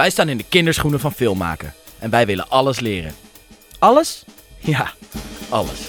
Wij 0.00 0.10
staan 0.10 0.28
in 0.28 0.36
de 0.36 0.44
kinderschoenen 0.48 1.00
van 1.00 1.12
filmmaken. 1.12 1.74
En 1.98 2.10
wij 2.10 2.26
willen 2.26 2.48
alles 2.48 2.80
leren. 2.80 3.12
Alles? 3.78 4.24
Ja, 4.58 4.92
alles. 5.48 5.80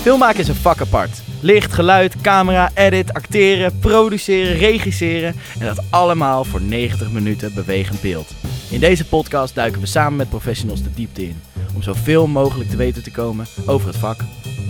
Filmmaken 0.00 0.40
is 0.40 0.48
een 0.48 0.54
vak 0.54 0.80
apart. 0.80 1.22
Licht, 1.40 1.72
geluid, 1.72 2.20
camera, 2.20 2.70
edit, 2.74 3.12
acteren, 3.12 3.78
produceren, 3.78 4.56
regisseren. 4.56 5.34
En 5.58 5.66
dat 5.66 5.84
allemaal 5.90 6.44
voor 6.44 6.60
90 6.60 7.10
minuten 7.10 7.54
bewegend 7.54 8.00
beeld. 8.00 8.30
In 8.70 8.80
deze 8.80 9.04
podcast 9.04 9.54
duiken 9.54 9.80
we 9.80 9.86
samen 9.86 10.16
met 10.16 10.28
professionals 10.28 10.82
de 10.82 10.94
diepte 10.94 11.22
in. 11.22 11.42
Om 11.74 11.82
zoveel 11.82 12.26
mogelijk 12.26 12.70
te 12.70 12.76
weten 12.76 13.02
te 13.02 13.10
komen 13.10 13.46
over 13.66 13.88
het 13.88 13.96
vak. 13.96 14.20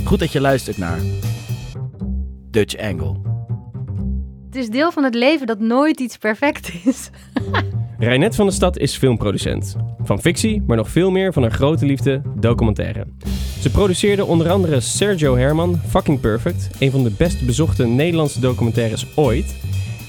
Goed 0.04 0.18
dat 0.18 0.32
je 0.32 0.40
luistert 0.40 0.79
naar 0.79 1.00
Dutch 2.50 2.77
Angle. 2.77 3.30
Het 4.51 4.59
is 4.59 4.69
deel 4.69 4.93
van 4.93 5.05
het 5.05 5.14
leven 5.14 5.46
dat 5.46 5.59
nooit 5.59 6.01
iets 6.01 6.16
perfect 6.16 6.71
is. 6.85 7.11
Reinet 7.98 8.35
van 8.35 8.46
der 8.46 8.55
Stad 8.55 8.79
is 8.79 8.96
filmproducent. 8.96 9.77
Van 10.03 10.20
fictie, 10.20 10.62
maar 10.66 10.77
nog 10.77 10.91
veel 10.91 11.11
meer 11.11 11.33
van 11.33 11.43
haar 11.43 11.52
grote 11.52 11.87
liefde, 11.87 12.23
documentaire. 12.37 13.07
Ze 13.60 13.71
produceerde 13.71 14.24
onder 14.24 14.51
andere 14.51 14.80
Sergio 14.80 15.37
Herman, 15.37 15.80
Fucking 15.88 16.21
Perfect, 16.21 16.71
een 16.79 16.91
van 16.91 17.02
de 17.02 17.10
best 17.10 17.47
bezochte 17.47 17.87
Nederlandse 17.87 18.41
documentaires 18.41 19.07
ooit, 19.15 19.55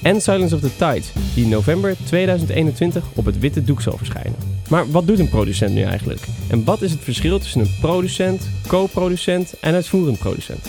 en 0.02 0.20
Silence 0.20 0.54
of 0.54 0.60
the 0.60 0.76
Tide, 0.76 1.06
die 1.34 1.44
in 1.44 1.50
november 1.50 1.96
2021 2.04 3.04
op 3.14 3.24
het 3.24 3.38
witte 3.38 3.64
doek 3.64 3.80
zal 3.80 3.96
verschijnen. 3.96 4.36
Maar 4.68 4.90
wat 4.90 5.06
doet 5.06 5.18
een 5.18 5.28
producent 5.28 5.74
nu 5.74 5.82
eigenlijk? 5.82 6.26
En 6.50 6.64
wat 6.64 6.82
is 6.82 6.90
het 6.90 7.00
verschil 7.00 7.38
tussen 7.38 7.60
een 7.60 7.74
producent, 7.80 8.48
co-producent 8.66 9.54
en 9.60 9.74
uitvoerend 9.74 10.18
producent? 10.18 10.66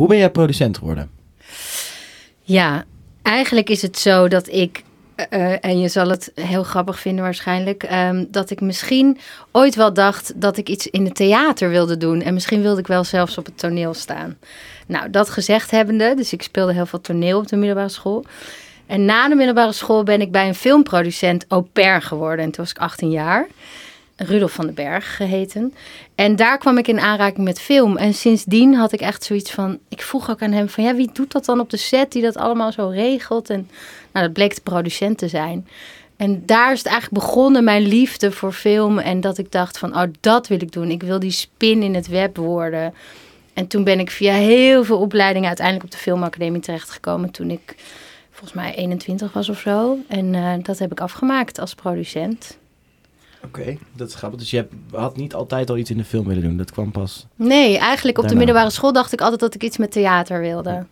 Hoe 0.00 0.08
ben 0.08 0.18
jij 0.18 0.30
producent 0.30 0.78
geworden? 0.78 1.10
Ja, 2.42 2.84
eigenlijk 3.22 3.70
is 3.70 3.82
het 3.82 3.98
zo 3.98 4.28
dat 4.28 4.48
ik, 4.48 4.82
uh, 5.30 5.64
en 5.64 5.80
je 5.80 5.88
zal 5.88 6.08
het 6.08 6.32
heel 6.34 6.62
grappig 6.62 7.00
vinden 7.00 7.24
waarschijnlijk, 7.24 7.88
um, 7.92 8.26
dat 8.30 8.50
ik 8.50 8.60
misschien 8.60 9.18
ooit 9.52 9.74
wel 9.74 9.92
dacht 9.92 10.40
dat 10.40 10.56
ik 10.56 10.68
iets 10.68 10.86
in 10.86 11.04
het 11.04 11.14
theater 11.14 11.70
wilde 11.70 11.96
doen. 11.96 12.22
En 12.22 12.34
misschien 12.34 12.62
wilde 12.62 12.80
ik 12.80 12.86
wel 12.86 13.04
zelfs 13.04 13.38
op 13.38 13.44
het 13.44 13.58
toneel 13.58 13.94
staan. 13.94 14.38
Nou, 14.86 15.10
dat 15.10 15.30
gezegd 15.30 15.70
hebbende, 15.70 16.14
dus 16.16 16.32
ik 16.32 16.42
speelde 16.42 16.72
heel 16.72 16.86
veel 16.86 17.00
toneel 17.00 17.38
op 17.38 17.48
de 17.48 17.56
middelbare 17.56 17.88
school. 17.88 18.24
En 18.86 19.04
na 19.04 19.28
de 19.28 19.34
middelbare 19.34 19.72
school 19.72 20.02
ben 20.02 20.20
ik 20.20 20.32
bij 20.32 20.48
een 20.48 20.54
filmproducent 20.54 21.44
au 21.48 21.62
pair 21.62 22.02
geworden. 22.02 22.44
En 22.44 22.50
toen 22.50 22.64
was 22.64 22.72
ik 22.72 22.78
18 22.78 23.10
jaar. 23.10 23.46
Rudolf 24.26 24.52
van 24.52 24.64
den 24.64 24.74
Berg 24.74 25.16
geheten. 25.16 25.74
En 26.14 26.36
daar 26.36 26.58
kwam 26.58 26.78
ik 26.78 26.88
in 26.88 27.00
aanraking 27.00 27.44
met 27.46 27.60
film. 27.60 27.96
En 27.96 28.14
sindsdien 28.14 28.74
had 28.74 28.92
ik 28.92 29.00
echt 29.00 29.24
zoiets 29.24 29.50
van. 29.50 29.78
Ik 29.88 30.02
vroeg 30.02 30.30
ook 30.30 30.42
aan 30.42 30.52
hem: 30.52 30.68
van 30.68 30.84
ja, 30.84 30.94
wie 30.94 31.10
doet 31.12 31.32
dat 31.32 31.44
dan 31.44 31.60
op 31.60 31.70
de 31.70 31.76
set 31.76 32.12
die 32.12 32.22
dat 32.22 32.36
allemaal 32.36 32.72
zo 32.72 32.88
regelt? 32.88 33.50
En 33.50 33.68
nou, 34.12 34.24
dat 34.26 34.34
bleek 34.34 34.54
de 34.54 34.60
producent 34.60 35.18
te 35.18 35.28
zijn. 35.28 35.66
En 36.16 36.42
daar 36.46 36.72
is 36.72 36.78
het 36.78 36.86
eigenlijk 36.86 37.24
begonnen, 37.24 37.64
mijn 37.64 37.82
liefde 37.82 38.32
voor 38.32 38.52
film. 38.52 38.98
En 38.98 39.20
dat 39.20 39.38
ik 39.38 39.52
dacht 39.52 39.78
van, 39.78 39.96
oh, 39.96 40.02
dat 40.20 40.48
wil 40.48 40.62
ik 40.62 40.72
doen. 40.72 40.90
Ik 40.90 41.02
wil 41.02 41.18
die 41.18 41.30
spin 41.30 41.82
in 41.82 41.94
het 41.94 42.08
web 42.08 42.36
worden. 42.36 42.94
En 43.54 43.66
toen 43.66 43.84
ben 43.84 44.00
ik 44.00 44.10
via 44.10 44.32
heel 44.32 44.84
veel 44.84 44.98
opleidingen 44.98 45.48
uiteindelijk 45.48 45.86
op 45.86 45.92
de 45.92 45.98
filmacademie 45.98 46.60
terechtgekomen. 46.60 47.30
Toen 47.30 47.50
ik 47.50 47.74
volgens 48.30 48.52
mij 48.52 48.74
21 48.74 49.32
was 49.32 49.48
of 49.48 49.58
zo. 49.58 49.98
En 50.08 50.34
uh, 50.34 50.52
dat 50.62 50.78
heb 50.78 50.92
ik 50.92 51.00
afgemaakt 51.00 51.58
als 51.58 51.74
producent. 51.74 52.58
Oké, 53.44 53.60
okay, 53.60 53.78
dat 53.96 54.08
is 54.08 54.14
grappig. 54.14 54.38
Dus 54.38 54.50
je 54.50 54.56
hebt, 54.56 54.72
had 54.92 55.16
niet 55.16 55.34
altijd 55.34 55.70
al 55.70 55.76
iets 55.76 55.90
in 55.90 55.96
de 55.96 56.04
film 56.04 56.26
willen 56.26 56.42
doen? 56.42 56.56
Dat 56.56 56.70
kwam 56.70 56.90
pas... 56.90 57.26
Nee, 57.36 57.78
eigenlijk 57.78 58.18
op 58.18 58.28
de 58.28 58.34
middelbare 58.34 58.70
school 58.70 58.92
dacht 58.92 59.12
ik 59.12 59.20
altijd 59.20 59.40
dat 59.40 59.54
ik 59.54 59.62
iets 59.62 59.76
met 59.76 59.92
theater 59.92 60.40
wilde. 60.40 60.86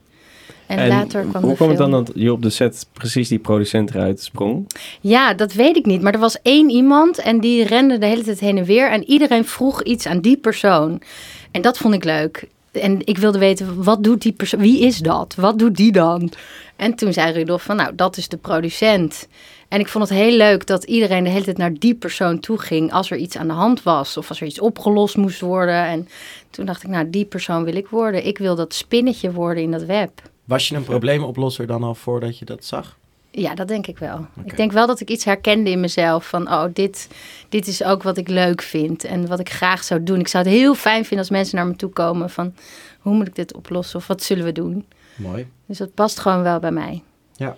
En, 0.66 0.78
en 0.78 0.88
later 0.88 1.24
kwam 1.24 1.42
hoe 1.42 1.54
kwam 1.54 1.69
het 1.69 1.78
dan 1.78 1.91
dat 1.91 2.10
je 2.14 2.32
op 2.32 2.42
de 2.42 2.50
set 2.50 2.86
precies 2.92 3.28
die 3.28 3.38
producent 3.38 3.91
eruit 3.91 4.20
sprong? 4.20 4.72
Ja, 5.00 5.34
dat 5.34 5.52
weet 5.52 5.76
ik 5.76 5.86
niet. 5.86 6.02
Maar 6.02 6.12
er 6.12 6.19
was 6.19 6.42
één 6.42 6.70
iemand 6.70 7.19
en 7.19 7.41
die 7.41 7.64
rende 7.64 7.98
de 7.98 8.06
hele 8.06 8.22
tijd 8.22 8.41
heen 8.41 8.58
en 8.58 8.64
weer. 8.64 8.91
En 8.91 9.04
iedereen 9.04 9.44
vroeg 9.44 9.82
iets 9.82 10.06
aan 10.06 10.20
die 10.20 10.36
persoon. 10.36 11.02
En 11.50 11.62
dat 11.62 11.78
vond 11.78 11.94
ik 11.94 12.04
leuk. 12.04 12.48
En 12.72 13.06
ik 13.06 13.18
wilde 13.18 13.38
weten, 13.38 13.82
wat 13.82 14.04
doet 14.04 14.22
die 14.22 14.32
persoon? 14.32 14.60
Wie 14.60 14.80
is 14.80 14.98
dat? 14.98 15.34
Wat 15.34 15.58
doet 15.58 15.76
die 15.76 15.92
dan? 15.92 16.32
En 16.76 16.94
toen 16.94 17.12
zei 17.12 17.32
Rudolf 17.32 17.62
van, 17.62 17.76
nou, 17.76 17.94
dat 17.94 18.16
is 18.16 18.28
de 18.28 18.36
producent. 18.36 19.28
En 19.68 19.80
ik 19.80 19.88
vond 19.88 20.08
het 20.08 20.18
heel 20.18 20.36
leuk 20.36 20.66
dat 20.66 20.84
iedereen 20.84 21.24
de 21.24 21.30
hele 21.30 21.44
tijd 21.44 21.56
naar 21.56 21.74
die 21.74 21.94
persoon 21.94 22.40
toe 22.40 22.58
ging 22.58 22.92
als 22.92 23.10
er 23.10 23.16
iets 23.16 23.36
aan 23.36 23.46
de 23.46 23.52
hand 23.52 23.82
was 23.82 24.16
of 24.16 24.28
als 24.28 24.40
er 24.40 24.46
iets 24.46 24.60
opgelost 24.60 25.16
moest 25.16 25.40
worden. 25.40 25.84
En 25.84 26.08
toen 26.50 26.66
dacht 26.66 26.82
ik, 26.82 26.88
nou, 26.88 27.10
die 27.10 27.24
persoon 27.24 27.64
wil 27.64 27.76
ik 27.76 27.88
worden. 27.88 28.26
Ik 28.26 28.38
wil 28.38 28.54
dat 28.54 28.74
spinnetje 28.74 29.32
worden 29.32 29.62
in 29.62 29.70
dat 29.70 29.84
web. 29.84 30.10
Was 30.44 30.68
je 30.68 30.74
een 30.74 30.84
probleemoplosser 30.84 31.66
dan 31.66 31.82
al 31.82 31.94
voordat 31.94 32.38
je 32.38 32.44
dat 32.44 32.64
zag? 32.64 32.96
Ja, 33.41 33.54
dat 33.54 33.69
denk 33.69 33.87
ik 33.87 33.99
wel. 33.99 34.15
Okay. 34.15 34.44
Ik 34.44 34.56
denk 34.56 34.72
wel 34.72 34.87
dat 34.87 35.00
ik 35.00 35.10
iets 35.10 35.25
herkende 35.25 35.71
in 35.71 35.81
mezelf 35.81 36.28
van, 36.28 36.49
oh, 36.49 36.65
dit, 36.72 37.09
dit 37.49 37.66
is 37.66 37.84
ook 37.84 38.03
wat 38.03 38.16
ik 38.16 38.28
leuk 38.28 38.62
vind 38.62 39.04
en 39.04 39.26
wat 39.26 39.41
ik 39.41 39.50
graag 39.50 39.84
zou 39.84 40.03
doen. 40.03 40.21
Ik 40.21 40.28
zou 40.28 40.44
het 40.44 40.53
heel 40.53 40.75
fijn 40.75 41.00
vinden 41.04 41.19
als 41.19 41.31
mensen 41.31 41.56
naar 41.56 41.66
me 41.66 41.77
toe 41.77 41.91
komen 41.91 42.31
van, 42.31 42.54
hoe 42.98 43.15
moet 43.15 43.27
ik 43.27 43.34
dit 43.34 43.54
oplossen 43.54 43.98
of 43.98 44.06
wat 44.06 44.22
zullen 44.22 44.44
we 44.44 44.53
doen? 44.53 44.87
Mooi. 45.16 45.47
Dus 45.66 45.78
dat 45.78 45.94
past 45.94 46.21
gewoon 46.21 46.43
wel 46.43 46.59
bij 46.59 46.72
mij. 46.72 47.03
Ja. 47.37 47.56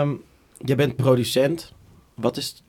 Um, 0.00 0.22
je 0.64 0.74
bent 0.74 0.96
producent. 0.96 1.72
Wat 2.14 2.36
is 2.36 2.62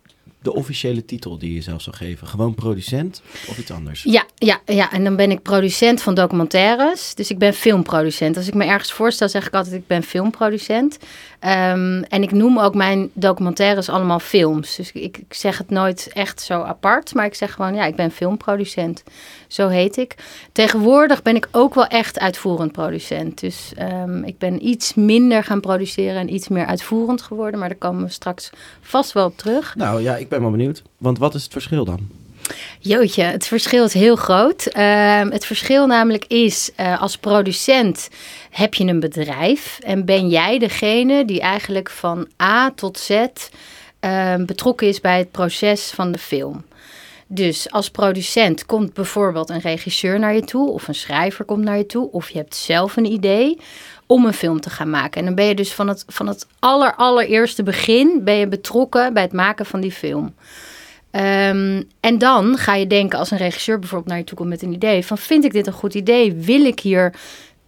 de 0.44 0.54
officiële 0.54 1.06
titel 1.06 1.38
die 1.38 1.54
je 1.54 1.62
zelf 1.62 1.82
zou 1.82 1.96
geven? 1.96 2.28
Gewoon 2.28 2.54
producent 2.54 3.22
of 3.48 3.58
iets 3.58 3.72
anders? 3.72 4.04
Ja, 4.04 4.26
ja, 4.36 4.62
ja, 4.66 4.92
en 4.92 5.04
dan 5.04 5.16
ben 5.16 5.32
ik 5.32 5.42
producent 5.42 6.02
van 6.02 6.14
documentaires. 6.14 7.16
Dus 7.16 7.30
ik 7.30 7.38
ben 7.38 7.54
filmproducent. 7.54 8.38
Als 8.38 8.48
ik 8.48 8.54
me 8.54 8.66
ergens 8.66 8.92
voorstel, 8.92 9.30
zeg 9.30 9.48
ik 9.48 9.54
altijd: 9.54 9.76
ik 9.76 9.88
ben 9.88 10.04
filmproducent. 10.04 10.98
Um, 11.46 12.04
en 12.04 12.24
ik 12.24 12.32
noem 12.32 12.60
ook 12.60 12.76
mijn 12.76 13.10
documentaires 13.14 13.90
allemaal 13.90 14.20
films. 14.20 14.76
Dus 14.76 14.92
ik, 14.92 15.18
ik, 15.18 15.34
zeg 15.34 15.58
het 15.58 15.70
nooit 15.70 16.10
echt 16.14 16.42
zo 16.42 16.62
apart, 16.62 17.14
maar 17.14 17.26
ik 17.26 17.34
zeg 17.34 17.54
gewoon: 17.54 17.76
ja, 17.76 17.86
ik 17.86 17.96
ben 17.96 18.12
filmproducent. 18.12 19.04
Zo 19.48 19.68
heet 19.68 19.98
ik. 19.98 20.16
Tegenwoordig 20.52 21.22
ben 21.22 21.36
ik 21.36 21.48
ook 21.52 21.74
wel 21.74 21.88
echt 21.88 22.20
uitvoerend 22.20 22.72
producent. 22.72 23.40
Dus 23.40 23.72
um, 23.80 24.24
ik 24.24 24.38
ben 24.38 24.68
iets 24.68 24.94
minder 24.94 25.44
gaan 25.44 25.62
produceren 25.62 26.20
en 26.20 26.34
iets 26.34 26.48
meer 26.48 26.66
uitvoerend 26.66 27.22
geworden. 27.22 27.60
Maar 27.60 27.70
daar 27.70 27.78
komen 27.78 28.04
we 28.04 28.12
straks 28.12 28.50
vast 28.82 29.12
wel 29.12 29.26
op 29.26 29.38
terug. 29.38 29.76
Nou 29.76 30.02
ja, 30.02 30.16
ik 30.16 30.30
ben 30.30 30.42
wel 30.42 30.52
benieuwd. 30.52 30.82
Want 30.98 31.18
wat 31.18 31.36
is 31.36 31.44
het 31.44 31.52
verschil 31.52 31.86
dan? 31.86 32.23
Jootje, 32.80 33.24
het 33.24 33.48
verschil 33.48 33.86
is 33.86 33.94
heel 33.94 34.16
groot. 34.16 34.68
Uh, 34.78 35.22
het 35.30 35.46
verschil 35.46 35.88
namelijk 35.88 36.26
is, 36.26 36.72
uh, 36.80 37.02
als 37.02 37.18
producent 37.18 38.10
heb 38.50 38.74
je 38.74 38.86
een 38.86 39.00
bedrijf 39.00 39.80
en 39.84 40.06
ben 40.06 40.30
jij 40.30 40.60
degene 40.60 41.26
die 41.26 41.42
eigenlijk 41.42 41.90
van 41.90 42.28
A 42.42 42.72
tot 42.72 43.00
Z 43.00 43.10
uh, 43.10 44.36
betrokken 44.36 44.88
is 44.88 45.02
bij 45.02 45.18
het 45.18 45.32
proces 45.32 45.92
van 45.92 46.12
de 46.12 46.18
film. 46.18 46.64
Dus 47.28 47.72
als 47.72 47.90
producent 47.90 48.66
komt 48.66 48.94
bijvoorbeeld 48.94 49.50
een 49.50 49.60
regisseur 49.60 50.20
naar 50.20 50.36
je 50.36 50.44
toe 50.44 50.70
of 50.70 50.88
een 50.88 50.96
schrijver 50.96 51.46
komt 51.46 51.64
naar 51.64 51.78
je 51.78 51.86
toe 51.86 52.12
of 52.12 52.30
je 52.30 52.38
hebt 52.38 52.56
zelf 52.56 52.98
een 52.98 53.12
idee 53.12 53.58
om 54.06 54.26
een 54.26 54.34
film 54.34 54.62
te 54.62 54.70
gaan 54.70 54.90
maken. 54.90 55.20
En 55.20 55.26
dan 55.26 55.36
ben 55.36 55.46
je 55.46 55.56
dus 55.56 55.74
van 55.74 55.88
het, 55.88 56.04
van 56.08 56.28
het 56.28 56.48
aller, 56.60 56.96
allereerste 56.96 57.64
begin 57.64 58.24
ben 58.24 58.36
je 58.36 58.48
betrokken 58.48 59.14
bij 59.14 59.24
het 59.24 59.34
maken 59.34 59.66
van 59.66 59.82
die 59.82 59.92
film. 59.92 60.34
Um, 61.16 61.84
en 62.00 62.18
dan 62.18 62.58
ga 62.58 62.76
je 62.76 62.88
denken 62.88 63.20
als 63.20 63.32
een 63.32 63.38
regisseur 63.38 63.80
bijvoorbeeld 63.80 64.10
naar 64.10 64.20
je 64.20 64.24
toe 64.24 64.38
komt 64.38 64.50
met 64.50 64.62
een 64.62 64.74
idee 64.74 65.06
van 65.06 65.18
vind 65.18 65.44
ik 65.46 65.54
dit 65.54 65.68
een 65.68 65.74
goed 65.74 65.94
idee? 65.94 66.34
Wil 66.34 66.66
ik 66.66 66.80
hier 66.80 67.14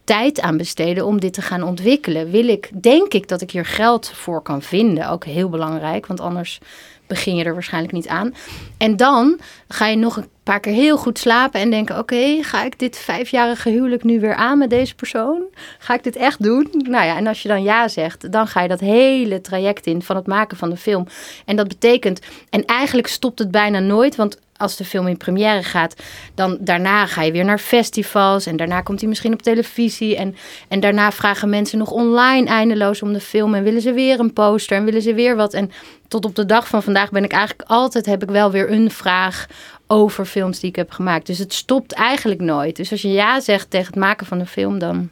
tijd 0.04 0.42
aan 0.42 0.58
besteden 0.58 1.06
om 1.06 1.20
dit 1.20 1.34
te 1.34 1.42
gaan 1.42 1.64
ontwikkelen? 1.64 2.32
Wil 2.32 2.48
ik, 2.48 2.70
denk 2.82 3.14
ik 3.14 3.28
dat 3.28 3.42
ik 3.42 3.52
hier 3.52 3.66
geld 3.66 4.10
voor 4.10 4.42
kan 4.42 4.62
vinden? 4.62 5.10
Ook 5.10 5.26
heel 5.26 5.50
belangrijk, 5.50 6.06
want 6.06 6.20
anders 6.20 6.60
begin 7.08 7.36
je 7.36 7.44
er 7.44 7.54
waarschijnlijk 7.54 7.94
niet 7.94 8.08
aan. 8.08 8.34
En 8.78 8.98
dan 8.98 9.40
ga 9.68 9.88
je 9.88 9.96
nog 9.96 10.18
een 10.18 10.28
paar 10.44 10.60
keer 10.60 10.74
heel 10.74 10.98
goed 10.98 11.20
slapen 11.20 11.60
en 11.60 11.70
denken: 11.70 11.98
oké, 11.98 12.44
ga 12.44 12.64
ik 12.64 12.80
dit 12.80 12.98
vijfjarige 12.98 13.70
huwelijk 13.70 14.04
nu 14.04 14.20
weer 14.20 14.36
aan 14.36 14.58
met 14.58 14.70
deze 14.70 14.96
persoon? 14.96 15.42
Ga 15.80 15.94
ik 15.94 16.04
dit 16.04 16.16
echt 16.16 16.44
doen? 16.44 16.70
Nou 16.72 17.06
ja, 17.06 17.18
en 17.18 17.28
als 17.28 17.42
je 17.42 17.48
dan 17.48 17.64
ja 17.64 17.88
zegt, 17.88 18.32
dan 18.32 18.48
ga 18.48 18.62
je 18.62 18.68
dat 18.68 18.80
hele 18.80 19.42
traject 19.42 19.86
in 19.86 20.02
van 20.02 20.16
het 20.16 20.28
maken 20.28 20.58
van 20.58 20.70
de 20.70 20.78
film. 20.78 21.08
En 21.46 21.56
dat 21.56 21.68
betekent, 21.68 22.20
en 22.50 22.66
eigenlijk 22.66 23.08
stopt 23.08 23.40
het 23.40 23.52
bijna 23.52 23.80
nooit, 23.80 24.16
want 24.16 24.40
als 24.58 24.76
de 24.76 24.86
film 24.86 25.08
in 25.08 25.18
première 25.18 25.64
gaat, 25.64 25.96
dan 26.34 26.58
daarna 26.60 27.06
ga 27.06 27.22
je 27.22 27.32
weer 27.32 27.46
naar 27.46 27.60
festivals 27.60 28.46
en 28.46 28.58
daarna 28.58 28.82
komt 28.82 29.00
hij 29.00 29.10
misschien 29.10 29.34
op 29.34 29.42
televisie 29.42 30.16
en, 30.16 30.36
en 30.68 30.80
daarna 30.80 31.12
vragen 31.12 31.50
mensen 31.50 31.78
nog 31.78 31.92
online 31.92 32.48
eindeloos 32.48 33.02
om 33.02 33.14
de 33.14 33.20
film 33.20 33.54
en 33.56 33.64
willen 33.64 33.82
ze 33.82 33.94
weer 33.94 34.20
een 34.20 34.34
poster 34.34 34.78
en 34.78 34.86
willen 34.86 35.02
ze 35.02 35.14
weer 35.14 35.36
wat 35.36 35.54
en 35.54 35.72
tot 36.08 36.26
op 36.26 36.36
de 36.36 36.46
dag 36.46 36.68
van 36.68 36.84
vandaag 36.84 37.12
ben 37.12 37.24
ik 37.24 37.32
eigenlijk 37.32 37.70
altijd 37.70 38.06
heb 38.06 38.24
ik 38.24 38.30
wel 38.30 38.52
weer 38.52 38.72
een 38.72 38.92
vraag 38.92 39.48
over 39.88 40.26
films 40.26 40.60
die 40.60 40.70
ik 40.70 40.76
heb 40.76 40.92
gemaakt. 40.92 41.26
Dus 41.26 41.38
het 41.38 41.54
stopt 41.54 41.94
eigenlijk 41.94 42.42
nooit. 42.42 42.76
Dus 42.76 42.92
als 42.92 43.02
je 43.02 43.12
ja 43.12 43.40
zegt 43.40 43.70
tegen 43.70 43.88
het 43.88 43.96
maken 43.96 44.26
van 44.26 44.40
een 44.40 44.48
film, 44.48 44.80
dan 44.80 45.10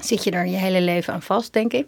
zit 0.00 0.24
je 0.24 0.30
er 0.30 0.46
je 0.46 0.56
hele 0.56 0.80
leven 0.80 1.12
aan 1.12 1.22
vast, 1.22 1.52
denk 1.52 1.72
ik. 1.72 1.86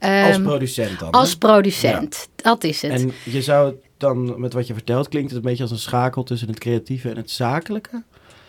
Um, 0.00 0.24
als 0.24 0.40
producent 0.42 0.98
dan? 0.98 1.10
Als 1.10 1.36
producent, 1.36 2.28
ja. 2.36 2.42
dat 2.42 2.64
is 2.64 2.82
het. 2.82 2.92
En 2.92 3.12
je 3.24 3.42
zou 3.42 3.74
dan, 4.00 4.40
met 4.40 4.52
wat 4.52 4.66
je 4.66 4.72
vertelt, 4.72 5.08
klinkt 5.08 5.30
het 5.30 5.38
een 5.38 5.44
beetje 5.44 5.62
als 5.62 5.72
een 5.72 5.78
schakel 5.78 6.22
tussen 6.22 6.48
het 6.48 6.58
creatieve 6.58 7.10
en 7.10 7.16
het 7.16 7.30
zakelijke? 7.30 8.02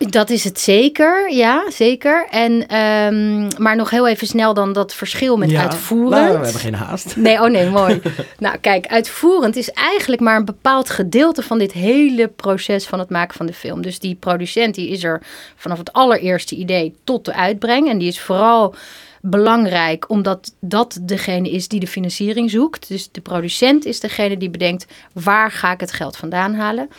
Dat 0.10 0.30
is 0.30 0.44
het 0.44 0.60
zeker, 0.60 1.34
ja, 1.34 1.72
zeker. 1.72 2.28
En, 2.30 2.68
ehm, 2.68 3.62
maar 3.62 3.76
nog 3.76 3.90
heel 3.90 4.08
even 4.08 4.28
snel 4.28 4.54
dan 4.54 4.74
dat 4.74 4.94
verschil 4.94 5.38
met 5.38 5.50
Ja, 5.50 5.62
uitvoerend. 5.62 6.10
nou, 6.10 6.28
we 6.28 6.44
hebben 6.44 6.62
geen 6.62 6.74
haast. 6.74 7.16
Nee, 7.18 7.42
oh 7.42 7.50
nee, 7.50 7.70
mooi. 7.70 8.02
nou, 8.40 8.58
kijk, 8.58 8.88
uitvoerend 8.88 9.56
is 9.56 9.72
eigenlijk 9.72 10.22
maar 10.22 10.36
een 10.36 10.46
bepaald 10.46 10.90
gedeelte 10.90 11.42
van 11.44 11.58
dit 11.58 11.72
hele 11.72 12.28
proces 12.28 12.86
van 12.86 13.00
het 13.00 13.10
maken 13.10 13.36
van 13.38 13.46
de 13.46 13.54
film. 13.54 13.82
Dus 13.82 14.00
die 14.00 14.16
producent 14.16 14.76
die 14.76 14.90
is 14.90 15.04
er 15.04 15.22
vanaf 15.56 15.78
het 15.78 15.94
allereerste 15.94 16.56
idee 16.56 16.96
tot 17.04 17.26
de 17.26 17.34
uitbreng. 17.34 17.90
En 17.90 17.98
die 17.98 18.08
is 18.08 18.22
vooral 18.22 18.76
belangrijk 19.22 20.10
omdat 20.10 20.56
dat 20.60 21.00
degene 21.02 21.50
is 21.50 21.68
die 21.68 21.80
de 21.80 21.88
financiering 21.88 22.50
zoekt. 22.50 22.88
Dus 22.88 23.12
de 23.12 23.22
producent 23.22 23.86
is 23.86 24.00
degene 24.00 24.38
die 24.38 24.50
bedenkt 24.50 24.86
waar 25.14 25.52
ga 25.52 25.72
ik 25.72 25.80
het 25.80 25.92
geld 25.92 26.18
vandaan 26.18 26.54
halen. 26.54 26.90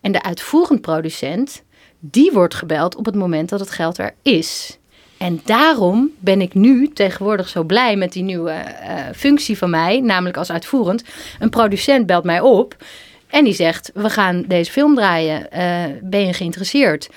En 0.00 0.12
de 0.12 0.22
uitvoerend 0.22 0.80
producent, 0.80 1.62
die 2.00 2.32
wordt 2.32 2.54
gebeld 2.54 2.96
op 2.96 3.04
het 3.04 3.14
moment 3.14 3.48
dat 3.48 3.60
het 3.60 3.70
geld 3.70 3.98
er 3.98 4.14
is. 4.22 4.78
En 5.18 5.40
daarom 5.44 6.10
ben 6.18 6.40
ik 6.40 6.54
nu 6.54 6.88
tegenwoordig 6.88 7.48
zo 7.48 7.62
blij 7.62 7.96
met 7.96 8.12
die 8.12 8.22
nieuwe 8.22 8.50
eh, 8.50 9.04
functie 9.16 9.58
van 9.58 9.70
mij, 9.70 10.00
namelijk 10.00 10.36
als 10.36 10.50
uitvoerend. 10.50 11.04
Een 11.38 11.50
producent 11.50 12.06
belt 12.06 12.24
mij 12.24 12.40
op 12.40 12.76
en 13.26 13.44
die 13.44 13.54
zegt: 13.54 13.90
We 13.94 14.10
gaan 14.10 14.44
deze 14.46 14.70
film 14.72 14.94
draaien. 14.94 15.50
Eh, 15.50 15.84
ben 16.02 16.26
je 16.26 16.32
geïnteresseerd? 16.32 17.08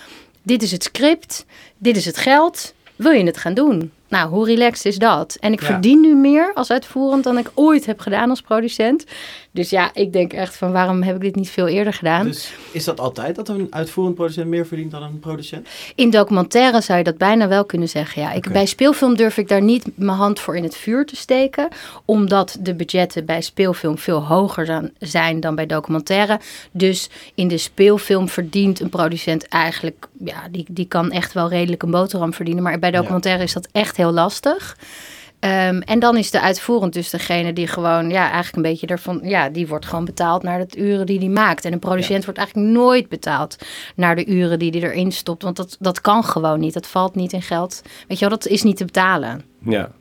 Dit 0.44 0.64
is 0.64 0.72
het 0.72 0.84
script, 0.84 1.46
dit 1.78 1.98
is 1.98 2.06
het 2.06 2.18
geld. 2.18 2.74
Wil 2.96 3.12
je 3.12 3.26
het 3.26 3.38
gaan 3.38 3.54
doen? 3.54 3.92
Nou, 4.12 4.30
hoe 4.30 4.46
relaxed 4.46 4.86
is 4.86 4.98
dat? 4.98 5.38
En 5.40 5.54
ik 5.54 5.60
Ja. 5.60 5.66
verdien 5.66 6.02
nu 6.02 6.16
meer 6.16 6.52
als 6.54 6.72
uitvoerend 6.72 7.24
dan 7.24 7.38
ik 7.38 7.52
ooit 7.54 7.86
heb 7.86 8.00
gedaan 8.00 8.30
als 8.30 8.42
producent. 8.42 9.06
Dus 9.52 9.70
ja, 9.70 9.90
ik 9.94 10.14
denk 10.14 10.34
echt 10.34 10.56
van 10.58 10.72
waarom 10.72 11.04
heb 11.04 11.16
ik 11.16 11.22
dit 11.22 11.36
niet 11.36 11.50
veel 11.50 11.68
eerder 11.68 11.94
gedaan? 11.94 12.26
Dus 12.26 12.54
is 12.72 12.84
dat 12.84 13.00
altijd 13.00 13.36
dat 13.36 13.50
een 13.50 13.68
uitvoerend 13.70 14.16
producent 14.16 14.48
meer 14.48 14.66
verdient 14.68 14.92
dan 14.92 15.04
een 15.04 15.20
producent? 15.20 15.68
In 15.96 16.10
documentaire 16.10 16.82
zou 16.82 16.98
je 16.98 17.04
dat 17.04 17.18
bijna 17.18 17.48
wel 17.48 17.66
kunnen 17.66 17.90
zeggen. 17.90 18.22
Ja, 18.22 18.32
ik. 18.32 18.52
Bij 18.52 18.66
speelfilm 18.66 19.16
durf 19.16 19.38
ik 19.38 19.48
daar 19.48 19.62
niet 19.62 19.86
mijn 19.96 20.18
hand 20.18 20.40
voor 20.40 20.56
in 20.58 20.64
het 20.64 20.76
vuur 20.78 21.06
te 21.06 21.16
steken. 21.16 21.68
Omdat 22.06 22.58
de 22.60 22.74
budgetten 22.76 23.26
bij 23.26 23.42
speelfilm 23.42 23.98
veel 23.98 24.24
hoger 24.24 24.66
dan- 24.66 24.90
zijn 25.00 25.40
dan 25.40 25.56
bij 25.56 25.66
documentaire. 25.66 26.40
Dus 26.72 27.10
in 27.36 27.48
de 27.48 27.58
speelfilm 27.58 28.30
verdient 28.30 28.80
een 28.80 28.90
producent 28.90 29.48
eigenlijk... 29.48 30.08
Ja, 30.26 30.48
die, 30.52 30.66
die 30.70 30.86
kan 30.88 31.12
echt 31.12 31.34
wel 31.34 31.50
redelijk 31.50 31.84
een 31.84 31.92
boterham 31.92 32.34
verdienen. 32.34 32.64
Maar 32.64 32.80
bij 32.80 32.92
documentaire 32.92 33.44
is 33.44 33.54
dat 33.54 33.68
echt 33.72 33.98
heel 34.02 34.12
lastig. 34.12 34.78
Ehm, 35.42 35.80
en 35.80 36.00
dan 36.00 36.18
is 36.18 36.32
de 36.32 36.42
uitvoerend 36.42 36.94
dus 36.94 37.10
degene 37.10 37.54
die 37.54 37.68
gewoon, 37.68 38.10
ja, 38.10 38.24
eigenlijk 38.24 38.56
een 38.56 38.72
beetje 38.72 38.88
ervan, 38.88 39.20
ja, 39.24 39.50
die 39.50 39.68
wordt 39.68 39.86
gewoon 39.86 40.06
betaald 40.06 40.44
naar 40.44 40.68
de 40.68 40.78
uren 40.78 41.06
die 41.06 41.20
hij 41.20 41.28
maakt. 41.28 41.66
En 41.66 41.74
een 41.74 41.80
producent 41.80 42.24
wordt 42.26 42.40
eigenlijk 42.40 42.70
nooit 42.70 43.10
betaald 43.10 43.58
naar 43.96 44.16
de 44.16 44.26
uren 44.26 44.60
die 44.60 44.72
hij 44.72 44.82
erin 44.82 45.12
stopt, 45.12 45.44
want 45.44 45.56
dat, 45.56 45.78
dat 45.80 46.02
kan 46.02 46.24
gewoon 46.24 46.60
niet. 46.60 46.74
Dat 46.74 46.88
valt 46.88 47.16
niet 47.16 47.34
in 47.34 47.42
geld. 47.42 47.82
Weet 48.08 48.20
je 48.20 48.30
wel, 48.30 48.38
dat 48.38 48.48
is 48.48 48.64
niet 48.64 48.78
te 48.78 48.86
betalen. 48.86 49.42
Ja. 49.60 49.92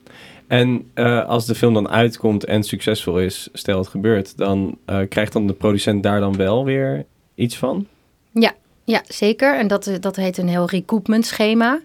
En 0.46 0.90
eh, 0.94 1.28
als 1.28 1.46
de 1.46 1.54
film 1.54 1.74
dan 1.74 1.88
uitkomt 1.88 2.44
en 2.44 2.62
succesvol 2.62 3.18
is, 3.18 3.48
stel 3.52 3.78
het 3.78 3.88
gebeurt, 3.88 4.36
dan 4.36 4.78
eh, 4.84 4.98
krijgt 5.08 5.32
dan 5.32 5.46
de 5.46 5.52
producent 5.52 6.02
daar 6.02 6.20
dan 6.20 6.36
wel 6.36 6.64
weer 6.64 7.04
iets 7.34 7.56
van? 7.56 7.86
Ja, 8.30 8.52
ja 8.84 9.02
zeker. 9.08 9.58
En 9.58 9.66
dat, 9.68 9.90
dat 10.00 10.16
heet 10.16 10.38
een 10.38 10.48
heel 10.48 10.68
recoupment 10.68 11.26
schema. 11.26 11.80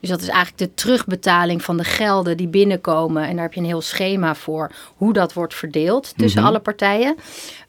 Dus 0.00 0.08
dat 0.10 0.20
is 0.20 0.28
eigenlijk 0.28 0.58
de 0.58 0.74
terugbetaling 0.74 1.62
van 1.62 1.76
de 1.76 1.84
gelden 1.84 2.36
die 2.36 2.48
binnenkomen. 2.48 3.22
En 3.26 3.34
daar 3.34 3.44
heb 3.44 3.52
je 3.52 3.60
een 3.60 3.66
heel 3.66 3.80
schema 3.80 4.34
voor 4.34 4.70
hoe 4.96 5.12
dat 5.12 5.32
wordt 5.32 5.54
verdeeld 5.54 6.12
tussen 6.16 6.42
alle 6.42 6.60
partijen. 6.60 7.16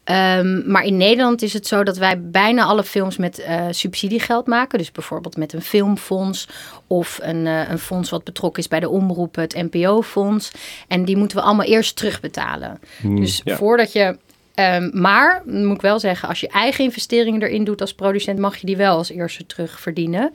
Ehm, 0.03 0.71
maar 0.71 0.83
in 0.83 0.97
Nederland 0.97 1.41
is 1.41 1.53
het 1.53 1.68
zo 1.68 1.83
dat 1.83 1.97
wij 1.97 2.21
bijna 2.21 2.63
alle 2.63 2.83
films 2.83 3.18
met 3.18 3.39
eh, 3.39 3.65
subsidiegeld 3.69 4.47
maken. 4.47 4.77
Dus 4.77 4.91
bijvoorbeeld 4.91 5.38
met 5.38 5.53
een 5.53 5.62
filmfonds 5.62 6.47
of 6.88 7.19
een, 7.21 7.47
eh, 7.47 7.69
een 7.69 7.79
fonds 7.79 8.09
wat 8.09 8.24
betrokken 8.24 8.62
is 8.62 8.68
bij 8.68 8.79
de 8.79 8.89
omroepen, 8.89 9.41
het 9.41 9.71
NPO-fonds. 9.71 10.51
En 10.88 11.06
die 11.06 11.18
moeten 11.18 11.38
we 11.38 11.44
allemaal 11.44 11.65
eerst 11.65 11.95
terugbetalen. 11.95 12.79
Hmm, 13.01 13.19
Dus 13.19 13.41
ja. 13.44 13.56
voordat 13.56 13.91
je. 13.91 14.18
Ehm, 14.57 14.89
maar 14.94 15.42
moet 15.45 15.75
ik 15.75 15.81
wel 15.81 16.00
zeggen, 16.00 16.30
als 16.30 16.39
je 16.39 16.48
eigen 16.48 16.83
investeringen 16.83 17.42
erin 17.42 17.63
doet 17.63 17.81
als 17.81 17.94
producent, 17.94 18.39
mag 18.39 18.57
je 18.57 18.65
die 18.65 18.77
wel 18.77 18.98
als 18.98 19.09
eerste 19.09 19.45
terugverdienen. 19.45 20.31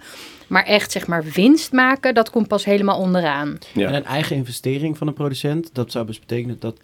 Maar 0.47 0.65
echt 0.65 0.93
zeg 0.93 1.07
maar 1.07 1.25
winst 1.25 1.73
maken, 1.73 2.15
dat 2.15 2.31
komt 2.31 2.49
pas 2.49 2.65
helemaal 2.65 2.99
onderaan. 2.99 3.59
Ja. 3.73 3.87
En 3.87 3.95
een 3.95 4.05
eigen 4.05 4.37
investering 4.37 4.99
van 4.99 5.07
een 5.07 5.15
producent, 5.15 5.71
dat 5.73 5.93
zou 5.93 6.07
dus 6.07 6.19
betekenen 6.19 6.57
dat 6.59 6.77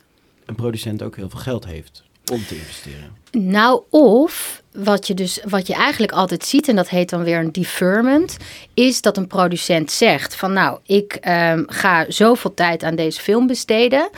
een 0.46 0.54
producent 0.54 1.02
ook 1.02 1.16
heel 1.16 1.30
veel 1.30 1.40
geld 1.40 1.66
heeft 1.66 2.02
om 2.32 2.46
te 2.46 2.54
investeren. 2.54 3.16
Nou, 3.30 3.82
of 3.90 4.62
wat 4.72 5.06
je 5.06 5.14
dus 5.14 5.40
wat 5.48 5.66
je 5.66 5.74
eigenlijk 5.74 6.12
altijd 6.12 6.44
ziet, 6.44 6.68
en 6.68 6.76
dat 6.76 6.88
heet 6.88 7.10
dan 7.10 7.22
weer 7.24 7.38
een 7.38 7.52
deferment, 7.52 8.36
is 8.74 9.00
dat 9.00 9.16
een 9.16 9.26
producent 9.26 9.90
zegt 9.90 10.34
van 10.34 10.52
nou, 10.52 10.78
ik 10.86 11.12
ehm, 11.12 11.62
ga 11.66 12.04
zoveel 12.08 12.54
tijd 12.54 12.82
aan 12.82 12.94
deze 12.94 13.20
film 13.20 13.46
besteden. 13.46 14.10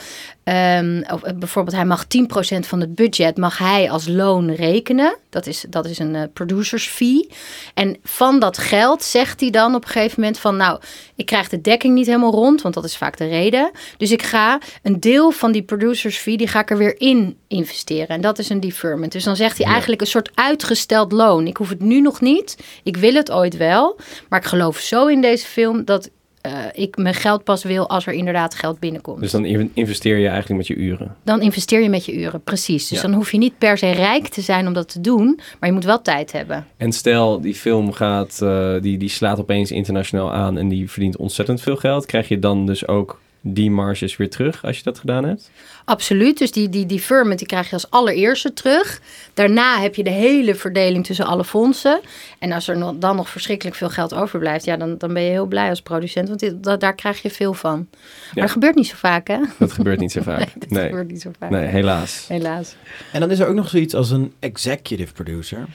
Ehm, 0.45 1.03
of, 1.13 1.23
eh, 1.23 1.35
bijvoorbeeld, 1.35 1.77
hij 1.77 1.85
mag 1.85 2.05
10% 2.05 2.67
van 2.67 2.81
het 2.81 2.95
budget 2.95 3.37
mag 3.37 3.59
hij 3.59 3.91
als 3.91 4.09
loon 4.09 4.51
rekenen. 4.55 5.17
Dat 5.29 5.47
is, 5.47 5.65
dat 5.69 5.87
is 5.87 5.99
een 5.99 6.15
eh, 6.15 6.23
producers 6.33 6.87
fee. 6.87 7.29
En 7.75 7.97
van 8.03 8.41
dat 8.41 8.59
geld 8.59 9.03
zegt 9.03 9.41
hij 9.41 9.51
dan 9.51 9.75
op 9.75 9.85
een 9.85 9.91
gegeven 9.91 10.21
moment 10.21 10.39
van 10.39 10.57
nou, 10.57 10.81
ik 11.15 11.27
krijg 11.27 11.49
de 11.49 11.61
dekking 11.61 11.95
niet 11.95 12.07
helemaal 12.07 12.33
rond, 12.33 12.63
want 12.63 12.75
dat 12.75 12.85
is 12.85 12.97
vaak 12.97 13.17
de 13.17 13.27
reden. 13.27 13.71
Dus 13.97 14.11
ik 14.11 14.23
ga 14.23 14.59
een 14.83 15.01
deel 15.01 15.31
van 15.31 15.53
die 15.53 15.63
producers 15.63 16.17
fee, 16.17 16.37
die 16.37 16.49
ga 16.49 16.61
ik 16.61 16.71
er 16.71 16.79
weer 16.79 17.01
in 17.01 17.39
investeren. 17.49 18.09
En 18.09 18.21
dat 18.21 18.39
is 18.39 18.49
een 18.49 18.61
deferment. 18.61 19.13
Dus 19.13 19.25
dan 19.25 19.37
zegt 19.37 19.59
hij 19.59 19.67
eigenlijk 19.67 20.01
een 20.01 20.07
soort 20.07 20.31
uitgesteld 20.35 21.13
loon. 21.13 21.47
Ik 21.47 21.57
hoef 21.57 21.69
het 21.69 21.81
nu 21.81 22.01
nog 22.01 22.21
niet. 22.21 22.57
Ik 22.83 22.97
wil 22.97 23.15
het 23.15 23.31
ooit 23.31 23.57
wel. 23.57 23.99
Maar 24.29 24.41
ik 24.41 24.47
geloof 24.47 24.79
zo 24.79 25.07
in 25.07 25.21
deze 25.21 25.47
film 25.47 25.85
dat 25.85 26.11
eh, 26.41 26.53
ik 26.73 26.97
mijn 26.97 27.15
geld 27.15 27.45
pas 27.45 27.65
wil 27.65 27.89
als 27.89 28.07
er 28.07 28.13
inderdaad 28.13 28.55
geld 28.55 28.79
binnenkomt. 28.79 29.21
Dus 29.21 29.31
dan 29.31 29.45
in- 29.45 29.71
investeer 29.75 30.17
je 30.19 30.29
eigenlijk 30.29 30.57
met 30.57 30.67
je 30.67 30.75
uren. 30.75 31.17
Dan 31.23 31.41
investeer 31.43 31.83
je 31.83 31.89
met 31.89 32.05
je 32.05 32.15
uren, 32.15 32.43
precies. 32.43 32.89
Dus 32.89 33.01
Ja. 33.01 33.07
dan 33.07 33.15
hoef 33.17 33.33
je 33.33 33.39
niet 33.39 33.59
per 33.59 33.79
se 33.79 33.91
rijk 33.91 34.29
te 34.29 34.41
zijn 34.41 34.67
om 34.67 34.73
dat 34.73 34.89
te 34.89 35.01
doen. 35.01 35.41
Maar 35.61 35.69
je 35.69 35.75
moet 35.75 35.85
wel 35.85 36.03
tijd 36.03 36.33
hebben. 36.33 36.67
En 36.77 36.93
stel, 36.93 37.41
die 37.41 37.55
film 37.55 37.93
gaat, 37.93 38.43
eh, 38.43 38.75
die, 38.81 38.99
die 38.99 39.09
slaat 39.09 39.39
opeens 39.39 39.71
internationaal 39.71 40.33
aan 40.33 40.59
en 40.59 40.69
die 40.69 40.91
verdient 40.91 41.17
ontzettend 41.17 41.61
veel 41.61 41.77
geld. 41.77 42.07
Krijg 42.07 42.29
je 42.29 42.39
dan 42.39 42.67
dus 42.67 42.89
ook 42.89 43.21
die 43.41 43.71
marges 43.71 44.17
weer 44.17 44.31
terug 44.31 44.65
als 44.65 44.77
je 44.77 44.83
dat 44.83 44.99
gedaan 44.99 45.25
hebt? 45.25 45.51
Absoluut. 45.85 46.39
Dus 46.39 46.53
die, 46.53 46.69
die 46.69 46.87
deferment 46.87 47.39
die 47.39 47.47
krijg 47.49 47.67
je 47.67 47.73
als 47.73 47.91
allereerste 47.91 48.53
terug. 48.53 49.01
Daarna 49.35 49.81
heb 49.81 49.95
je 49.95 50.03
de 50.05 50.11
hele 50.11 50.55
verdeling 50.55 51.07
tussen 51.07 51.27
alle 51.27 51.45
fondsen. 51.45 52.01
En 52.39 52.53
als 52.53 52.69
er 52.69 52.99
dan 53.01 53.17
nog 53.17 53.29
verschrikkelijk 53.29 53.77
veel 53.77 53.89
geld 53.89 54.15
overblijft, 54.15 54.65
ja, 54.65 54.77
dan, 54.77 54.99
dan 54.99 55.13
ben 55.15 55.23
je 55.23 55.31
heel 55.31 55.47
blij 55.47 55.69
als 55.69 55.83
producent. 55.83 56.29
Want 56.29 56.41
dit, 56.41 56.63
dat, 56.65 56.81
daar 56.81 56.95
krijg 56.95 57.23
je 57.23 57.31
veel 57.31 57.55
van. 57.55 57.89
Maar 57.91 58.31
Ja. 58.35 58.43
dat 58.43 58.51
gebeurt 58.51 58.75
niet 58.75 58.87
zo 58.87 58.95
vaak, 58.97 59.29
hè? 59.29 59.39
Dat 59.59 59.73
gebeurt 59.73 60.01
niet 60.01 60.13
zo 60.13 60.23
vaak. 60.23 60.39
Nee, 60.51 60.55
dat 60.59 60.71
Nee, 60.71 60.89
gebeurt 60.89 61.11
niet 61.11 61.21
zo 61.21 61.31
vaak. 61.39 61.51
nee 61.51 61.67
helaas. 61.67 62.25
Helaas. 62.29 62.77
En 63.13 63.21
dan 63.21 63.31
is 63.31 63.39
er 63.39 63.47
ook 63.47 63.55
nog 63.55 63.69
zoiets 63.69 63.95
als 63.95 64.11
een 64.11 64.33
executive 64.39 65.13
producer. 65.13 65.67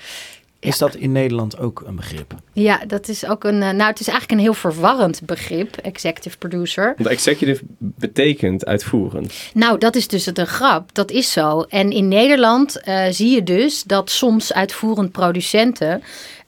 Is 0.67 0.77
dat 0.77 0.95
in 0.95 1.11
Nederland 1.11 1.57
ook 1.59 1.83
een 1.87 1.95
begrip? 1.95 2.33
Ja, 2.53 2.81
dat 2.87 3.07
is 3.07 3.25
ook 3.27 3.43
een. 3.43 3.61
eh, 3.61 3.69
Nou, 3.69 3.89
het 3.89 3.99
is 3.99 4.07
eigenlijk 4.07 4.31
een 4.39 4.45
heel 4.45 4.53
verwarrend 4.53 5.21
begrip, 5.25 5.75
executive 5.77 6.37
producer. 6.37 6.93
Want 6.97 7.09
executive 7.09 7.63
betekent 7.79 8.65
uitvoerend. 8.65 9.33
Nou, 9.53 9.77
dat 9.79 9.95
is 9.95 10.07
dus 10.07 10.25
het 10.25 10.37
een 10.39 10.47
grap. 10.47 10.89
Dat 10.93 11.11
is 11.11 11.31
zo. 11.31 11.61
En 11.61 11.91
in 11.91 12.07
Nederland 12.07 12.81
eh, 12.81 13.05
zie 13.09 13.29
je 13.29 13.43
dus 13.43 13.83
dat 13.83 14.09
soms 14.09 14.53
uitvoerend 14.53 15.11
producenten 15.11 16.03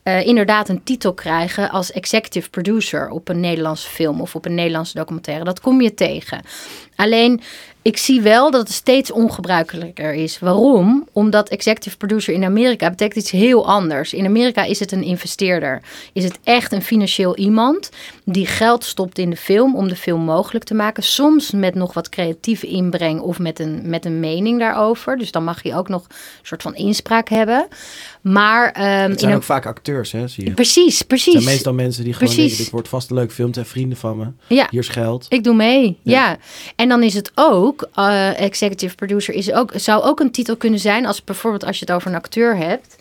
eh, 0.07 0.25
inderdaad 0.25 0.69
een 0.69 0.83
titel 0.83 1.13
krijgen 1.13 1.69
als 1.69 1.91
executive 1.91 2.49
producer 2.49 3.09
op 3.09 3.29
een 3.29 3.39
Nederlandse 3.39 3.89
film 3.89 4.21
of 4.21 4.35
op 4.35 4.45
een 4.45 4.55
Nederlandse 4.55 4.97
documentaire. 4.97 5.43
Dat 5.43 5.59
kom 5.59 5.81
je 5.81 5.93
tegen. 5.93 6.41
Alleen, 6.95 7.41
ik 7.87 7.97
zie 7.97 8.21
wel 8.21 8.51
dat 8.51 8.61
het 8.61 8.71
steeds 8.71 9.11
ongebruikelijker 9.11 10.13
is. 10.13 10.39
Waarom? 10.39 11.07
Omdat 11.11 11.49
executive 11.49 11.97
producer 11.97 12.33
in 12.33 12.43
Amerika 12.43 12.89
betekent 12.89 13.23
iets 13.23 13.31
heel 13.31 13.67
anders. 13.67 14.13
In 14.13 14.25
Amerika 14.25 14.63
is 14.63 14.79
het 14.79 14.91
een 14.91 15.03
investeerder. 15.03 15.81
Is 16.13 16.23
het 16.23 16.39
echt 16.43 16.71
een 16.71 16.81
financieel 16.81 17.35
iemand 17.35 17.89
die 18.23 18.45
geld 18.45 18.83
stopt 18.83 19.17
in 19.17 19.29
de 19.29 19.35
film 19.35 19.75
om 19.75 19.87
de 19.87 19.95
film 19.95 20.21
mogelijk 20.21 20.65
te 20.65 20.73
maken. 20.73 21.03
Soms 21.03 21.51
met 21.51 21.75
nog 21.75 21.93
wat 21.93 22.09
creatieve 22.09 22.67
inbreng 22.67 23.19
of 23.19 23.39
met 23.39 23.59
een, 23.59 23.81
met 23.83 24.05
een 24.05 24.19
mening 24.19 24.59
daarover. 24.59 25.17
Dus 25.17 25.31
dan 25.31 25.43
mag 25.43 25.63
je 25.63 25.75
ook 25.75 25.89
nog 25.89 26.03
een 26.03 26.15
soort 26.41 26.61
van 26.61 26.75
inspraak 26.75 27.29
hebben. 27.29 27.67
Maar 28.31 28.71
ehm, 28.71 28.85
Het 28.85 29.09
in 29.11 29.17
zijn 29.19 29.31
een- 29.31 29.37
ook 29.37 29.43
vaak 29.43 29.65
acteurs, 29.65 30.11
hè, 30.11 30.27
zie 30.27 30.45
je. 30.45 30.51
precies, 30.51 30.97
Het 30.97 31.07
precies. 31.07 31.33
zijn 31.33 31.45
meestal 31.45 31.73
mensen 31.73 32.03
die 32.03 32.13
gewoon 32.13 32.27
Precies. 32.29 32.47
denken, 32.47 32.63
dit 32.63 32.73
wordt 32.73 32.87
vast 32.87 33.09
een 33.09 33.15
leuk 33.15 33.31
film, 33.31 33.45
het 33.47 33.55
zijn 33.55 33.67
vrienden 33.67 33.97
van 33.97 34.17
me. 34.17 34.25
Ja. 34.55 34.67
Hier 34.69 34.79
is 34.79 34.87
geld. 34.87 35.25
Ik 35.29 35.43
doe 35.43 35.55
mee, 35.55 35.97
ja. 36.01 36.11
Ja. 36.29 36.37
En 36.75 36.89
dan 36.89 37.03
is 37.03 37.13
het 37.13 37.31
ook, 37.35 37.89
eh, 37.93 38.39
executive 38.41 38.95
producer 38.95 39.33
is 39.33 39.51
ook, 39.53 39.71
zou 39.75 40.03
ook 40.03 40.19
een 40.19 40.31
titel 40.31 40.55
kunnen 40.55 40.79
zijn 40.79 41.05
als 41.05 41.23
bijvoorbeeld 41.23 41.65
als 41.65 41.79
je 41.79 41.85
het 41.85 41.95
over 41.95 42.09
een 42.09 42.15
acteur 42.15 42.57
hebt, 42.57 42.95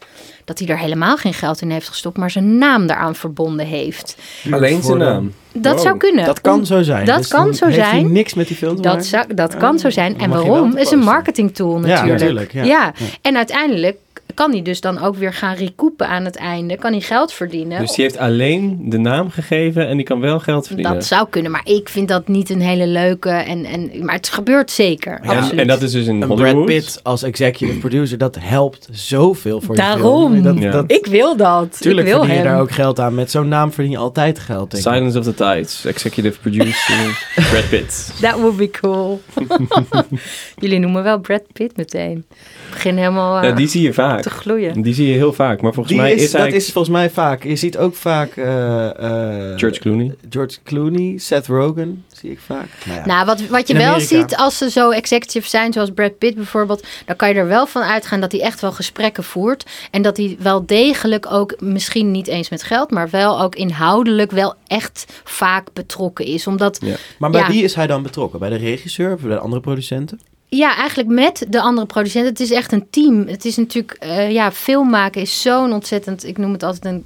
dat 0.45 0.59
hij 0.59 0.69
er 0.69 0.79
helemaal 0.79 1.17
geen 1.17 1.35
geld 1.35 1.61
in 1.61 1.71
heeft 1.71 1.89
gestopt, 1.89 2.17
maar 2.17 2.31
zijn 2.31 2.59
naam 2.59 2.87
daaraan 2.87 3.15
verbonden 3.15 3.67
heeft. 3.67 4.17
Alleen 4.51 4.83
zijn 4.83 4.99
naam. 4.99 5.33
Dat 5.53 5.75
Wow. 5.75 5.83
zou 5.83 5.97
kunnen. 5.97 6.25
Dat 6.25 6.41
kan 6.41 6.67
zo 6.67 6.83
zijn. 6.83 7.07
Dat 7.07 7.19
Dus 7.19 7.29
kan 7.29 7.55
zo 7.55 7.67
heeft 7.67 7.81
hij 7.81 7.91
zijn. 7.91 8.13
niks 8.13 8.35
met 8.35 8.49
die 8.49 8.57
film 8.57 8.77
te 8.77 8.83
Dat, 8.83 9.07
zou, 9.07 9.35
dat 9.35 9.57
kan 9.57 9.79
zo 9.79 9.91
zijn. 9.91 10.19
En 10.19 10.31
waarom? 10.31 10.67
Is 10.67 10.73
een 10.75 10.81
posten. 10.81 10.99
marketing 10.99 11.55
tool 11.55 11.75
Ja, 11.75 11.81
natuurlijk. 11.87 12.19
natuurlijk, 12.21 12.53
ja. 12.53 12.65
ja. 12.65 12.93
Ja. 12.99 13.07
En 13.23 13.37
uiteindelijk 13.37 13.97
kan 14.37 14.51
hij 14.51 14.63
dus 14.63 14.81
dan 14.81 15.03
ook 15.03 15.17
weer 15.17 15.33
gaan 15.33 15.55
recoupen 15.55 16.09
aan 16.09 16.25
het 16.25 16.37
einde. 16.37 16.77
Kan 16.77 16.93
hij 16.93 17.01
geld 17.01 17.33
verdienen. 17.33 17.81
Dus 17.81 17.93
die 17.93 18.05
heeft 18.05 18.19
alleen 18.19 18.79
de 18.91 18.99
naam 18.99 19.31
gegeven 19.31 19.89
en 19.89 19.97
die 19.97 20.07
kan 20.07 20.21
wel 20.21 20.41
geld 20.41 20.67
verdienen. 20.67 20.95
Dat 20.95 21.05
zou 21.05 21.27
kunnen, 21.31 21.51
maar 21.51 21.61
ik 21.65 21.89
vind 21.89 22.09
dat 22.09 22.29
niet 22.29 22.51
een 22.51 22.61
hele 22.61 22.87
leuke. 22.87 23.31
En, 23.31 23.65
en, 23.65 23.91
maar 24.05 24.15
het 24.15 24.29
gebeurt 24.29 24.71
zeker. 24.71 25.21
Ja, 25.23 25.33
absoluut. 25.37 25.61
En 25.61 25.67
dat 25.67 25.83
is 25.83 25.93
dus 25.93 26.07
in 26.07 26.23
Een 26.23 26.29
Hollywood. 26.29 26.53
Brad 26.55 26.67
Pitt 26.67 27.01
als 27.03 27.23
executive 27.23 27.79
producer, 27.79 28.19
dat 28.19 28.37
helpt 28.41 28.89
zoveel 28.91 29.61
voor 29.61 29.75
je 29.75 29.81
Daarom. 29.81 30.31
film. 30.33 30.43
Dat, 30.43 30.59
Ja. 30.59 30.71
dat, 30.71 30.85
ik 30.93 31.07
wil 31.07 31.37
dat. 31.37 31.81
tuurlijk 31.81 32.07
ik 32.07 32.13
wil 32.13 32.23
verdien 32.23 32.39
je 32.39 32.43
hem. 32.43 32.53
daar 32.53 32.63
ook 32.63 32.71
geld 32.71 33.01
aan. 33.01 33.15
Met 33.15 33.31
zo'n 33.31 33.49
naam 33.49 33.73
verdien 33.73 33.93
je 33.93 33.99
altijd 33.99 34.39
geld, 34.39 34.71
denk 34.71 34.85
ik. 34.85 34.93
Silence 34.93 35.19
of 35.19 35.25
the 35.25 35.35
Tides, 35.35 35.85
executive 35.85 36.39
producer 36.41 37.27
Brad 37.51 37.69
Pitt. 37.69 38.13
That 38.21 38.35
would 38.35 38.57
be 38.57 38.71
cool. 38.71 39.21
Jullie 40.61 40.79
noemen 40.79 41.03
wel 41.03 41.19
Brad 41.19 41.43
Pitt 41.53 41.77
meteen. 41.77 42.25
Ik 42.31 42.73
begin 42.73 42.97
helemaal 42.97 43.37
eh, 43.43 43.49
Ja, 43.49 43.55
die 43.55 43.69
zie 43.69 43.83
je 43.83 43.93
vaak. 43.93 44.23
Te 44.31 44.35
gloeien. 44.35 44.83
Die 44.83 44.95
zie 44.95 45.07
je 45.09 45.15
heel 45.15 45.33
vaak. 45.33 45.61
Maar 45.61 45.73
volgens 45.73 45.95
Die 45.95 46.05
mij 46.05 46.13
is, 46.15 46.23
is, 46.23 46.31
dat 46.31 46.53
is 46.53 46.73
volgens 46.73 46.95
mij 46.95 47.11
vaak. 47.11 47.43
Je 47.45 47.57
ziet 47.57 47.79
ook 47.79 47.95
vaak 47.95 48.37
eh, 48.37 48.87
eh, 48.89 49.59
George 49.59 49.81
Clooney. 49.81 50.15
George 50.31 50.59
Clooney, 50.65 51.19
Seth 51.19 51.47
Rogen, 51.47 52.05
zie 52.13 52.31
ik 52.31 52.39
vaak. 52.47 52.69
Nou 52.85 52.99
ja. 52.99 53.07
Nou, 53.07 53.27
wat, 53.27 53.47
wat 53.47 53.67
je 53.69 53.73
In 53.73 53.79
wel 53.79 53.89
Amerika. 53.89 54.17
ziet 54.17 54.37
als 54.37 54.59
ze 54.59 54.71
zo 54.71 54.91
executive 54.91 55.49
zijn, 55.49 55.73
zoals 55.73 55.91
Brad 55.91 56.19
Pitt 56.19 56.35
bijvoorbeeld, 56.35 56.87
dan 57.07 57.17
kan 57.17 57.29
je 57.29 57.35
er 57.35 57.49
wel 57.49 57.67
van 57.67 57.83
uitgaan 57.83 58.21
dat 58.21 58.33
hij 58.33 58.41
echt 58.41 58.61
wel 58.61 58.73
gesprekken 58.73 59.25
voert. 59.25 59.65
En 59.91 60.03
dat 60.03 60.17
hij 60.17 60.37
wel 60.41 60.67
degelijk 60.67 61.33
ook, 61.33 61.61
misschien 61.61 62.11
niet 62.11 62.27
eens 62.27 62.49
met 62.49 62.63
geld, 62.63 62.91
maar 62.91 63.11
wel 63.11 63.41
ook 63.43 63.55
inhoudelijk 63.55 64.31
wel 64.31 64.55
echt 64.67 65.05
vaak 65.25 65.69
betrokken 65.73 66.25
is. 66.25 66.47
Omdat, 66.47 66.79
Ja. 66.85 66.97
maar 67.19 67.31
bij 67.31 67.41
ja. 67.41 67.47
wie 67.49 67.63
is 67.65 67.75
hij 67.75 67.87
dan 67.87 68.03
betrokken? 68.03 68.39
Bij 68.39 68.51
de 68.51 68.57
regisseur 68.57 69.13
of 69.15 69.21
bij 69.21 69.31
de 69.31 69.39
andere 69.39 69.61
producenten? 69.63 70.21
Ja, 70.49 70.77
eigenlijk 70.77 71.09
met 71.09 71.47
de 71.49 71.61
andere 71.61 71.87
producenten. 71.87 72.31
Het 72.31 72.41
is 72.41 72.51
echt 72.51 72.73
een 72.73 72.87
team. 72.91 73.27
Het 73.27 73.45
is 73.45 73.57
natuurlijk, 73.57 73.97
eh, 74.01 74.31
ja, 74.31 74.53
film 74.53 74.91
maken 74.91 75.21
is 75.21 75.43
zo'n 75.43 75.73
ontzettend, 75.73 76.25
ik 76.25 76.39
noem 76.39 76.53
het 76.53 76.63
altijd 76.63 76.85
een 76.85 77.05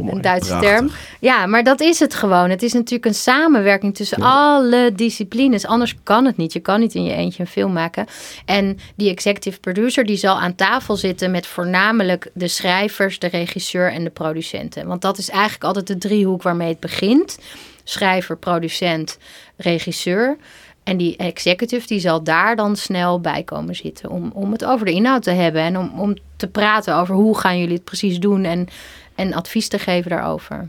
mooi. 0.00 0.16
Een 0.16 0.20
Duitse 0.20 0.48
Prachtig. 0.48 0.70
term. 0.70 0.90
Ja, 1.20 1.46
maar 1.46 1.64
dat 1.64 1.80
is 1.80 1.98
het 1.98 2.14
gewoon. 2.14 2.50
Het 2.50 2.62
is 2.62 2.72
natuurlijk 2.72 3.04
een 3.04 3.14
samenwerking 3.14 3.94
tussen 3.94 4.22
alle 4.22 4.92
disciplines. 4.94 5.66
Anders 5.66 5.94
kan 6.02 6.24
het 6.24 6.36
niet. 6.36 6.52
Je 6.52 6.60
kan 6.60 6.80
niet 6.80 6.94
in 6.94 7.04
je 7.04 7.12
eentje 7.12 7.42
een 7.42 7.48
film 7.48 7.72
maken. 7.72 8.06
En 8.44 8.78
die 8.94 9.10
executive 9.10 9.60
producer 9.60 10.04
die 10.04 10.16
zal 10.16 10.40
aan 10.40 10.54
tafel 10.54 10.96
zitten 10.96 11.30
met 11.30 11.46
voornamelijk 11.46 12.30
de 12.34 12.48
schrijvers, 12.48 13.18
de 13.18 13.28
regisseur 13.28 13.92
en 13.92 14.04
de 14.04 14.10
producenten. 14.10 14.86
Want 14.86 15.02
dat 15.02 15.18
is 15.18 15.30
eigenlijk 15.30 15.64
altijd 15.64 15.86
de 15.86 15.98
driehoek 15.98 16.42
waarmee 16.42 16.68
het 16.68 16.80
begint. 16.80 17.38
Schrijver, 17.84 18.36
producent, 18.36 19.18
regisseur. 19.56 20.36
En 20.86 20.96
die 20.96 21.16
executive 21.16 21.86
die 21.86 22.00
zal 22.00 22.22
daar 22.22 22.56
dan 22.56 22.76
snel 22.76 23.20
bij 23.20 23.42
komen 23.42 23.74
zitten 23.74 24.10
om, 24.10 24.30
om 24.34 24.52
het 24.52 24.64
over 24.64 24.86
de 24.86 24.92
inhoud 24.92 25.22
te 25.22 25.30
hebben 25.30 25.62
en 25.62 25.78
om, 25.78 26.00
om 26.00 26.16
te 26.36 26.48
praten 26.48 26.94
over 26.94 27.14
hoe 27.14 27.38
gaan 27.38 27.58
jullie 27.58 27.74
het 27.74 27.84
precies 27.84 28.20
doen 28.20 28.44
en, 28.44 28.68
en 29.14 29.32
advies 29.32 29.68
te 29.68 29.78
geven 29.78 30.10
daarover. 30.10 30.68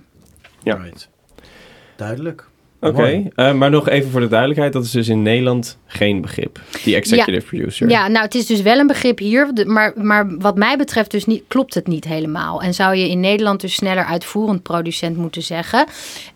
Ja. 0.64 0.76
Right. 0.76 1.10
Duidelijk. 1.96 2.48
Oké, 2.80 3.24
eh, 3.36 3.54
maar 3.54 3.70
nog 3.70 3.90
even 3.90 4.12
voor 4.12 4.20
de 4.20 4.28
duidelijkheid. 4.28 4.74
Dat 4.74 4.84
is 4.84 4.92
dus 4.92 5.08
in 5.08 5.22
Nederland 5.22 5.78
geen 5.86 6.22
begrip. 6.22 6.60
Die 6.84 6.96
executive 6.96 7.46
producer. 7.46 7.90
Ja, 7.90 8.08
nou 8.08 8.26
het 8.26 8.36
is 8.36 8.46
dus 8.46 8.62
wel 8.62 8.80
een 8.80 8.88
begrip 8.88 9.20
hier, 9.20 9.50
maar, 9.66 9.94
maar 9.96 10.38
wat 10.38 10.58
mij 10.58 10.78
betreft 10.78 11.12
dus 11.12 11.26
niet, 11.26 11.44
klopt 11.48 11.74
het 11.74 11.88
niet 11.88 12.06
helemaal. 12.06 12.62
En 12.62 12.74
zou 12.74 12.96
je 12.96 13.10
in 13.10 13.20
Nederland 13.20 13.62
dus 13.62 13.74
sneller 13.74 14.06
uitvoerend 14.06 14.64
producent 14.64 15.18
moeten 15.18 15.42
zeggen. 15.42 15.86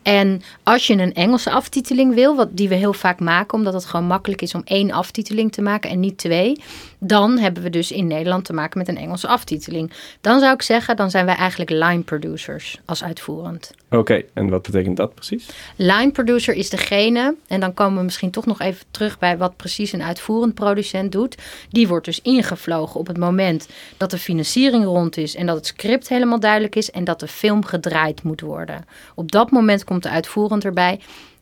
En 0.02 0.42
als 0.64 0.88
je 0.88 0.94
een 0.94 1.14
Engelse 1.14 1.52
aftiteling 1.52 2.14
wil, 2.14 2.36
wat 2.36 2.58
die 2.58 2.70
we 2.70 2.76
heel 2.76 2.94
vaak 2.94 3.20
maken, 3.20 3.58
omdat 3.58 3.74
het 3.74 3.86
gewoon 3.86 4.06
makkelijk 4.06 4.42
is 4.42 4.56
om 4.56 4.62
één 4.66 4.92
aftiteling 4.92 5.52
te 5.52 5.62
maken 5.62 5.90
en 5.90 6.00
niet 6.00 6.18
twee, 6.18 6.62
dan 7.04 7.38
hebben 7.38 7.64
we 7.64 7.70
dus 7.70 7.92
in 7.92 8.08
Nederland 8.08 8.46
te 8.46 8.54
maken 8.54 8.78
met 8.78 8.88
een 8.88 8.98
Engelse 8.98 9.28
aftiteling. 9.28 9.92
Dan 10.22 10.40
zou 10.40 10.54
ik 10.54 10.62
zeggen, 10.62 10.96
dan 10.96 11.10
zijn 11.10 11.26
wij 11.26 11.36
eigenlijk 11.36 11.70
line 11.70 12.02
producers 12.02 12.80
als 12.86 13.04
uitvoerend. 13.04 13.72
Oké, 13.90 14.22
en 14.34 14.50
wat 14.50 14.62
betekent 14.62 14.98
dat 14.98 15.14
precies? 15.14 15.50
Line 15.76 16.12
producer 16.12 16.54
is 16.54 16.70
degene, 16.70 17.36
en 17.48 17.60
dan 17.60 17.74
komen 17.74 17.98
we 17.98 18.04
misschien 18.04 18.32
toch 18.32 18.46
nog 18.46 18.60
even 18.60 18.86
terug 18.92 19.20
bij 19.20 19.38
wat 19.38 19.56
precies 19.56 19.92
een 19.92 20.04
uitvoerend 20.04 20.54
producent 20.54 21.12
doet. 21.12 21.38
Die 21.70 21.88
wordt 21.88 22.06
dus 22.06 22.22
ingevlogen 22.22 23.00
op 23.00 23.08
het 23.08 23.18
moment 23.18 23.68
dat 23.98 24.12
de 24.12 24.18
financiering 24.18 24.86
rond 24.86 25.18
is 25.18 25.36
en 25.36 25.46
dat 25.46 25.56
het 25.56 25.66
script 25.66 26.10
helemaal 26.10 26.40
duidelijk 26.40 26.76
is 26.76 26.92
en 26.92 27.04
dat 27.04 27.20
de 27.20 27.28
film 27.28 27.66
gedraaid 27.66 28.24
moet 28.24 28.42
worden. 28.42 28.86
Op 29.16 29.32
dat 29.32 29.52
moment 29.52 29.84
komt 29.84 30.04
de 30.04 30.10
uitvoerend 30.10 30.66
erbij. 30.66 31.00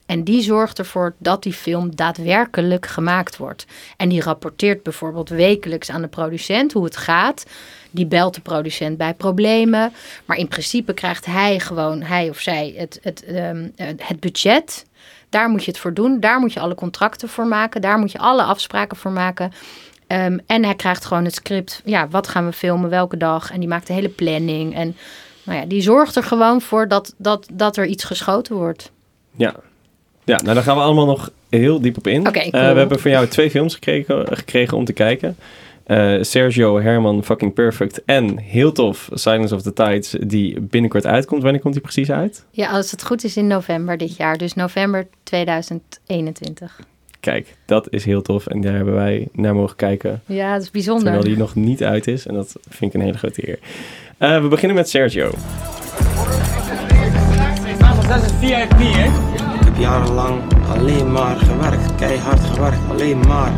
En 0.09 0.23
die 0.23 0.41
zorgt 0.41 0.79
ervoor 0.79 1.15
dat 1.17 1.43
die 1.43 1.53
film 1.53 1.95
daadwerkelijk 1.95 2.85
gemaakt 2.85 3.37
wordt. 3.37 3.65
En 3.97 4.09
die 4.09 4.21
rapporteert 4.21 4.83
bijvoorbeeld 4.83 5.29
wekelijks 5.29 5.89
aan 5.89 6.01
de 6.01 6.07
producent 6.07 6.73
hoe 6.73 6.83
het 6.83 6.97
gaat. 6.97 7.45
Die 7.91 8.05
belt 8.05 8.35
de 8.35 8.41
producent 8.41 8.97
bij 8.97 9.13
problemen. 9.13 9.93
Maar 10.25 10.37
in 10.37 10.47
principe 10.47 10.93
krijgt 10.93 11.25
hij 11.25 11.59
gewoon, 11.59 12.01
hij 12.01 12.29
of 12.29 12.39
zij, 12.39 12.73
het, 12.77 12.99
het, 13.01 13.23
ehm, 13.23 13.67
eh, 13.75 13.87
het 13.97 14.19
budget. 14.19 14.85
Daar 15.29 15.49
moet 15.49 15.63
je 15.63 15.71
het 15.71 15.79
voor 15.79 15.93
doen. 15.93 16.19
Daar 16.19 16.39
moet 16.39 16.53
je 16.53 16.59
alle 16.59 16.75
contracten 16.75 17.29
voor 17.29 17.47
maken. 17.47 17.81
Daar 17.81 17.97
moet 17.97 18.11
je 18.11 18.19
alle 18.19 18.43
afspraken 18.43 18.97
voor 18.97 19.11
maken. 19.11 19.51
Ehm, 20.07 20.37
en 20.45 20.63
hij 20.63 20.75
krijgt 20.75 21.05
gewoon 21.05 21.25
het 21.25 21.35
script. 21.35 21.81
Ja, 21.85 22.07
wat 22.07 22.27
gaan 22.27 22.45
we 22.45 22.53
filmen, 22.53 22.89
welke 22.89 23.17
dag? 23.17 23.51
En 23.51 23.59
die 23.59 23.69
maakt 23.69 23.87
de 23.87 23.93
hele 23.93 24.09
planning. 24.09 24.75
En 24.75 24.95
nou 25.43 25.59
ja, 25.59 25.65
die 25.65 25.81
zorgt 25.81 26.15
er 26.15 26.23
gewoon 26.23 26.61
voor 26.61 26.87
dat, 26.87 27.13
dat, 27.17 27.47
dat 27.51 27.77
er 27.77 27.85
iets 27.85 28.03
geschoten 28.03 28.55
wordt. 28.55 28.91
Ja. 29.35 29.55
Ja, 30.29 30.39
nou 30.41 30.53
daar 30.53 30.63
gaan 30.63 30.75
we 30.75 30.81
allemaal 30.81 31.05
nog 31.05 31.31
heel 31.49 31.81
diep 31.81 31.97
op 31.97 32.07
in. 32.07 32.25
Eh, 32.25 32.51
we 32.51 32.57
hebben 32.57 32.99
van 32.99 33.11
jou 33.11 33.27
twee 33.27 33.49
films 33.49 33.73
gekregen, 33.73 34.25
gekregen 34.37 34.77
om 34.77 34.85
te 34.85 34.93
kijken. 34.93 35.35
Eh, 35.83 36.15
Sergio 36.21 36.79
Herman 36.81 37.23
Fucking 37.23 37.53
Perfect 37.53 38.01
en 38.05 38.37
heel 38.37 38.71
tof 38.71 39.09
Silence 39.13 39.55
of 39.55 39.61
the 39.61 39.73
Tides 39.73 40.15
die 40.19 40.59
binnenkort 40.61 41.05
uitkomt. 41.05 41.43
Wanneer 41.43 41.61
komt 41.61 41.73
die 41.73 41.83
precies 41.83 42.11
uit? 42.11 42.43
Ja, 42.51 42.69
als 42.69 42.91
het 42.91 43.03
goed 43.03 43.23
is 43.23 43.37
in 43.37 43.47
november 43.47 43.97
dit 43.97 44.17
jaar. 44.17 44.37
Dus 44.37 44.53
november 44.53 45.07
2021. 45.23 46.79
Kijk, 47.19 47.55
dat 47.65 47.87
is 47.89 48.05
heel 48.05 48.21
tof 48.21 48.47
en 48.47 48.61
daar 48.61 48.73
hebben 48.73 48.93
wij 48.93 49.27
naar 49.33 49.55
mogen 49.55 49.75
kijken 49.75 50.21
Ja, 50.25 50.53
dat 50.53 50.61
is 50.61 50.71
bijzonder. 50.71 51.03
terwijl 51.03 51.23
die 51.23 51.37
nog 51.37 51.55
niet 51.55 51.83
uit 51.83 52.07
is 52.07 52.25
en 52.27 52.33
dat 52.33 52.55
vind 52.69 52.93
ik 52.93 52.99
een 52.99 53.05
hele 53.05 53.17
grote 53.17 53.49
eer. 53.49 53.59
Eh, 54.17 54.41
we 54.41 54.47
beginnen 54.47 54.77
met 54.77 54.89
Sergio. 54.89 55.31
Dat 58.07 58.23
is 58.23 58.31
VIP, 58.39 58.71
hè? 58.77 59.38
Jarenlang 59.79 60.41
alleen 60.69 61.11
maar 61.11 61.35
gewerkt, 61.35 61.95
keihard 61.95 62.39
gewerkt, 62.39 62.79
alleen 62.89 63.19
maar. 63.27 63.51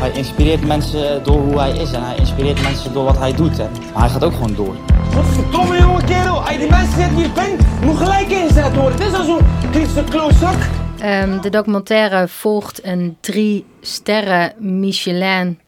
Hij 0.00 0.10
inspireert 0.10 0.66
mensen 0.66 1.24
door 1.24 1.40
hoe 1.40 1.58
hij 1.58 1.70
is 1.70 1.92
en 1.92 2.04
hij 2.04 2.16
inspireert 2.16 2.62
mensen 2.62 2.92
door 2.92 3.04
wat 3.04 3.18
hij 3.18 3.34
doet. 3.34 3.56
Hè. 3.56 3.64
Maar 3.92 4.02
hij 4.02 4.10
gaat 4.10 4.24
ook 4.24 4.32
gewoon 4.32 4.54
door. 4.54 4.74
Godverdomme 5.14 5.78
jonge 5.78 6.04
kerel, 6.04 6.40
als 6.40 6.50
je 6.50 6.58
die 6.58 6.70
mensen 6.70 7.00
zet 7.00 7.10
hier 7.10 7.30
bent, 7.32 7.82
moet 7.84 7.96
gelijk 7.96 8.28
ingezet 8.28 8.74
worden. 8.74 8.98
Dit 8.98 9.06
is 9.06 9.14
al 9.14 9.24
zo'n 9.24 9.40
kritische 9.70 10.04
klootzak. 10.04 10.56
Ehm, 10.98 11.40
de 11.40 11.50
documentaire 11.50 12.28
volgt 12.28 12.84
een 12.84 13.16
drie 13.20 13.64
sterren 13.80 14.52
Michelin 14.58 15.58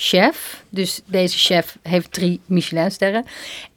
chef. 0.00 0.64
Dus 0.68 1.00
deze 1.04 1.38
chef 1.38 1.76
heeft 1.82 2.12
drie 2.12 2.40
Michelin 2.46 2.90
sterren. 2.90 3.24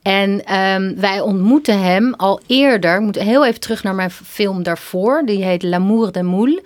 En 0.02 0.44
ehm, 0.44 0.94
wij 0.96 1.20
ontmoeten 1.20 1.82
hem 1.82 2.14
al 2.14 2.40
eerder. 2.46 2.94
Ik 2.94 3.00
moet 3.00 3.18
heel 3.18 3.46
even 3.46 3.60
terug 3.60 3.82
naar 3.82 3.94
mijn 3.94 4.10
film 4.10 4.62
daarvoor. 4.62 5.22
Die 5.24 5.44
heet 5.44 5.62
L'amour 5.62 6.12
des 6.12 6.22
moules. 6.22 6.60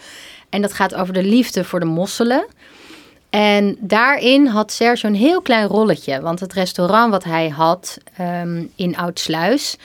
En 0.48 0.62
dat 0.62 0.72
gaat 0.72 0.94
over 0.94 1.14
de 1.14 1.22
liefde 1.22 1.64
voor 1.64 1.80
de 1.80 1.86
mosselen. 1.86 2.46
En 3.30 3.76
daarin 3.80 4.46
had 4.46 4.72
Sergio 4.72 5.08
een 5.08 5.14
heel 5.14 5.42
klein 5.42 5.66
rolletje. 5.66 6.20
Want 6.20 6.40
het 6.40 6.52
restaurant 6.52 7.10
wat 7.10 7.24
hij 7.24 7.48
had 7.48 7.98
ehm, 8.16 8.64
in 8.74 8.96
Oudsluis... 8.96 9.76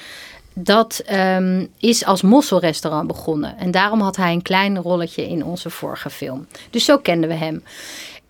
dat 0.53 1.01
ehm, 1.05 1.65
is 1.79 2.05
als 2.05 2.21
mosselrestaurant 2.21 3.07
begonnen. 3.07 3.57
En 3.57 3.71
daarom 3.71 4.01
had 4.01 4.15
hij 4.15 4.31
een 4.31 4.41
klein 4.41 4.77
rolletje 4.77 5.27
in 5.27 5.45
onze 5.45 5.69
vorige 5.69 6.09
film. 6.09 6.47
Dus 6.69 6.85
zo 6.85 6.97
kenden 6.97 7.29
we 7.29 7.35
hem. 7.35 7.63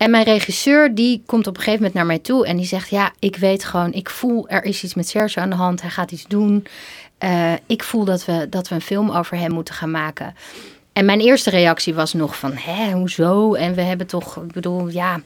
En 0.02 0.10
mijn 0.10 0.24
regisseur 0.24 0.94
die 0.94 1.22
komt 1.26 1.46
op 1.46 1.56
een 1.56 1.62
gegeven 1.62 1.78
moment 1.78 1.94
naar 1.94 2.06
mij 2.06 2.18
toe... 2.18 2.46
en 2.46 2.56
die 2.56 2.66
zegt, 2.66 2.90
ja, 2.90 3.12
ik 3.18 3.36
weet 3.36 3.64
gewoon, 3.64 3.92
ik 3.92 4.10
voel... 4.10 4.48
er 4.48 4.64
is 4.64 4.82
iets 4.82 4.94
met 4.94 5.08
Sergio 5.08 5.42
aan 5.42 5.50
de 5.50 5.56
hand, 5.56 5.80
hij 5.80 5.90
gaat 5.90 6.10
iets 6.12 6.24
doen. 6.28 6.66
Eh, 7.18 7.52
ik 7.66 7.82
voel 7.82 8.04
dat 8.04 8.24
we, 8.24 8.46
dat 8.50 8.68
we 8.68 8.74
een 8.74 8.80
film 8.80 9.10
over 9.10 9.36
hem 9.36 9.52
moeten 9.52 9.74
gaan 9.74 9.90
maken... 9.90 10.34
En 10.92 11.04
mijn 11.04 11.20
eerste 11.20 11.50
reactie 11.50 11.94
was 11.94 12.12
nog 12.12 12.38
van, 12.38 12.52
hè, 12.54 12.92
hoezo? 12.92 13.54
En 13.54 13.74
we 13.74 13.80
hebben 13.80 14.06
toch, 14.06 14.36
ik 14.36 14.52
bedoel, 14.52 14.88
ja, 14.88 15.20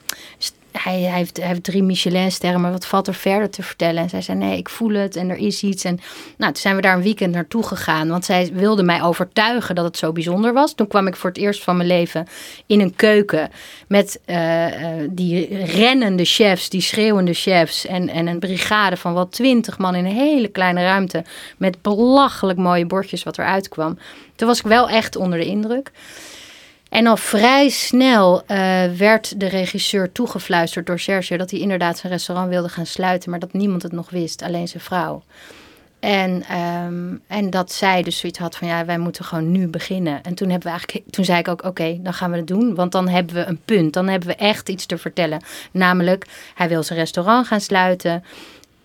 hij, 0.83 0.99
heeft, 0.99 1.37
hij 1.37 1.47
heeft 1.47 1.63
drie 1.63 1.83
Michelin-sterren, 1.83 2.61
maar 2.61 2.71
wat 2.71 2.85
valt 2.85 3.07
er 3.07 3.13
verder 3.13 3.49
te 3.49 3.63
vertellen? 3.63 4.03
En 4.03 4.09
zij 4.09 4.21
zei, 4.21 4.37
nee, 4.37 4.57
ik 4.57 4.69
voel 4.69 4.93
het 4.93 5.15
en 5.15 5.29
er 5.29 5.37
is 5.37 5.63
iets. 5.63 5.83
En 5.83 5.99
nou, 6.37 6.51
toen 6.51 6.61
zijn 6.61 6.75
we 6.75 6.81
daar 6.81 6.95
een 6.95 7.01
weekend 7.01 7.33
naartoe 7.33 7.63
gegaan, 7.63 8.09
want 8.09 8.25
zij 8.25 8.49
wilde 8.53 8.83
mij 8.83 9.03
overtuigen 9.03 9.75
dat 9.75 9.85
het 9.85 9.97
zo 9.97 10.11
bijzonder 10.11 10.53
was. 10.53 10.73
Toen 10.73 10.87
kwam 10.87 11.07
ik 11.07 11.15
voor 11.15 11.29
het 11.29 11.39
eerst 11.39 11.63
van 11.63 11.77
mijn 11.77 11.89
leven 11.89 12.27
in 12.65 12.79
een 12.79 12.95
keuken 12.95 13.49
met 13.87 14.19
eh, 14.25 15.01
eh, 15.01 15.09
die 15.11 15.65
rennende 15.65 16.25
chefs, 16.25 16.69
die 16.69 16.81
schreeuwende 16.81 17.33
chefs 17.33 17.85
en, 17.85 18.09
en 18.09 18.27
een 18.27 18.39
brigade 18.39 18.97
van 18.97 19.13
wel 19.13 19.29
twintig 19.29 19.77
man 19.77 19.95
in 19.95 20.05
een 20.05 20.11
hele 20.11 20.47
kleine 20.47 20.81
ruimte 20.81 21.23
met 21.57 21.81
belachelijk 21.81 22.59
mooie 22.59 22.85
bordjes 22.85 23.23
wat 23.23 23.37
eruit 23.37 23.69
kwam. 23.69 23.97
Toen 24.35 24.47
was 24.47 24.59
ik 24.59 24.65
wel 24.65 24.89
echt 24.89 25.15
onder 25.15 25.39
de 25.39 25.45
indruk. 25.45 25.91
En 26.89 27.07
al 27.07 27.17
vrij 27.17 27.69
snel 27.69 28.43
eh, 28.45 28.57
werd 28.97 29.39
de 29.39 29.47
regisseur 29.47 30.11
toegefluisterd 30.11 30.85
door 30.85 30.99
Sergio 30.99 31.37
dat 31.37 31.51
hij 31.51 31.59
inderdaad 31.59 31.97
zijn 31.97 32.11
restaurant 32.11 32.49
wilde 32.49 32.69
gaan 32.69 32.85
sluiten, 32.85 33.29
maar 33.29 33.39
dat 33.39 33.53
niemand 33.53 33.83
het 33.83 33.91
nog 33.91 34.09
wist, 34.09 34.41
alleen 34.41 34.67
zijn 34.67 34.83
vrouw. 34.83 35.23
En, 35.99 36.43
ehm, 36.49 37.15
en 37.27 37.49
dat 37.49 37.71
zij 37.71 38.03
dus 38.03 38.17
zoiets 38.17 38.39
had 38.39 38.55
van 38.55 38.67
ja, 38.67 38.85
wij 38.85 38.97
moeten 38.97 39.25
gewoon 39.25 39.51
nu 39.51 39.67
beginnen. 39.67 40.23
En 40.23 40.35
toen, 40.35 40.49
hebben 40.49 40.71
we 40.71 40.77
eigenlijk, 40.77 41.11
toen 41.11 41.25
zei 41.25 41.39
ik 41.39 41.47
ook 41.47 41.63
oké, 41.63 41.99
dan 42.01 42.13
gaan 42.13 42.31
we 42.31 42.37
het 42.37 42.47
doen. 42.47 42.75
Want 42.75 42.91
dan 42.91 43.07
hebben 43.07 43.35
we 43.35 43.45
een 43.45 43.61
punt. 43.65 43.93
Dan 43.93 44.07
hebben 44.07 44.29
we 44.29 44.35
echt 44.35 44.69
iets 44.69 44.85
te 44.85 44.97
vertellen. 44.97 45.41
Namelijk, 45.71 46.25
hij 46.55 46.69
wil 46.69 46.83
zijn 46.83 46.99
restaurant 46.99 47.47
gaan 47.47 47.61
sluiten. 47.61 48.23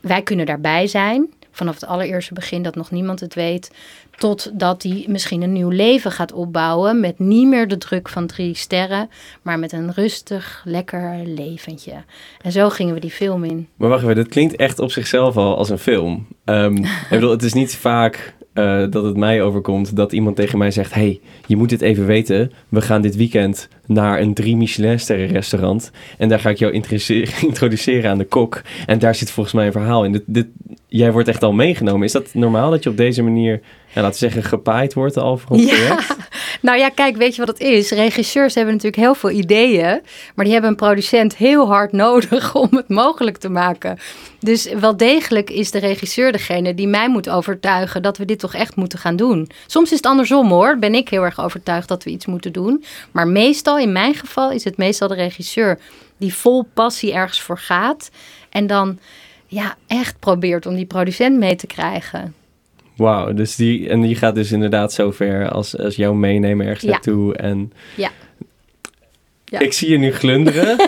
Wij 0.00 0.22
kunnen 0.22 0.46
daarbij 0.46 0.86
zijn. 0.86 1.30
Vanaf 1.52 1.74
het 1.74 1.86
allereerste 1.86 2.34
begin 2.34 2.62
dat 2.62 2.74
nog 2.74 2.90
niemand 2.90 3.20
het 3.20 3.34
weet. 3.34 3.70
Totdat 4.16 4.82
hij 4.82 5.04
misschien 5.08 5.42
een 5.42 5.52
nieuw 5.52 5.68
leven 5.68 6.12
gaat 6.12 6.32
opbouwen. 6.32 7.00
Met 7.00 7.18
niet 7.18 7.48
meer 7.48 7.68
de 7.68 7.78
druk 7.78 8.08
van 8.08 8.26
drie 8.26 8.54
sterren. 8.54 9.10
Maar 9.42 9.58
met 9.58 9.72
een 9.72 9.92
rustig, 9.92 10.62
lekker 10.64 11.20
leventje. 11.24 12.04
En 12.42 12.52
zo 12.52 12.68
gingen 12.68 12.94
we 12.94 13.00
die 13.00 13.10
film 13.10 13.44
in. 13.44 13.68
Maar 13.76 13.88
wacht 13.88 14.02
even, 14.02 14.16
dat 14.16 14.28
klinkt 14.28 14.56
echt 14.56 14.78
op 14.78 14.90
zichzelf 14.90 15.36
al 15.36 15.56
als 15.56 15.68
een 15.68 15.78
film. 15.78 16.26
Ehm, 16.44 16.76
ik 16.84 17.06
bedoel, 17.10 17.30
het 17.30 17.42
is 17.42 17.52
niet 17.52 17.76
vaak 17.76 18.34
eh, 18.52 18.84
dat 18.90 19.04
het 19.04 19.16
mij 19.16 19.42
overkomt 19.42 19.96
dat 19.96 20.12
iemand 20.12 20.36
tegen 20.36 20.58
mij 20.58 20.70
zegt... 20.70 20.94
hey, 20.94 21.20
je 21.46 21.56
moet 21.56 21.68
dit 21.68 21.80
even 21.80 22.06
weten. 22.06 22.52
We 22.68 22.80
gaan 22.80 23.02
dit 23.02 23.16
weekend 23.16 23.68
naar 23.86 24.20
een 24.20 24.34
drie 24.34 24.56
Michelin-sterren 24.56 25.26
restaurant. 25.26 25.90
En 26.18 26.28
daar 26.28 26.40
ga 26.40 26.50
ik 26.50 26.58
jou 26.58 26.72
introduce- 26.72 27.26
introduceren 27.46 28.10
aan 28.10 28.18
de 28.18 28.24
kok. 28.24 28.62
En 28.86 28.98
daar 28.98 29.14
zit 29.14 29.30
volgens 29.30 29.54
mij 29.54 29.66
een 29.66 29.72
verhaal 29.72 30.04
in. 30.04 30.22
Dit, 30.26 30.46
jij 30.88 31.12
wordt 31.12 31.28
echt 31.28 31.42
al 31.42 31.52
meegenomen. 31.52 32.06
Is 32.06 32.12
dat 32.12 32.34
normaal 32.34 32.70
dat 32.70 32.82
je 32.82 32.90
op 32.90 32.96
deze 32.96 33.22
manier, 33.22 33.60
ja, 33.94 34.00
laten 34.02 34.20
we 34.20 34.30
zeggen, 34.30 34.42
gepaaid 34.42 34.94
wordt 34.94 35.16
al 35.16 35.36
voor 35.36 35.56
een 35.56 35.66
project? 35.66 36.16
Nou 36.62 36.78
ja, 36.78 36.88
kijk, 36.88 37.16
weet 37.16 37.34
je 37.34 37.44
wat 37.44 37.58
het 37.58 37.68
is? 37.68 37.90
Regisseurs 37.90 38.54
hebben 38.54 38.74
natuurlijk 38.74 39.02
heel 39.02 39.14
veel 39.14 39.30
ideeën, 39.30 40.00
maar 40.34 40.44
die 40.44 40.52
hebben 40.52 40.70
een 40.70 40.76
producent 40.76 41.36
heel 41.36 41.66
hard 41.66 41.92
nodig 42.06 42.54
om 42.54 42.68
het 42.70 42.88
mogelijk 42.88 43.36
te 43.36 43.48
maken. 43.48 43.98
Dus 44.40 44.72
wel 44.72 44.96
degelijk 44.96 45.50
is 45.50 45.70
de 45.70 45.78
regisseur 45.78 46.32
degene 46.32 46.74
die 46.74 46.86
mij 46.86 47.08
moet 47.08 47.28
overtuigen 47.28 48.02
dat 48.02 48.18
we 48.18 48.24
dit 48.24 48.38
toch 48.38 48.54
echt 48.54 48.76
moeten 48.76 48.98
gaan 48.98 49.16
doen. 49.16 49.50
Soms 49.66 49.90
is 49.90 49.96
het 49.96 50.06
andersom 50.06 50.50
hoor, 50.50 50.78
ben 50.78 50.94
ik 50.94 51.08
heel 51.08 51.24
erg 51.24 51.40
overtuigd 51.40 51.88
dat 51.88 52.04
we 52.04 52.10
iets 52.10 52.26
moeten 52.26 52.52
doen. 52.52 52.84
Maar 53.10 53.26
meestal, 53.26 53.78
in 53.78 53.92
mijn 53.92 54.14
geval, 54.14 54.50
is 54.50 54.64
het 54.64 54.76
meestal 54.76 55.08
de 55.08 55.14
regisseur 55.14 55.78
die 56.16 56.34
vol 56.34 56.66
passie 56.74 57.12
ergens 57.12 57.40
voor 57.40 57.58
gaat 57.58 58.10
en 58.50 58.66
dan 58.66 58.98
ja, 59.46 59.76
echt 59.86 60.18
probeert 60.18 60.66
om 60.66 60.74
die 60.74 60.86
producent 60.86 61.38
mee 61.38 61.56
te 61.56 61.66
krijgen. 61.66 62.34
Wauw, 62.96 63.32
dus 63.32 63.56
die, 63.56 63.88
en 63.88 64.00
die 64.00 64.16
gaat 64.16 64.34
dus 64.34 64.52
inderdaad 64.52 64.92
zover 64.92 65.48
als, 65.48 65.78
als 65.78 65.96
jou 65.96 66.14
meenemen 66.16 66.66
ergens 66.66 66.84
Ja. 66.84 66.90
naartoe. 66.90 67.36
En 67.36 67.72
Ja. 67.96 68.10
Ja. 69.44 69.58
ik 69.58 69.72
zie 69.72 69.90
je 69.90 69.98
nu 69.98 70.12
glunderen. 70.12 70.76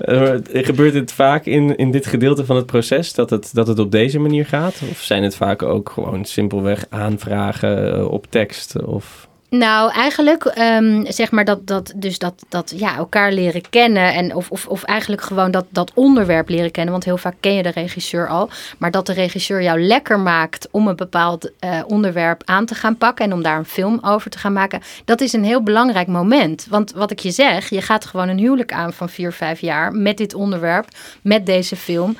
Eh, 0.00 0.34
Gebeurt 0.52 0.94
het 0.94 1.12
vaak 1.12 1.44
in, 1.46 1.76
in 1.76 1.90
dit 1.90 2.06
gedeelte 2.06 2.44
van 2.44 2.56
het 2.56 2.66
proces 2.66 3.12
dat 3.12 3.30
het, 3.30 3.50
dat 3.54 3.66
het 3.66 3.78
op 3.78 3.90
deze 3.90 4.18
manier 4.18 4.46
gaat? 4.46 4.82
Of 4.90 4.98
zijn 5.00 5.22
het 5.22 5.36
vaak 5.36 5.62
ook 5.62 5.90
gewoon 5.90 6.24
simpelweg 6.24 6.86
aanvragen 6.90 7.94
eh, 7.94 8.10
op 8.10 8.26
tekst? 8.30 8.82
Of... 8.82 9.28
Nou, 9.58 9.92
eigenlijk 9.92 10.44
ehm, 10.44 11.04
zeg 11.08 11.30
maar 11.30 11.44
dat, 11.44 11.66
dat, 11.66 11.92
dus 11.96 12.18
dat, 12.18 12.44
dat 12.48 12.72
ja, 12.76 12.96
elkaar 12.96 13.32
leren 13.32 13.62
kennen. 13.70 14.14
En 14.14 14.34
of, 14.34 14.50
of, 14.50 14.66
of 14.66 14.82
eigenlijk 14.82 15.22
gewoon 15.22 15.50
dat, 15.50 15.64
dat 15.68 15.92
onderwerp 15.94 16.48
leren 16.48 16.70
kennen. 16.70 16.92
Want 16.92 17.04
heel 17.04 17.18
vaak 17.18 17.34
ken 17.40 17.54
je 17.54 17.62
de 17.62 17.68
regisseur 17.68 18.28
al. 18.28 18.50
Maar 18.78 18.90
dat 18.90 19.06
de 19.06 19.12
regisseur 19.12 19.62
jou 19.62 19.80
lekker 19.80 20.20
maakt 20.20 20.68
om 20.70 20.88
een 20.88 20.96
bepaald 20.96 21.50
eh, 21.58 21.80
onderwerp 21.86 22.42
aan 22.44 22.66
te 22.66 22.74
gaan 22.74 22.96
pakken. 22.96 23.24
En 23.24 23.32
om 23.32 23.42
daar 23.42 23.58
een 23.58 23.64
film 23.64 23.98
over 24.02 24.30
te 24.30 24.38
gaan 24.38 24.52
maken. 24.52 24.82
Dat 25.04 25.20
is 25.20 25.32
een 25.32 25.44
heel 25.44 25.62
belangrijk 25.62 26.06
moment. 26.06 26.66
Want 26.70 26.92
wat 26.92 27.10
ik 27.10 27.18
je 27.18 27.30
zeg, 27.30 27.68
je 27.68 27.82
gaat 27.82 28.04
gewoon 28.04 28.28
een 28.28 28.38
huwelijk 28.38 28.72
aan 28.72 28.92
van 28.92 29.08
vier, 29.08 29.32
vijf 29.32 29.60
jaar. 29.60 29.92
Met 29.92 30.16
dit 30.16 30.34
onderwerp, 30.34 30.88
met 31.22 31.46
deze 31.46 31.76
film. 31.76 32.16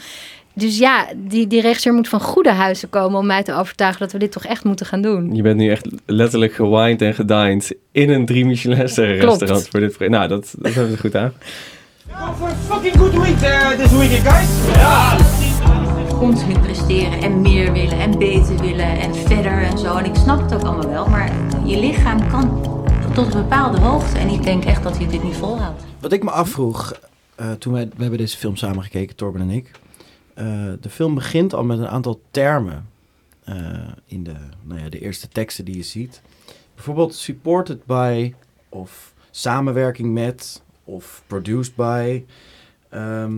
Dus 0.58 0.78
ja, 0.78 1.06
die, 1.16 1.46
die 1.46 1.60
regisseur 1.60 1.92
moet 1.92 2.08
van 2.08 2.20
goede 2.20 2.52
huizen 2.52 2.90
komen 2.90 3.18
om 3.18 3.26
mij 3.26 3.42
te 3.42 3.54
overtuigen 3.54 4.00
dat 4.00 4.12
we 4.12 4.18
dit 4.18 4.32
toch 4.32 4.44
echt 4.44 4.64
moeten 4.64 4.86
gaan 4.86 5.02
doen. 5.02 5.34
Je 5.34 5.42
bent 5.42 5.56
nu 5.56 5.70
echt 5.70 5.88
letterlijk 6.06 6.52
gewined 6.52 7.02
en 7.02 7.14
gedined 7.14 7.76
in 7.92 8.10
een 8.10 8.26
drie 8.26 8.46
Michelin 8.46 8.88
sterren 8.88 9.16
restaurant 9.16 9.68
voor 9.68 9.80
dit 9.80 9.92
project. 9.92 10.14
Nou, 10.14 10.28
dat, 10.28 10.54
dat 10.58 10.74
hebben 10.74 10.92
ze 10.92 10.98
goed 10.98 11.16
aan. 11.16 11.32
Go 12.10 12.32
for 12.32 12.48
a 12.48 12.54
fucking 12.54 12.96
good 12.96 13.12
week 13.12 13.42
uh, 13.42 13.68
this 13.68 13.92
weekend, 13.92 14.28
guys. 14.28 14.48
continu 16.18 16.58
presteren 16.58 17.22
en 17.22 17.40
meer 17.40 17.72
willen 17.72 17.98
en 17.98 18.18
beter 18.18 18.60
willen 18.60 19.00
en 19.00 19.14
verder 19.14 19.62
en 19.62 19.78
zo. 19.78 19.96
En 19.96 20.04
ik 20.04 20.14
snap 20.14 20.40
het 20.40 20.54
ook 20.54 20.62
allemaal 20.62 20.90
wel, 20.90 21.08
maar 21.08 21.32
je 21.64 21.78
lichaam 21.80 22.28
kan 22.28 22.62
tot 23.14 23.34
een 23.34 23.40
bepaalde 23.42 23.78
hoogte. 23.78 24.18
En 24.18 24.28
ik 24.28 24.42
denk 24.42 24.64
echt 24.64 24.82
dat 24.82 24.98
hij 24.98 25.08
dit 25.08 25.22
niet 25.22 25.36
volhoudt. 25.36 25.82
Wat 26.00 26.12
ik 26.12 26.22
me 26.22 26.30
afvroeg, 26.30 26.92
eh, 27.34 27.52
toen 27.52 27.72
wij, 27.72 27.88
we 27.96 28.00
hebben 28.00 28.18
deze 28.18 28.36
film 28.36 28.56
samen 28.56 28.82
gekeken, 28.82 29.16
Torben 29.16 29.40
en 29.40 29.50
ik. 29.50 29.70
Eh, 30.36 30.72
de 30.80 30.90
film 30.90 31.14
begint 31.14 31.54
al 31.54 31.64
met 31.64 31.78
een 31.78 31.88
aantal 31.88 32.20
termen 32.30 32.88
eh, 33.44 33.56
in 34.04 34.24
de, 34.24 34.34
nou 34.62 34.80
ja, 34.80 34.88
de 34.88 35.00
eerste 35.00 35.28
teksten 35.28 35.64
die 35.64 35.76
je 35.76 35.82
ziet. 35.82 36.22
Bijvoorbeeld 36.74 37.14
supported 37.14 37.84
by, 37.84 38.34
of 38.68 39.14
samenwerking 39.30 40.12
met, 40.12 40.62
of 40.84 41.22
produced 41.26 41.74
by. 41.74 42.24
Ehm, 42.88 43.32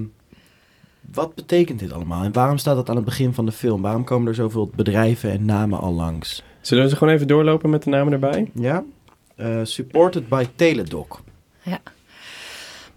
wat 1.12 1.34
betekent 1.34 1.78
dit 1.78 1.92
allemaal? 1.92 2.24
En 2.24 2.32
waarom 2.32 2.58
staat 2.58 2.76
dat 2.76 2.88
aan 2.88 2.96
het 2.96 3.04
begin 3.04 3.34
van 3.34 3.46
de 3.46 3.52
film? 3.52 3.82
Waarom 3.82 4.04
komen 4.04 4.28
er 4.28 4.34
zoveel 4.34 4.70
bedrijven 4.74 5.30
en 5.30 5.44
namen 5.44 5.78
al 5.78 5.92
langs? 5.92 6.42
Zullen 6.60 6.84
we 6.84 6.90
ze 6.90 6.96
gewoon 6.96 7.14
even 7.14 7.26
doorlopen 7.26 7.70
met 7.70 7.82
de 7.82 7.90
namen 7.90 8.12
erbij? 8.12 8.50
Ja? 8.54 8.84
Eh, 9.34 9.60
supported 9.62 10.28
by 10.28 10.46
Teledoc. 10.54 11.20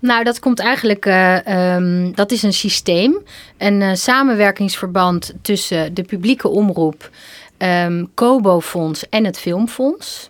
Nou, 0.02 0.24
dat 0.24 0.40
komt 0.40 0.60
eigenlijk, 0.60 1.06
eh, 1.06 1.48
ehm, 1.48 2.12
dat 2.12 2.32
is 2.32 2.44
een 2.44 2.54
systeem, 2.54 3.18
een 3.58 3.82
eh, 3.82 3.94
samenwerkingsverband 3.94 5.34
tussen 5.42 5.94
de 5.94 6.04
publieke 6.04 6.48
omroep, 6.48 7.10
ehm 7.58 8.06
Kobo 8.14 8.62
Fonds 8.62 9.10
en 9.10 9.26
het 9.26 9.40
Filmfonds. 9.40 10.30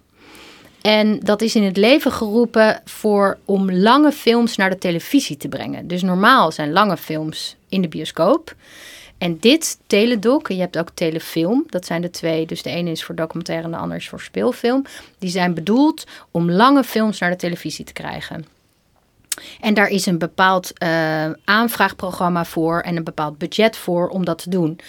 En 0.81 1.19
dat 1.19 1.41
is 1.41 1.55
in 1.55 1.63
het 1.63 1.77
leven 1.77 2.11
geroepen 2.11 2.81
voor 2.85 3.37
om 3.45 3.71
lange 3.71 4.11
films 4.11 4.55
naar 4.55 4.69
de 4.69 4.77
televisie 4.77 5.37
te 5.37 5.47
brengen. 5.47 5.87
Dus 5.87 6.01
normaal 6.01 6.51
zijn 6.51 6.71
lange 6.71 6.97
films 6.97 7.55
in 7.69 7.81
de 7.81 7.87
bioscoop. 7.87 8.55
En 9.17 9.37
dit 9.39 9.77
teledoc, 9.87 10.49
en 10.49 10.55
je 10.55 10.61
hebt 10.61 10.77
ook 10.77 10.89
telefilm, 10.93 11.63
dat 11.69 11.85
zijn 11.85 12.01
de 12.01 12.09
twee. 12.09 12.45
Dus 12.45 12.61
de 12.61 12.69
ene 12.69 12.91
is 12.91 13.03
voor 13.03 13.15
documentaire 13.15 13.65
en 13.65 13.71
de 13.71 13.77
andere 13.77 13.99
is 13.99 14.09
voor 14.09 14.21
speelfilm. 14.21 14.85
Die 15.19 15.29
zijn 15.29 15.53
bedoeld 15.53 16.03
om 16.31 16.51
lange 16.51 16.83
films 16.83 17.19
naar 17.19 17.29
de 17.29 17.35
televisie 17.35 17.85
te 17.85 17.93
krijgen. 17.93 18.45
En 19.59 19.73
daar 19.73 19.87
is 19.87 20.05
een 20.05 20.17
bepaald 20.17 20.77
eh, 20.77 21.31
aanvraagprogramma 21.45 22.45
voor 22.45 22.79
en 22.79 22.95
een 22.95 23.03
bepaald 23.03 23.37
budget 23.37 23.77
voor 23.77 24.07
om 24.07 24.25
dat 24.25 24.37
te 24.37 24.49
doen. 24.49 24.79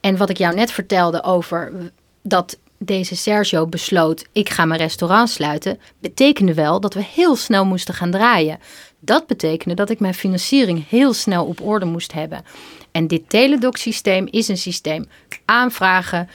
En 0.00 0.16
wat 0.16 0.30
ik 0.30 0.38
jou 0.38 0.54
net 0.54 0.70
vertelde 0.70 1.22
over 1.22 1.72
dat 2.22 2.58
deze 2.78 3.16
Sergio 3.16 3.66
besloot: 3.66 4.24
ik 4.32 4.48
ga 4.48 4.64
mijn 4.64 4.80
restaurant 4.80 5.30
sluiten, 5.30 5.80
betekende 5.98 6.54
wel 6.54 6.80
dat 6.80 6.94
we 6.94 7.04
heel 7.04 7.36
snel 7.36 7.64
moesten 7.64 7.94
gaan 7.94 8.10
draaien. 8.10 8.58
Dat 9.00 9.26
betekende 9.26 9.74
dat 9.74 9.90
ik 9.90 10.00
mijn 10.00 10.14
financiering 10.14 10.88
heel 10.88 11.12
snel 11.12 11.44
op 11.44 11.60
orde 11.60 11.86
moest 11.86 12.12
hebben. 12.12 12.44
En 12.92 13.06
dit 13.06 13.28
Teledoc-systeem 13.28 14.28
is 14.30 14.48
een 14.48 14.58
systeem 14.58 15.08
aanvragen. 15.44 16.28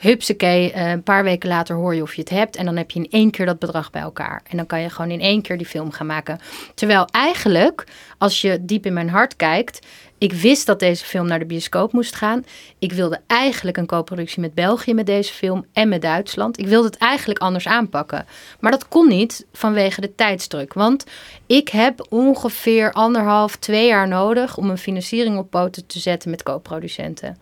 Hupsakee, 0.00 0.72
eh, 0.72 0.90
een 0.90 1.02
paar 1.02 1.24
weken 1.24 1.48
later 1.48 1.76
hoor 1.76 1.94
je 1.94 2.02
of 2.02 2.14
je 2.14 2.20
het 2.20 2.30
hebt. 2.30 2.56
En 2.56 2.64
dan 2.64 2.76
heb 2.76 2.90
je 2.90 2.98
in 2.98 3.10
één 3.10 3.30
keer 3.30 3.46
dat 3.46 3.58
bedrag 3.58 3.90
bij 3.90 4.02
elkaar. 4.02 4.42
En 4.48 4.56
dan 4.56 4.66
kan 4.66 4.80
je 4.80 4.90
gewoon 4.90 5.10
in 5.10 5.20
één 5.20 5.42
keer 5.42 5.58
die 5.58 5.66
film 5.66 5.90
gaan 5.90 6.06
maken. 6.06 6.38
Terwijl 6.74 7.04
eigenlijk, 7.04 7.84
als 8.18 8.40
je 8.40 8.64
diep 8.64 8.86
in 8.86 8.92
mijn 8.92 9.08
hart 9.08 9.36
kijkt. 9.36 9.86
Ik 10.18 10.32
wist 10.32 10.66
dat 10.66 10.78
deze 10.78 11.04
film 11.04 11.26
naar 11.26 11.38
de 11.38 11.44
bioscoop 11.44 11.92
moest 11.92 12.14
gaan. 12.14 12.44
Ik 12.78 12.92
wilde 12.92 13.20
eigenlijk 13.26 13.76
een 13.76 13.86
co-productie 13.86 14.40
met 14.40 14.54
België 14.54 14.94
met 14.94 15.06
deze 15.06 15.32
film 15.32 15.64
en 15.72 15.88
met 15.88 16.02
Duitsland. 16.02 16.58
Ik 16.58 16.66
wilde 16.66 16.86
het 16.86 16.98
eigenlijk 16.98 17.38
anders 17.38 17.66
aanpakken. 17.66 18.26
Maar 18.60 18.70
dat 18.70 18.88
kon 18.88 19.08
niet 19.08 19.46
vanwege 19.52 20.00
de 20.00 20.14
tijdsdruk. 20.14 20.72
Want 20.72 21.04
ik 21.46 21.68
heb 21.68 22.06
ongeveer 22.08 22.92
anderhalf, 22.92 23.56
twee 23.56 23.86
jaar 23.86 24.08
nodig 24.08 24.56
om 24.56 24.70
een 24.70 24.78
financiering 24.78 25.38
op 25.38 25.50
poten 25.50 25.86
te 25.86 25.98
zetten 25.98 26.30
met 26.30 26.42
co-producenten. 26.42 27.38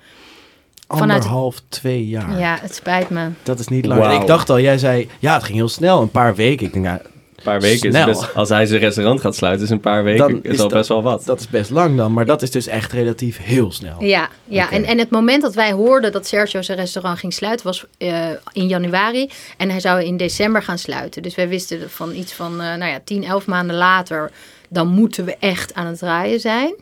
Vanuit- 0.88 1.10
Anderhalf, 1.22 1.60
twee 1.68 2.06
jaar. 2.08 2.38
Ja, 2.38 2.58
het 2.60 2.74
spijt 2.74 3.10
me. 3.10 3.28
Dat 3.42 3.58
is 3.58 3.68
niet 3.68 3.86
lang. 3.86 4.20
Ik 4.20 4.26
dacht 4.26 4.50
al, 4.50 4.60
jij 4.60 4.78
zei, 4.78 5.08
ja, 5.18 5.34
het 5.34 5.42
ging 5.44 5.56
heel 5.56 5.68
snel, 5.68 6.02
een 6.02 6.10
paar 6.10 6.34
weken. 6.34 6.66
Ik 6.66 6.72
denk, 6.72 6.84
ja, 6.84 7.00
Een 7.36 7.44
paar 7.44 7.60
weken. 7.60 7.94
Is 7.94 8.04
best, 8.04 8.34
als 8.34 8.48
hij 8.48 8.66
zijn 8.66 8.80
restaurant 8.80 9.20
gaat 9.20 9.34
sluiten, 9.36 9.64
is 9.64 9.70
een 9.70 9.80
paar 9.80 10.04
weken 10.04 10.28
Dan 10.28 10.40
is 10.42 10.52
is 10.52 10.60
al 10.60 10.68
dat- 10.68 10.78
best 10.78 10.88
wel 10.88 11.02
wat. 11.02 11.24
dat 11.24 11.40
is 11.40 11.48
best 11.48 11.70
lang 11.70 11.96
dan. 11.96 12.12
Maar 12.12 12.26
dat 12.26 12.42
is 12.42 12.50
dus 12.50 12.66
echt 12.66 12.92
relatief 12.92 13.38
heel 13.42 13.72
snel. 13.72 14.02
Ja, 14.04 14.28
ja. 14.44 14.70
En, 14.70 14.84
en 14.84 14.98
het 14.98 15.10
moment 15.10 15.42
dat 15.42 15.54
wij 15.54 15.72
hoorden 15.72 16.12
dat 16.12 16.26
Sergio 16.26 16.62
zijn 16.62 16.78
restaurant 16.78 17.18
ging 17.18 17.32
sluiten 17.32 17.66
was 17.66 17.84
eh, 17.98 18.26
in 18.52 18.66
januari. 18.66 19.30
En 19.56 19.70
hij 19.70 19.80
zou 19.80 20.02
in 20.04 20.16
december 20.16 20.62
gaan 20.62 20.78
sluiten. 20.78 21.22
Dus 21.22 21.34
wij 21.34 21.48
wisten 21.48 21.90
van 21.90 22.14
iets 22.14 22.32
van, 22.32 22.52
eh, 22.52 22.74
nou 22.74 22.84
ja, 22.90 22.98
10, 23.04 23.24
11 23.24 23.46
maanden 23.46 23.76
later, 23.76 24.30
dan 24.68 24.88
moeten 24.88 25.24
we 25.24 25.36
echt 25.40 25.74
aan 25.74 25.86
het 25.86 25.98
draaien 25.98 26.40
zijn. 26.40 26.74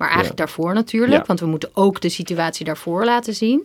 Maar 0.00 0.08
eigenlijk 0.08 0.38
daarvoor 0.38 0.74
natuurlijk, 0.74 1.26
want 1.26 1.40
we 1.40 1.46
moeten 1.46 1.70
ook 1.72 2.00
de 2.00 2.08
situatie 2.08 2.64
daarvoor 2.64 3.04
laten 3.04 3.34
zien. 3.34 3.62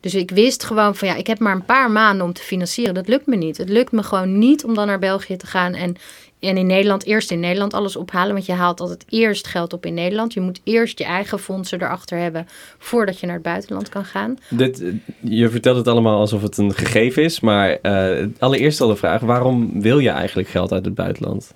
Dus 0.00 0.14
ik 0.14 0.30
wist 0.30 0.64
gewoon 0.64 0.96
van 0.96 1.08
ja, 1.08 1.14
ik 1.14 1.26
heb 1.26 1.38
maar 1.38 1.54
een 1.54 1.64
paar 1.64 1.90
maanden 1.90 2.26
om 2.26 2.32
te 2.32 2.42
financieren. 2.42 2.94
Dat 2.94 3.08
lukt 3.08 3.26
me 3.26 3.36
niet. 3.36 3.56
Het 3.56 3.68
lukt 3.68 3.92
me 3.92 4.02
gewoon 4.02 4.38
niet 4.38 4.64
om 4.64 4.74
dan 4.74 4.86
naar 4.86 4.98
België 4.98 5.36
te 5.36 5.46
gaan 5.46 5.74
en, 5.74 5.96
en 6.40 6.56
in 6.56 6.66
Nederland, 6.66 7.04
eerst 7.04 7.30
in 7.30 7.40
Nederland 7.40 7.74
alles 7.74 7.96
ophalen. 7.96 8.32
Want 8.32 8.46
je 8.46 8.52
haalt 8.52 8.80
altijd 8.80 9.04
eerst 9.08 9.46
geld 9.46 9.72
op 9.72 9.86
in 9.86 9.94
Nederland. 9.94 10.32
Je 10.32 10.40
moet 10.40 10.60
eerst 10.64 10.98
je 10.98 11.04
eigen 11.04 11.38
fondsen 11.38 11.82
erachter 11.82 12.18
hebben 12.18 12.46
voordat 12.78 13.20
je 13.20 13.26
naar 13.26 13.34
het 13.34 13.44
buitenland 13.44 13.88
kan 13.88 14.04
gaan. 14.04 14.36
Dit, 14.48 14.84
je 15.20 15.48
vertelt 15.48 15.76
het 15.76 15.88
allemaal 15.88 16.18
alsof 16.18 16.42
het 16.42 16.56
een 16.56 16.74
gegeven 16.74 17.22
is, 17.22 17.40
maar 17.40 17.70
eh, 17.70 18.26
allereerst 18.38 18.80
al 18.80 18.88
de 18.88 18.96
vraag, 18.96 19.20
waarom 19.20 19.80
wil 19.80 19.98
je 19.98 20.10
eigenlijk 20.10 20.48
geld 20.48 20.72
uit 20.72 20.84
het 20.84 20.94
buitenland? 20.94 21.54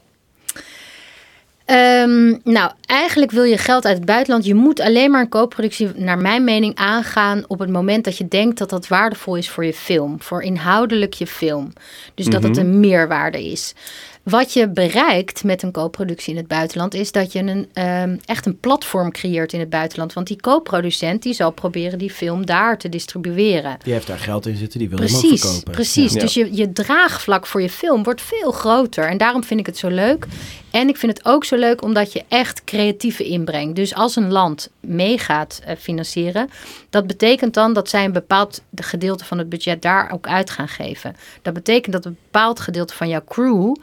Ehm, 1.66 2.35
nou, 2.44 2.70
eigenlijk 2.87 3.31
wil 3.31 3.42
je 3.42 3.59
geld 3.59 3.85
uit 3.85 3.96
het 3.96 4.07
buitenland. 4.07 4.44
Je 4.44 4.55
moet 4.55 4.81
alleen 4.81 5.11
maar 5.11 5.20
een 5.20 5.29
koopproductie, 5.29 5.88
naar 5.96 6.18
mijn 6.18 6.44
mening, 6.44 6.74
aangaan 6.74 7.44
op 7.46 7.59
het 7.59 7.70
moment 7.70 8.05
dat 8.05 8.18
je 8.18 8.29
denkt 8.29 8.59
dat 8.59 8.70
dat 8.70 8.88
waardevol 8.88 9.37
is 9.37 9.48
voor 9.50 9.64
je 9.64 9.72
film. 9.74 10.16
Voor 10.22 10.42
inhoudelijk 10.42 11.14
je 11.14 11.26
film. 11.26 11.72
Dus 12.14 12.26
dat 12.26 12.42
het 12.42 12.52
Mhm. 12.52 12.61
een 12.61 12.81
meerwaarde 12.81 13.44
is. 13.50 13.74
Wat 14.22 14.52
je 14.52 14.68
bereikt 14.68 15.44
met 15.44 15.62
een 15.62 15.70
koopproductie 15.72 16.33
in 16.33 16.38
het 16.38 16.48
buitenland 16.48 16.94
is 16.94 17.12
dat 17.12 17.33
je 17.33 17.38
een, 17.38 17.68
ehm, 17.72 18.16
echt 18.24 18.46
een 18.46 18.59
platform 18.61 19.11
creëert 19.12 19.52
in 19.52 19.61
het 19.61 19.70
buitenland. 19.70 20.12
Want 20.12 20.26
die 20.26 20.40
koopproducent 20.40 21.22
die 21.22 21.35
zal 21.35 21.50
proberen 21.50 21.98
die 21.98 22.11
film 22.11 22.46
daar 22.46 22.79
te 22.79 22.88
distribueren. 22.88 23.76
Die 23.83 23.92
heeft 23.92 24.07
daar 24.07 24.18
geld 24.18 24.46
in 24.46 24.57
zitten, 24.57 24.79
die 24.79 24.88
wil 24.88 24.98
hem 24.98 25.07
ook 25.07 25.20
Precies, 25.20 25.40
verkopen. 25.40 25.72
precies. 25.72 26.12
Ja. 26.12 26.20
Dus 26.20 26.35
je, 26.35 26.48
je 26.57 26.72
draagvlak 26.72 27.46
voor 27.46 27.62
je 27.62 27.70
film 27.70 28.02
wordt 28.02 28.22
veel 28.22 28.50
groter. 28.52 29.05
En 29.09 29.18
daarom 29.18 29.44
vind 29.44 29.61
ik 29.61 29.66
het 29.66 29.79
zo 29.79 29.88
leuk. 29.88 30.26
En 30.77 30.89
ik 30.89 30.97
vind 30.97 31.17
het 31.19 31.27
ook 31.27 31.45
zo 31.45 31.57
leuk 31.57 31.83
omdat 31.83 32.12
je 32.12 32.25
echt 32.29 32.65
creatieve 32.65 33.25
inbrengt. 33.25 33.77
Dus 33.77 33.95
als 33.95 34.17
een 34.17 34.33
land 34.33 34.71
mee 34.81 35.19
gaat 35.19 35.61
eh, 35.65 35.77
financieren, 35.77 36.51
dat 36.91 37.07
betekent 37.07 37.55
dan 37.55 37.73
dat 37.73 37.89
zij 37.89 38.05
een 38.05 38.12
bepaald 38.12 38.62
gedeelte 38.75 39.25
van 39.25 39.39
het 39.39 39.49
budget 39.49 39.83
daar 39.83 40.11
ook 40.12 40.27
uit 40.27 40.51
gaan 40.51 40.69
geven. 40.69 41.17
Dat 41.43 41.55
betekent 41.55 41.93
dat 41.93 42.05
een 42.05 42.19
bepaald 42.23 42.61
gedeelte 42.61 42.95
van 42.95 43.09
jouw 43.09 43.25
crew, 43.29 43.75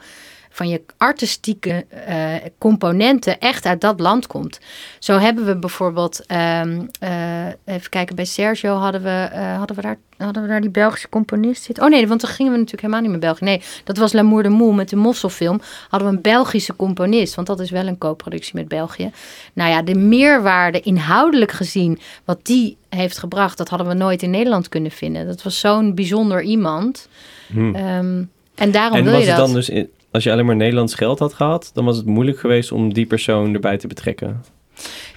van 0.54 0.68
je 0.68 0.80
artistieke 0.96 1.84
eh, 2.06 2.34
componenten 2.58 3.40
echt 3.40 3.66
uit 3.66 3.80
dat 3.80 4.00
land 4.00 4.26
komt. 4.26 4.60
Zo 4.98 5.18
hebben 5.18 5.44
we 5.46 5.56
bijvoorbeeld, 5.56 6.26
ehm, 6.26 6.80
eh, 7.00 7.46
even 7.64 7.90
kijken, 7.90 8.16
bij 8.16 8.24
Sergio 8.24 8.74
hadden 8.74 9.02
we, 9.02 9.28
eh, 9.32 9.56
hadden, 9.56 9.76
we 9.76 9.82
daar, 9.82 9.98
hadden 10.16 10.42
we 10.42 10.48
daar 10.48 10.60
die 10.60 10.70
Belgische 10.70 11.08
componist 11.08 11.62
zitten. 11.62 11.84
Oh 11.84 11.90
nee, 11.90 12.08
want 12.08 12.20
dan 12.20 12.30
gingen 12.30 12.52
we 12.52 12.58
natuurlijk 12.58 12.82
helemaal 12.82 13.02
niet 13.02 13.10
meer 13.10 13.20
België. 13.30 13.44
Nee, 13.44 13.62
dat 13.84 13.96
was 13.96 14.12
L'amour 14.12 14.42
de 14.42 14.48
Moe 14.48 14.74
met 14.74 14.88
de 14.88 14.96
Mosselfilm. 14.96 15.60
Hadden 15.88 16.08
we 16.08 16.14
een 16.16 16.22
Belgische 16.22 16.76
componist, 16.76 17.34
want 17.34 17.46
dat 17.46 17.60
is 17.60 17.70
wel 17.70 17.86
een 17.86 17.98
co-productie 17.98 18.54
met 18.54 18.68
België. 18.68 19.10
Nou 19.52 19.70
ja, 19.70 19.82
de 19.82 19.94
meerwaarde 19.94 20.80
inhoudelijk 20.80 21.52
gezien, 21.52 21.98
wat 22.24 22.38
die 22.42 22.76
heeft 22.88 23.18
gebracht, 23.18 23.58
dat 23.58 23.68
hadden 23.68 23.88
we 23.88 23.94
nooit 23.94 24.22
in 24.22 24.30
Nederland 24.30 24.68
kunnen 24.68 24.90
vinden. 24.90 25.26
Dat 25.26 25.42
was 25.42 25.60
zo'n 25.60 25.94
bijzonder 25.94 26.42
iemand. 26.42 27.08
Hm. 27.46 27.74
Ehm, 27.74 28.22
en 28.54 28.70
daarom 28.70 28.98
En 28.98 29.04
wil 29.04 29.12
was 29.12 29.22
je 29.22 29.28
het 29.28 29.36
dat. 29.36 29.46
dan 29.46 29.54
dus, 29.54 29.68
in- 29.68 29.90
als 30.14 30.24
je 30.24 30.32
alleen 30.32 30.46
maar 30.46 30.56
Nederlands 30.56 30.94
geld 30.94 31.18
had 31.18 31.34
gehad, 31.34 31.70
dan 31.72 31.84
was 31.84 31.96
het 31.96 32.06
moeilijk 32.06 32.38
geweest 32.38 32.72
om 32.72 32.92
die 32.92 33.06
persoon 33.06 33.54
erbij 33.54 33.78
te 33.78 33.86
betrekken? 33.86 34.44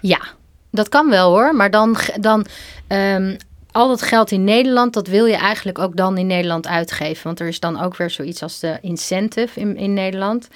Ja, 0.01 0.19
dat 0.71 0.89
kan 0.89 1.09
wel 1.09 1.29
hoor. 1.29 1.55
Maar 1.55 1.71
dan, 1.71 1.97
dan 2.19 2.45
ehm, 2.87 3.35
al 3.71 3.87
dat 3.87 4.01
geld 4.01 4.31
in 4.31 4.43
Nederland, 4.43 4.93
dat 4.93 5.07
wil 5.07 5.25
je 5.25 5.35
eigenlijk 5.35 5.79
ook 5.79 5.95
dan 5.95 6.17
in 6.17 6.27
Nederland 6.27 6.67
uitgeven. 6.67 7.23
Want 7.23 7.39
er 7.39 7.47
is 7.47 7.59
dan 7.59 7.81
ook 7.81 7.95
weer 7.95 8.09
zoiets 8.09 8.43
als 8.43 8.59
de 8.59 8.77
incentive 8.81 9.59
in, 9.59 9.77
in 9.77 9.93
Nederland. 9.93 10.47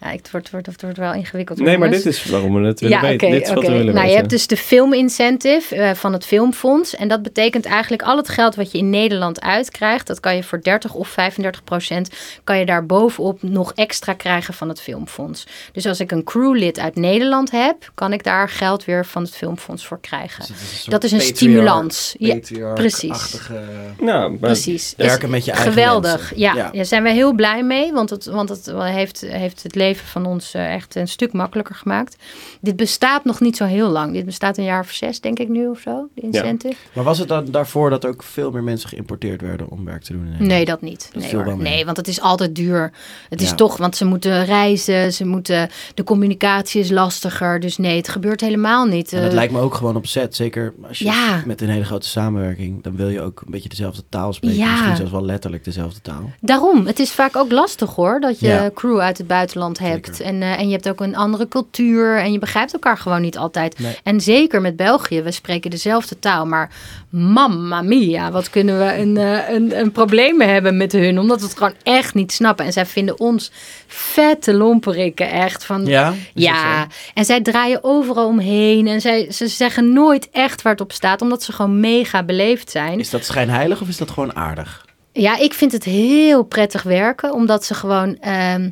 Ja, 0.00 0.08
het 0.10 0.30
wordt, 0.30 0.50
wordt, 0.50 0.66
het 0.66 0.82
wordt 0.82 0.96
wel 0.96 1.12
ingewikkeld. 1.14 1.58
Nee, 1.58 1.78
maar 1.78 1.90
dit 1.90 2.06
is 2.06 2.24
waarom 2.24 2.54
we 2.60 2.66
het 2.66 2.80
willen 2.80 2.96
Ja, 2.96 3.02
weten. 3.02 3.26
oké, 3.28 3.36
dit 3.36 3.42
is 3.42 3.48
wat 3.54 3.58
oké. 3.58 3.66
we 3.66 3.76
willen 3.78 3.94
Nou, 3.94 4.08
je 4.08 4.14
hebt 4.16 4.30
dus 4.30 4.46
de 4.46 4.56
filmincentive 4.56 5.74
eh, 5.76 5.94
van 5.94 6.12
het 6.12 6.26
Filmfonds. 6.26 6.94
En 6.96 7.08
dat 7.08 7.22
betekent 7.22 7.64
eigenlijk 7.66 8.02
al 8.02 8.16
het 8.16 8.28
geld 8.28 8.54
wat 8.54 8.72
je 8.72 8.78
in 8.78 8.90
Nederland 8.90 9.40
uitkrijgt. 9.40 10.06
Dat 10.06 10.20
kan 10.20 10.36
je 10.36 10.42
voor 10.42 10.62
30 10.62 10.94
of 10.94 11.08
35 11.08 11.64
procent. 11.64 12.10
Kan 12.44 12.58
je 12.58 12.66
daar 12.66 12.86
bovenop 12.86 13.42
nog 13.42 13.72
extra 13.74 14.12
krijgen 14.12 14.54
van 14.54 14.68
het 14.68 14.80
Filmfonds. 14.80 15.46
Dus 15.72 15.86
als 15.86 16.00
ik 16.00 16.10
een 16.10 16.24
crewlid 16.24 16.78
uit 16.78 16.94
Nederland 16.96 17.50
heb, 17.50 17.90
kan 17.94 18.12
ik 18.12 18.24
daar 18.24 18.48
geld 18.48 18.84
weer 18.84 19.06
van 19.06 19.22
het 19.22 19.36
Filmfonds 19.36 19.86
voor 19.86 20.00
krijgen. 20.00 20.44
Dus 20.46 20.84
Dat 20.88 21.04
is 21.04 21.12
een 21.12 21.18
patriarch- 21.18 21.36
stimulans. 21.36 22.14
Ja, 22.18 22.34
patriarch-achtige- 22.34 23.60
Nou, 23.98 24.36
Precies. 24.36 24.94
Werken 24.96 25.24
Is 25.24 25.30
met 25.30 25.44
je 25.44 25.52
eigen 25.52 25.72
Geweldig. 25.72 26.18
mensen. 26.18 26.38
Ja, 26.38 26.54
Ja. 26.54 26.70
daar 26.72 26.84
zijn 26.84 27.02
wij 27.02 27.12
heel 27.14 27.32
blij 27.32 27.62
mee. 27.62 27.92
Want 27.92 28.10
het, 28.10 28.24
want 28.24 28.48
het 28.48 28.72
heeft, 28.76 29.20
heeft 29.20 29.62
het 29.62 29.74
leven 29.74 29.88
van 29.98 30.26
ons 30.26 30.54
eh, 30.54 30.74
echt 30.74 30.94
een 30.94 31.08
stuk 31.08 31.32
makkelijker 31.32 31.74
gemaakt. 31.74 32.16
Dit 32.60 32.76
bestaat 32.76 33.24
nog 33.24 33.40
niet 33.40 33.56
zo 33.56 33.64
heel 33.64 33.88
lang. 33.88 34.12
Dit 34.12 34.24
bestaat 34.24 34.58
een 34.58 34.64
jaar 34.64 34.80
of 34.80 34.90
zes, 34.90 35.20
denk 35.20 35.38
ik 35.38 35.48
nu 35.48 35.66
of 35.68 35.78
zo, 35.80 36.08
de 36.14 36.20
incentive. 36.20 36.74
Maar 36.92 37.04
was 37.04 37.18
het 37.18 37.28
dan 37.28 37.44
daarvoor 37.50 37.90
dat 37.90 38.06
ook 38.06 38.22
veel 38.22 38.50
meer 38.50 38.62
mensen 38.62 38.88
geïmporteerd 38.88 39.40
werden 39.40 39.70
om 39.70 39.84
werk 39.84 40.02
te 40.02 40.12
doen? 40.12 40.20
in 40.20 40.26
Nederland? 40.28 40.50
Nee, 40.50 40.64
dat 40.64 40.80
niet. 40.82 41.10
Dat 41.12 41.46
Nee, 41.46 41.54
nee, 41.56 41.84
want 41.84 41.96
het 41.96 42.08
is 42.08 42.20
altijd 42.20 42.54
duur. 42.54 42.92
Het 43.28 43.40
is 43.40 43.48
Ja. 43.48 43.54
toch, 43.54 43.76
want 43.76 43.96
ze 43.96 44.04
moeten 44.04 44.44
reizen, 44.44 45.12
ze 45.12 45.26
moeten, 45.26 45.68
de 45.94 46.04
communicatie 46.04 46.80
is 46.80 46.90
lastiger. 46.90 47.60
Dus 47.60 47.76
nee, 47.78 47.96
het 47.96 48.08
gebeurt 48.08 48.40
helemaal 48.40 48.84
niet. 48.86 49.12
En 49.12 49.20
dat 49.20 49.28
Eh, 49.28 49.34
lijkt 49.34 49.52
me 49.52 49.60
ook 49.60 49.74
gewoon 49.74 49.96
op 49.96 50.06
set. 50.06 50.34
Zeker 50.36 50.74
als 50.88 50.98
je 50.98 51.04
Ja. 51.04 51.42
met 51.46 51.60
een 51.60 51.68
hele 51.68 51.84
grote 51.84 52.08
samenwerking, 52.08 52.82
dan 52.82 52.96
wil 52.96 53.08
je 53.08 53.20
ook 53.20 53.40
een 53.44 53.50
beetje 53.50 53.68
dezelfde 53.68 54.02
taal 54.08 54.32
spreken. 54.32 54.58
Ja. 54.58 54.70
Misschien 54.70 54.96
zelfs 54.96 55.10
wel 55.12 55.24
letterlijk 55.24 55.64
dezelfde 55.64 56.00
taal. 56.00 56.30
Daarom, 56.40 56.86
het 56.86 56.98
is 56.98 57.12
vaak 57.12 57.36
ook 57.36 57.52
lastig 57.52 57.94
hoor, 57.94 58.20
dat 58.20 58.38
je 58.40 58.46
Ja. 58.46 58.70
crew 58.74 58.98
uit 58.98 59.18
het 59.18 59.26
buitenland 59.26 59.78
hebt. 59.80 60.20
En, 60.20 60.42
eh, 60.42 60.58
en 60.58 60.66
je 60.66 60.72
hebt 60.72 60.88
ook 60.88 61.00
een 61.00 61.16
andere 61.16 61.48
cultuur 61.48 62.18
en 62.18 62.32
je 62.32 62.38
begrijpt 62.38 62.72
elkaar 62.72 62.98
gewoon 62.98 63.20
niet 63.20 63.38
altijd. 63.38 63.78
Nee. 63.78 63.98
En 64.02 64.20
zeker 64.20 64.60
met 64.60 64.76
België, 64.76 65.22
we 65.22 65.30
spreken 65.30 65.70
dezelfde 65.70 66.18
taal, 66.18 66.46
maar 66.46 66.70
mamma 67.08 67.82
mia, 67.82 68.30
wat 68.30 68.50
kunnen 68.50 68.78
we 68.78 68.96
een, 68.96 69.16
eh, 69.16 69.48
een, 69.48 69.78
een 69.78 69.92
probleem 69.92 70.40
hebben 70.40 70.76
met 70.76 70.92
hun, 70.92 71.18
omdat 71.18 71.40
we 71.40 71.46
het 71.46 71.56
gewoon 71.56 71.74
echt 71.82 72.14
niet 72.14 72.32
snappen. 72.32 72.64
En 72.64 72.72
zij 72.72 72.86
vinden 72.86 73.20
ons 73.20 73.52
vette 73.86 74.54
lomperikken, 74.54 75.30
echt. 75.30 75.64
Van, 75.64 75.86
Ja? 75.86 76.14
Ja, 76.34 76.86
en 77.14 77.24
zij 77.24 77.40
draaien 77.40 77.84
overal 77.84 78.26
omheen 78.26 78.86
en 78.86 79.00
zij, 79.00 79.32
ze 79.32 79.48
zeggen 79.48 79.92
nooit 79.92 80.28
echt 80.30 80.62
waar 80.62 80.72
het 80.72 80.80
op 80.80 80.92
staat, 80.92 81.22
omdat 81.22 81.42
ze 81.42 81.52
gewoon 81.52 81.80
mega 81.80 82.22
beleefd 82.22 82.70
zijn. 82.70 82.98
Is 82.98 83.10
dat 83.10 83.24
schijnheilig 83.24 83.80
of 83.80 83.88
is 83.88 83.96
dat 83.96 84.10
gewoon 84.10 84.36
aardig? 84.36 84.88
Ja, 85.12 85.38
ik 85.38 85.54
vind 85.54 85.72
het 85.72 85.84
heel 85.84 86.42
prettig 86.42 86.82
werken, 86.82 87.32
omdat 87.32 87.64
ze 87.64 87.74
gewoon 87.74 88.16
ehm, 88.20 88.70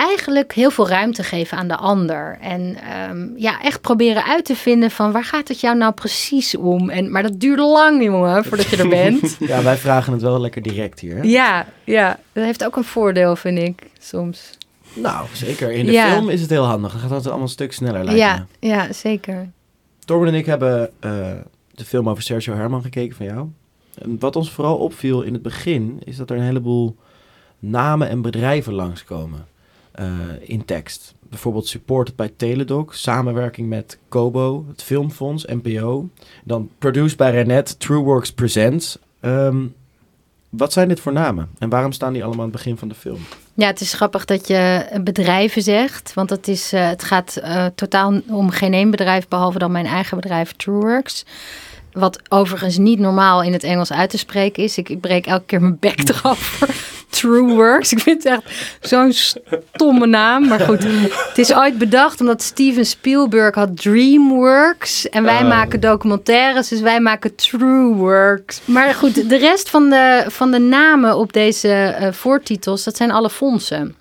eigenlijk 0.00 0.52
heel 0.54 0.70
veel 0.70 0.88
ruimte 0.88 1.22
geven 1.22 1.58
aan 1.58 1.68
de 1.68 1.76
ander. 1.76 2.38
En 2.40 2.76
ehm, 2.76 3.28
ja, 3.36 3.62
echt 3.62 3.80
proberen 3.80 4.24
uit 4.24 4.44
te 4.44 4.56
vinden 4.56 4.90
van 4.90 5.12
waar 5.12 5.24
gaat 5.24 5.48
het 5.48 5.60
jou 5.60 5.76
nou 5.76 5.92
precies 5.92 6.56
om? 6.56 6.90
En, 6.90 7.10
maar 7.10 7.22
dat 7.22 7.40
duurt 7.40 7.58
lang, 7.58 8.02
jongen, 8.04 8.44
voordat 8.44 8.68
je 8.68 8.76
er 8.76 8.88
bent. 8.88 9.36
Ja, 9.50 9.62
wij 9.62 9.76
vragen 9.76 10.12
het 10.12 10.22
wel 10.22 10.40
lekker 10.40 10.62
direct 10.62 11.00
hier. 11.00 11.16
hè? 11.16 11.22
ja, 11.22 11.66
ja, 11.84 12.18
dat 12.32 12.44
heeft 12.44 12.64
ook 12.64 12.76
een 12.76 12.84
voordeel, 12.84 13.36
vind 13.36 13.58
ik, 13.58 13.82
soms. 13.98 14.50
Nou, 14.94 15.26
zeker. 15.32 15.72
In 15.72 15.86
de 15.86 15.92
Ja. 15.92 16.12
film 16.12 16.28
is 16.28 16.40
het 16.40 16.50
heel 16.50 16.64
handig. 16.64 16.90
Dan 16.92 17.00
gaat 17.00 17.10
het 17.10 17.26
allemaal 17.26 17.42
een 17.42 17.48
stuk 17.48 17.72
sneller 17.72 18.04
lijken. 18.04 18.16
Ja, 18.16 18.46
ja, 18.60 18.92
zeker. 18.92 19.50
Torben 20.04 20.28
en 20.28 20.34
ik 20.34 20.46
hebben 20.46 20.90
eh, 21.00 21.10
de 21.74 21.84
film 21.84 22.08
over 22.08 22.22
Sergio 22.22 22.54
Herman 22.54 22.82
gekeken 22.82 23.16
van 23.16 23.26
jou. 23.26 23.48
En 24.02 24.16
wat 24.18 24.36
ons 24.36 24.50
vooral 24.50 24.76
opviel 24.76 25.22
in 25.22 25.32
het 25.32 25.42
begin, 25.42 26.00
is 26.04 26.16
dat 26.16 26.30
er 26.30 26.36
een 26.36 26.42
heleboel 26.42 26.96
namen 27.58 28.08
en 28.08 28.22
bedrijven 28.22 28.72
langskomen 28.72 29.46
eh, 29.92 30.06
in 30.40 30.64
tekst. 30.64 31.14
Bijvoorbeeld 31.28 31.66
supported 31.66 32.16
bij 32.16 32.32
Teledoc, 32.36 32.94
samenwerking 32.94 33.68
met 33.68 33.98
Kobo, 34.08 34.64
het 34.68 34.82
Filmfonds, 34.82 35.44
NPO. 35.44 36.08
Dan 36.44 36.70
produced 36.78 37.16
bij 37.16 37.30
Renet, 37.30 37.80
TrueWorks 37.80 38.32
Presents. 38.32 38.98
Ehm, 39.20 39.66
wat 40.50 40.72
zijn 40.72 40.88
dit 40.88 41.00
voor 41.00 41.12
namen 41.12 41.48
en 41.58 41.68
waarom 41.68 41.92
staan 41.92 42.12
die 42.12 42.24
allemaal 42.24 42.44
aan 42.44 42.50
het 42.50 42.56
begin 42.56 42.76
van 42.76 42.88
de 42.88 42.94
film? 42.94 43.18
Ja, 43.54 43.66
het 43.66 43.80
is 43.80 43.92
grappig 43.92 44.24
dat 44.24 44.46
je 44.48 44.86
bedrijven 45.04 45.62
zegt. 45.62 46.14
Want 46.14 46.30
het, 46.30 46.48
is, 46.48 46.72
eh, 46.72 46.88
het 46.88 47.02
gaat 47.02 47.36
eh, 47.36 47.66
totaal 47.74 48.20
om 48.26 48.50
geen 48.50 48.72
één 48.72 48.90
bedrijf, 48.90 49.28
behalve 49.28 49.58
dan 49.58 49.72
mijn 49.72 49.86
eigen 49.86 50.16
bedrijf 50.16 50.52
TrueWorks. 50.52 51.24
Wat 51.92 52.18
overigens 52.28 52.78
niet 52.78 52.98
normaal 52.98 53.42
in 53.42 53.52
het 53.52 53.62
Engels 53.64 53.92
uit 53.92 54.10
te 54.10 54.18
spreken 54.18 54.62
is. 54.62 54.78
Ik, 54.78 54.88
ik 54.88 55.00
breek 55.00 55.26
elke 55.26 55.44
keer 55.46 55.60
mijn 55.60 55.76
bek 55.80 55.98
eraf 56.08 56.38
voor 56.38 56.68
TrueWorks. 57.08 57.92
Ik 57.92 57.98
vind 58.00 58.24
het 58.24 58.32
echt 58.32 58.76
zo'n 58.80 59.12
stomme 59.12 60.06
naam. 60.06 60.48
Maar 60.48 60.60
goed, 60.60 60.82
het 61.28 61.38
is 61.38 61.54
ooit 61.54 61.78
bedacht 61.78 62.20
omdat 62.20 62.42
Steven 62.42 62.86
Spielberg 62.86 63.54
had 63.54 63.76
DreamWorks. 63.82 65.08
En 65.08 65.22
wij 65.24 65.40
Oh. 65.42 65.48
maken 65.48 65.80
documentaires, 65.80 66.68
dus 66.68 66.80
wij 66.80 67.00
maken 67.00 67.34
TrueWorks. 67.34 68.60
Maar 68.64 68.94
goed, 68.94 69.28
de 69.28 69.36
rest 69.36 69.70
van 69.70 69.90
de, 69.90 70.24
van 70.28 70.50
de 70.50 70.58
namen 70.58 71.16
op 71.16 71.32
deze 71.32 71.68
eh, 71.72 72.12
voortitels, 72.12 72.84
dat 72.84 72.96
zijn 72.96 73.10
alle 73.10 73.30
fondsen. 73.30 73.94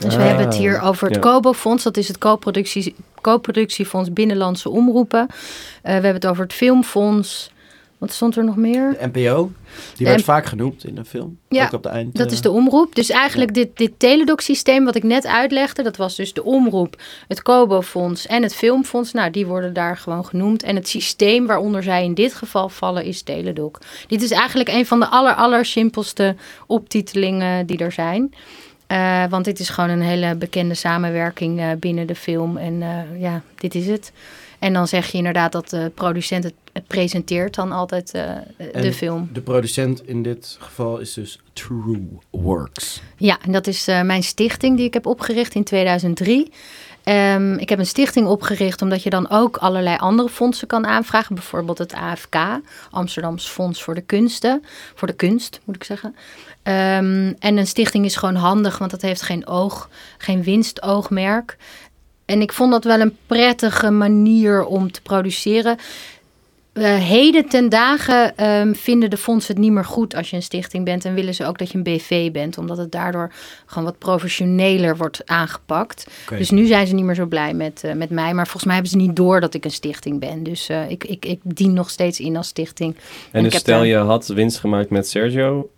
Dus 0.00 0.14
we 0.14 0.20
Ah, 0.20 0.26
hebben 0.26 0.44
het 0.46 0.54
hier 0.56 0.80
over 0.80 1.06
het 1.06 1.14
ja. 1.14 1.20
COBO-fonds. 1.20 1.82
Dat 1.84 1.96
is 1.96 2.08
het 2.08 2.18
co-productie, 2.18 2.94
co-productiefonds 3.26 4.12
Binnenlandse 4.12 4.70
Omroepen. 4.70 5.26
Eh, 5.26 5.36
we 5.82 5.90
hebben 5.90 6.14
het 6.14 6.26
over 6.26 6.42
het 6.42 6.52
Filmfonds. 6.52 7.50
Wat 7.98 8.12
stond 8.12 8.36
er 8.36 8.44
nog 8.44 8.56
meer? 8.56 8.96
De 9.00 9.10
NPO, 9.12 9.52
die 9.96 10.06
werd 10.06 10.22
vaak 10.22 10.46
genoemd 10.46 10.84
in 10.84 10.94
de 10.94 11.04
film. 11.04 11.38
Ja, 11.48 11.64
Ook 11.64 11.72
op 11.72 11.82
de 11.82 11.88
eind. 11.88 12.16
Dat 12.16 12.26
eh, 12.26 12.32
is 12.32 12.40
de 12.40 12.50
omroep. 12.50 12.94
Dus 12.94 13.10
eigenlijk 13.10 13.54
dit, 13.54 13.76
dit 13.76 13.92
teledoc-systeem 13.96 14.84
wat 14.84 14.94
ik 14.94 15.02
net 15.02 15.26
uitlegde, 15.26 15.82
dat 15.82 15.96
was 15.96 16.16
dus 16.16 16.32
de 16.32 16.44
omroep, 16.44 17.02
het 17.28 17.42
Kobo-fonds 17.42 18.26
en 18.26 18.42
het 18.42 18.54
Filmfonds. 18.54 19.12
Nou, 19.12 19.30
die 19.30 19.46
worden 19.46 19.72
daar 19.72 19.96
gewoon 19.96 20.24
genoemd. 20.24 20.62
En 20.62 20.76
het 20.76 20.88
systeem 20.88 21.46
waaronder 21.46 21.82
zij 21.82 22.04
in 22.04 22.14
dit 22.14 22.34
geval 22.34 22.68
vallen 22.68 23.04
is 23.04 23.22
teledoc. 23.22 23.78
Dit 24.06 24.22
is 24.22 24.30
eigenlijk 24.30 24.68
een 24.68 24.86
van 24.86 25.00
de 25.00 25.06
aller, 25.06 25.34
aller 25.34 25.64
simpelste 25.64 26.36
optitelingen 26.66 27.66
die 27.66 27.78
er 27.78 27.92
zijn. 27.92 28.34
Eh, 28.86 29.24
want 29.28 29.44
dit 29.44 29.58
is 29.58 29.68
gewoon 29.68 29.90
een 29.90 30.02
hele 30.02 30.34
bekende 30.34 30.74
samenwerking 30.74 31.60
eh, 31.60 31.70
binnen 31.78 32.06
de 32.06 32.14
film. 32.14 32.56
En 32.56 32.82
eh, 32.82 33.20
ja, 33.20 33.42
dit 33.54 33.74
is 33.74 33.86
het. 33.86 34.12
En 34.58 34.72
dan 34.72 34.88
zeg 34.88 35.06
je 35.06 35.18
inderdaad 35.18 35.52
dat 35.52 35.70
de 35.70 35.90
producent 35.94 36.44
het, 36.44 36.54
het 36.72 36.86
presenteert 36.86 37.54
dan 37.54 37.72
altijd 37.72 38.10
de 38.72 38.92
film. 38.92 39.28
De 39.32 39.40
producent 39.40 40.06
in 40.08 40.22
dit 40.22 40.56
geval 40.60 40.98
is 40.98 41.12
dus 41.12 41.40
True 41.52 42.08
Works. 42.30 43.00
Ja, 43.16 43.38
en 43.42 43.52
dat 43.52 43.66
is 43.66 43.86
mijn 43.86 44.22
stichting 44.22 44.76
die 44.76 44.86
ik 44.86 44.94
heb 44.94 45.06
opgericht 45.06 45.54
in 45.54 45.64
2003. 45.64 46.52
Ehm, 47.06 47.52
ik 47.52 47.68
heb 47.68 47.78
een 47.78 47.86
stichting 47.86 48.26
opgericht 48.26 48.82
omdat 48.82 49.02
je 49.02 49.10
dan 49.10 49.30
ook 49.30 49.56
allerlei 49.56 49.96
andere 49.96 50.28
fondsen 50.28 50.66
kan 50.66 50.86
aanvragen. 50.86 51.34
Bijvoorbeeld 51.34 51.78
het 51.78 51.92
AFK, 51.92 52.36
Amsterdams 52.90 53.48
Fonds 53.48 53.82
voor 53.82 53.94
de 53.94 54.00
Kunsten. 54.00 54.62
Voor 54.94 55.08
de 55.08 55.14
kunst, 55.14 55.60
moet 55.64 55.76
ik 55.76 55.84
zeggen. 55.84 56.16
Ehm, 56.66 57.32
en 57.38 57.56
een 57.56 57.66
stichting 57.66 58.04
is 58.04 58.16
gewoon 58.16 58.34
handig, 58.34 58.78
want 58.78 58.90
dat 58.90 59.02
heeft 59.02 59.22
geen 59.22 59.46
oog, 59.46 59.88
geen 60.18 60.42
winstoogmerk. 60.42 61.56
En 62.24 62.40
ik 62.40 62.52
vond 62.52 62.72
dat 62.72 62.84
wel 62.84 63.00
een 63.00 63.16
prettige 63.26 63.90
manier 63.90 64.64
om 64.64 64.92
te 64.92 65.02
produceren. 65.02 65.78
Eh, 66.76 66.94
heden 66.94 67.48
ten 67.48 67.68
dagen 67.68 68.36
ehm, 68.36 68.72
vinden 68.74 69.10
de 69.10 69.16
fondsen 69.16 69.54
het 69.54 69.62
niet 69.62 69.72
meer 69.72 69.84
goed 69.84 70.14
als 70.14 70.30
je 70.30 70.36
een 70.36 70.42
stichting 70.42 70.84
bent. 70.84 71.04
En 71.04 71.14
willen 71.14 71.34
ze 71.34 71.46
ook 71.46 71.58
dat 71.58 71.70
je 71.70 71.76
een 71.78 71.82
BV 71.82 72.30
bent. 72.30 72.58
Omdat 72.58 72.76
het 72.76 72.92
daardoor 72.92 73.32
gewoon 73.66 73.84
wat 73.84 73.98
professioneler 73.98 74.96
wordt 74.96 75.22
aangepakt. 75.24 76.06
Dus 76.28 76.50
nu 76.50 76.66
zijn 76.66 76.86
ze 76.86 76.94
niet 76.94 77.04
meer 77.04 77.14
zo 77.14 77.26
blij 77.26 77.54
met, 77.54 77.84
eh, 77.84 77.92
met 77.92 78.10
mij. 78.10 78.34
Maar 78.34 78.44
volgens 78.44 78.64
mij 78.64 78.74
hebben 78.74 78.92
ze 78.92 78.96
niet 78.96 79.16
door 79.16 79.40
dat 79.40 79.54
ik 79.54 79.64
een 79.64 79.70
stichting 79.70 80.20
ben. 80.20 80.42
Dus 80.42 80.68
eh, 80.68 80.90
ik, 80.90 81.04
ik, 81.04 81.24
ik 81.24 81.40
dien 81.42 81.72
nog 81.72 81.90
steeds 81.90 82.20
in 82.20 82.36
als 82.36 82.48
stichting. 82.48 82.96
En 83.30 83.42
dus 83.42 83.54
stel 83.54 83.82
je 83.82 83.96
had 83.96 84.26
winst 84.26 84.58
gemaakt 84.58 84.90
met 84.90 85.08
Sergio, 85.08 85.70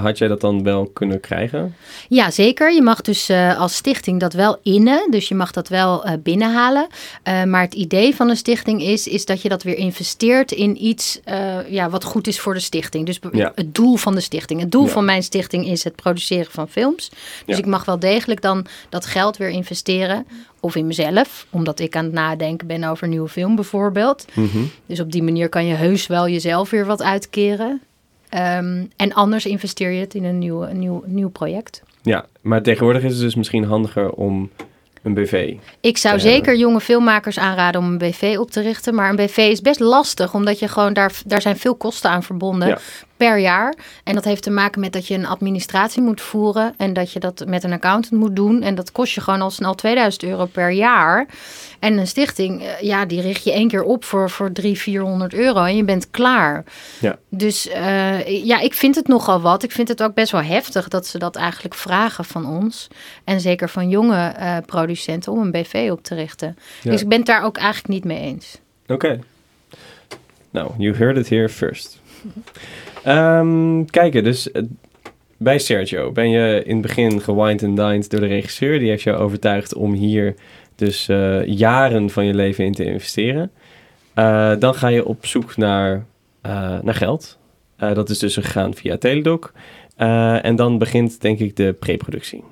had 0.00 0.18
jij 0.18 0.28
dat 0.28 0.40
dan 0.40 0.62
wel 0.62 0.86
kunnen 0.86 1.20
krijgen? 1.20 1.74
Ja, 2.08 2.30
zeker. 2.30 2.72
Je 2.74 2.82
mag 2.82 3.00
dus 3.00 3.30
als 3.58 3.74
stichting 3.74 4.20
dat 4.20 4.32
wel 4.32 4.58
innen. 4.62 5.10
Dus 5.10 5.28
je 5.28 5.34
mag 5.34 5.50
dat 5.50 5.68
wel 5.68 6.04
binnenhalen. 6.22 6.86
Maar 7.24 7.60
het 7.60 7.74
idee 7.74 8.14
van 8.14 8.28
een 8.28 8.36
stichting 8.36 8.82
is, 8.82 9.06
is 9.08 9.24
dat 9.24 9.42
je 9.42 9.48
dat 9.48 9.62
weer 9.62 9.76
investeert 9.76 10.41
in 10.50 10.84
iets 10.84 11.20
eh, 11.24 11.70
ja, 11.70 11.90
wat 11.90 12.04
goed 12.04 12.26
is 12.26 12.40
voor 12.40 12.54
de 12.54 12.60
stichting. 12.60 13.06
Dus 13.06 13.18
Ja. 13.32 13.52
het 13.54 13.74
doel 13.74 13.96
van 13.96 14.14
de 14.14 14.20
stichting. 14.20 14.60
Het 14.60 14.70
doel 14.72 14.84
Ja. 14.84 14.90
van 14.90 15.04
mijn 15.04 15.22
stichting 15.22 15.66
is 15.66 15.84
het 15.84 15.94
produceren 15.96 16.50
van 16.52 16.68
films. 16.68 17.10
Dus 17.46 17.58
ik 17.58 17.66
mag 17.66 17.84
wel 17.84 17.98
degelijk 17.98 18.40
dan 18.42 18.66
dat 18.88 19.06
geld 19.06 19.36
weer 19.36 19.48
investeren. 19.48 20.26
Of 20.60 20.76
in 20.76 20.86
mezelf, 20.86 21.46
omdat 21.50 21.80
ik 21.80 21.96
aan 21.96 22.04
het 22.04 22.12
nadenken 22.12 22.66
ben 22.66 22.84
over 22.84 23.04
een 23.04 23.10
nieuwe 23.10 23.28
film 23.28 23.54
bijvoorbeeld. 23.54 24.24
Mhm. 24.34 24.58
Dus 24.86 25.00
op 25.00 25.12
die 25.12 25.22
manier 25.22 25.48
kan 25.48 25.66
je 25.66 25.74
heus 25.74 26.06
wel 26.06 26.28
jezelf 26.28 26.70
weer 26.70 26.86
wat 26.86 27.02
uitkeren. 27.02 27.80
Ehm, 28.28 28.84
en 28.96 29.12
anders 29.12 29.46
investeer 29.46 29.90
je 29.90 30.00
het 30.00 30.14
in 30.14 30.24
een 30.24 30.38
nieuw, 30.38 30.62
een 30.62 30.78
nieuw, 30.78 31.02
nieuw 31.06 31.28
project. 31.30 31.82
Ja, 32.02 32.26
maar 32.40 32.62
tegenwoordig 32.62 33.02
is 33.02 33.12
het 33.12 33.20
dus 33.20 33.34
misschien 33.34 33.64
handiger 33.64 34.10
om 34.10 34.50
een 35.02 35.14
BV. 35.14 35.54
Ik 35.80 35.98
zou 35.98 36.14
hebben. 36.14 36.32
zeker 36.32 36.56
jonge 36.56 36.80
filmmakers 36.80 37.38
aanraden 37.38 37.80
om 37.80 37.86
een 37.86 37.98
BV 37.98 38.36
op 38.38 38.50
te 38.50 38.60
richten. 38.60 38.94
Maar 38.94 39.10
een 39.10 39.16
BV 39.16 39.36
is 39.36 39.60
best 39.60 39.80
lastig, 39.80 40.34
omdat 40.34 40.58
je 40.58 40.68
gewoon 40.68 40.92
daar, 40.92 41.12
daar 41.26 41.42
zijn 41.42 41.56
veel 41.56 41.74
kosten 41.74 42.10
aan 42.10 42.22
verbonden 42.22 42.68
Ja. 42.68 42.78
Per 43.22 43.38
jaar. 43.38 43.74
En 44.04 44.14
dat 44.14 44.24
heeft 44.24 44.42
te 44.42 44.50
maken 44.50 44.80
met 44.80 44.92
dat 44.92 45.06
je 45.06 45.14
een 45.14 45.26
administratie 45.26 46.02
moet 46.02 46.20
voeren 46.20 46.74
en 46.76 46.92
dat 46.92 47.12
je 47.12 47.20
dat 47.20 47.44
met 47.46 47.64
een 47.64 47.72
accountant 47.72 48.20
moet 48.20 48.36
doen. 48.36 48.62
En 48.62 48.74
dat 48.74 48.92
kost 48.92 49.14
je 49.14 49.20
gewoon 49.20 49.40
al 49.40 49.50
snel 49.50 49.74
2000 49.74 50.22
euro 50.22 50.44
per 50.46 50.70
jaar. 50.70 51.26
En 51.78 51.98
een 51.98 52.06
stichting, 52.06 52.62
eh, 52.62 52.80
ja, 52.80 53.04
die 53.04 53.20
richt 53.20 53.44
je 53.44 53.52
één 53.52 53.68
keer 53.68 53.82
op 53.82 54.04
voor, 54.04 54.30
voor 54.30 54.52
300, 54.52 54.82
400 54.82 55.34
euro 55.34 55.64
en 55.64 55.76
je 55.76 55.84
bent 55.84 56.10
klaar. 56.10 56.64
Ja. 57.00 57.18
Dus 57.28 57.68
eh, 57.68 58.44
ja, 58.44 58.60
ik 58.60 58.74
vind 58.74 58.94
het 58.94 59.08
nogal 59.08 59.40
wat. 59.40 59.62
Ik 59.62 59.72
vind 59.72 59.88
het 59.88 60.02
ook 60.02 60.14
best 60.14 60.32
wel 60.32 60.42
heftig 60.42 60.88
dat 60.88 61.06
ze 61.06 61.18
dat 61.18 61.36
eigenlijk 61.36 61.74
vragen 61.74 62.24
van 62.24 62.46
ons. 62.46 62.88
En 63.24 63.40
zeker 63.40 63.68
van 63.68 63.88
jonge 63.88 64.26
eh, 64.26 64.56
producenten 64.66 65.32
om 65.32 65.40
een 65.40 65.50
BV 65.50 65.88
op 65.92 66.02
te 66.02 66.14
richten. 66.14 66.56
Ja. 66.82 66.90
Dus 66.90 67.00
ik 67.00 67.08
ben 67.08 67.18
het 67.18 67.26
daar 67.26 67.44
ook 67.44 67.56
eigenlijk 67.56 67.88
niet 67.88 68.04
mee 68.04 68.20
eens. 68.20 68.58
Oké. 68.86 69.20
Nou, 70.50 70.70
you 70.78 70.96
heard 70.96 71.16
it 71.16 71.28
here 71.28 71.48
first. 71.48 72.00
Ehm 73.02 73.84
kijken, 73.84 74.24
dus 74.24 74.50
eh, 74.50 74.62
bij 75.36 75.58
Sergio 75.58 76.12
ben 76.12 76.30
je 76.30 76.62
in 76.64 76.72
het 76.72 76.82
begin 76.82 77.20
gewined 77.20 77.62
and 77.62 77.76
dined 77.76 78.10
door 78.10 78.20
de 78.20 78.26
regisseur. 78.26 78.78
Die 78.78 78.88
heeft 78.88 79.02
jou 79.02 79.18
overtuigd 79.18 79.74
om 79.74 79.92
hier 79.92 80.34
dus 80.74 81.08
eh, 81.08 81.46
jaren 81.46 82.10
van 82.10 82.24
je 82.24 82.34
leven 82.34 82.64
in 82.64 82.72
te 82.72 82.84
investeren. 82.84 83.50
Eh, 84.14 84.52
dan 84.58 84.74
ga 84.74 84.88
je 84.88 85.04
op 85.04 85.26
zoek 85.26 85.56
naar, 85.56 86.06
naar 86.82 86.94
geld. 86.94 87.38
Dat 87.76 88.10
is 88.10 88.18
dus 88.18 88.34
gegaan 88.34 88.74
via 88.74 88.96
Teledoc. 88.96 89.52
En 90.42 90.56
dan 90.56 90.78
begint 90.78 91.20
denk 91.20 91.38
ik 91.38 91.56
de 91.56 91.72
preproductie. 91.72 92.44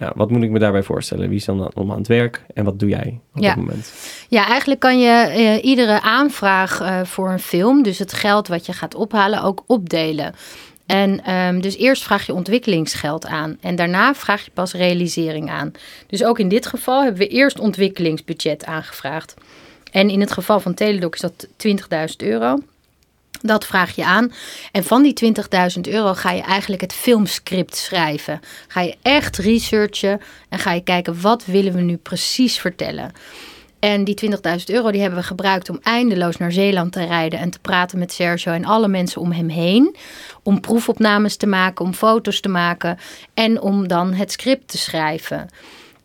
Nou, 0.00 0.12
wat 0.16 0.30
moet 0.30 0.42
ik 0.42 0.50
me 0.50 0.58
daarbij 0.58 0.82
voorstellen? 0.82 1.28
Wie 1.28 1.38
is 1.38 1.44
dan 1.44 1.72
allemaal 1.74 1.92
aan 1.94 1.98
het 2.00 2.08
werk 2.08 2.42
en 2.54 2.64
wat 2.64 2.78
doe 2.78 2.88
jij 2.88 3.20
op 3.34 3.42
Ja. 3.42 3.48
dat 3.48 3.56
moment? 3.56 3.92
Ja, 4.28 4.46
eigenlijk 4.46 4.80
kan 4.80 5.00
je 5.00 5.10
eh, 5.10 5.64
iedere 5.64 6.00
aanvraag 6.00 6.80
eh, 6.80 7.00
voor 7.04 7.30
een 7.30 7.38
film, 7.38 7.82
dus 7.82 7.98
het 7.98 8.12
geld 8.12 8.48
wat 8.48 8.66
je 8.66 8.72
gaat 8.72 8.94
ophalen, 8.94 9.42
ook 9.42 9.64
opdelen. 9.66 10.34
En 10.86 11.24
ehm, 11.24 11.60
dus 11.60 11.76
eerst 11.76 12.02
vraag 12.02 12.26
je 12.26 12.34
ontwikkelingsgeld 12.34 13.26
aan 13.26 13.56
en 13.60 13.76
daarna 13.76 14.14
vraag 14.14 14.44
je 14.44 14.50
pas 14.54 14.72
realisering 14.72 15.50
aan. 15.50 15.72
Dus 16.06 16.24
ook 16.24 16.38
in 16.38 16.48
dit 16.48 16.66
geval 16.66 17.02
hebben 17.02 17.20
we 17.20 17.28
eerst 17.28 17.58
ontwikkelingsbudget 17.58 18.64
aangevraagd. 18.64 19.34
En 19.92 20.10
in 20.10 20.20
het 20.20 20.32
geval 20.32 20.60
van 20.60 20.74
Teledoc 20.74 21.14
is 21.14 21.20
dat 21.20 21.46
20.000 21.56 22.16
euro. 22.16 22.58
Dat 23.40 23.66
vraag 23.66 23.94
je 23.96 24.04
aan. 24.04 24.32
En 24.72 24.84
van 24.84 25.02
die 25.02 25.34
20.000 25.76 25.80
euro 25.80 26.14
ga 26.14 26.30
je 26.30 26.42
eigenlijk 26.42 26.82
het 26.82 26.92
filmscript 26.92 27.76
schrijven. 27.76 28.40
Ga 28.68 28.80
je 28.80 28.96
echt 29.02 29.36
researchen 29.36 30.20
en 30.48 30.58
ga 30.58 30.72
je 30.72 30.82
kijken 30.82 31.20
wat 31.20 31.44
willen 31.44 31.72
we 31.72 31.80
nu 31.80 31.96
precies 31.96 32.58
vertellen. 32.58 33.12
En 33.80 34.04
die 34.04 34.30
20.000 34.30 34.36
euro 34.66 34.90
die 34.90 35.00
hebben 35.00 35.18
we 35.18 35.24
gebruikt 35.24 35.70
om 35.70 35.78
eindeloos 35.82 36.36
naar 36.36 36.52
Zeeland 36.52 36.92
te 36.92 37.04
rijden 37.04 37.38
en 37.38 37.50
te 37.50 37.58
praten 37.58 37.98
met 37.98 38.12
Sergio 38.12 38.52
en 38.52 38.64
alle 38.64 38.88
mensen 38.88 39.20
om 39.20 39.32
hem 39.32 39.48
heen. 39.48 39.96
Om 40.42 40.60
proefopnames 40.60 41.36
te 41.36 41.46
maken, 41.46 41.84
om 41.84 41.94
foto's 41.94 42.40
te 42.40 42.48
maken 42.48 42.98
en 43.34 43.60
om 43.60 43.88
dan 43.88 44.12
het 44.12 44.32
script 44.32 44.68
te 44.68 44.78
schrijven. 44.78 45.48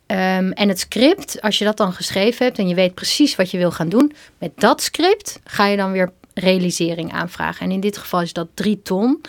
Ehm, 0.06 0.52
en 0.52 0.70
het 0.70 0.80
script, 0.80 1.42
als 1.42 1.58
je 1.58 1.66
dat 1.66 1.78
dan 1.78 1.94
geschreven 1.94 2.46
hebt 2.46 2.58
en 2.58 2.68
je 2.68 2.76
weet 2.76 2.94
precies 2.94 3.36
wat 3.36 3.52
je 3.52 3.58
wil 3.58 3.72
gaan 3.72 3.90
doen, 3.90 4.14
met 4.38 4.52
dat 4.56 4.82
script 4.82 5.40
ga 5.44 5.66
je 5.66 5.78
dan 5.78 5.92
weer 5.92 6.12
realisering 6.36 7.14
aanvragen. 7.14 7.66
En 7.66 7.72
in 7.72 7.80
dit 7.80 7.98
geval 7.98 8.22
is 8.22 8.34
dat 8.34 8.48
drie 8.54 8.82
ton. 8.82 9.22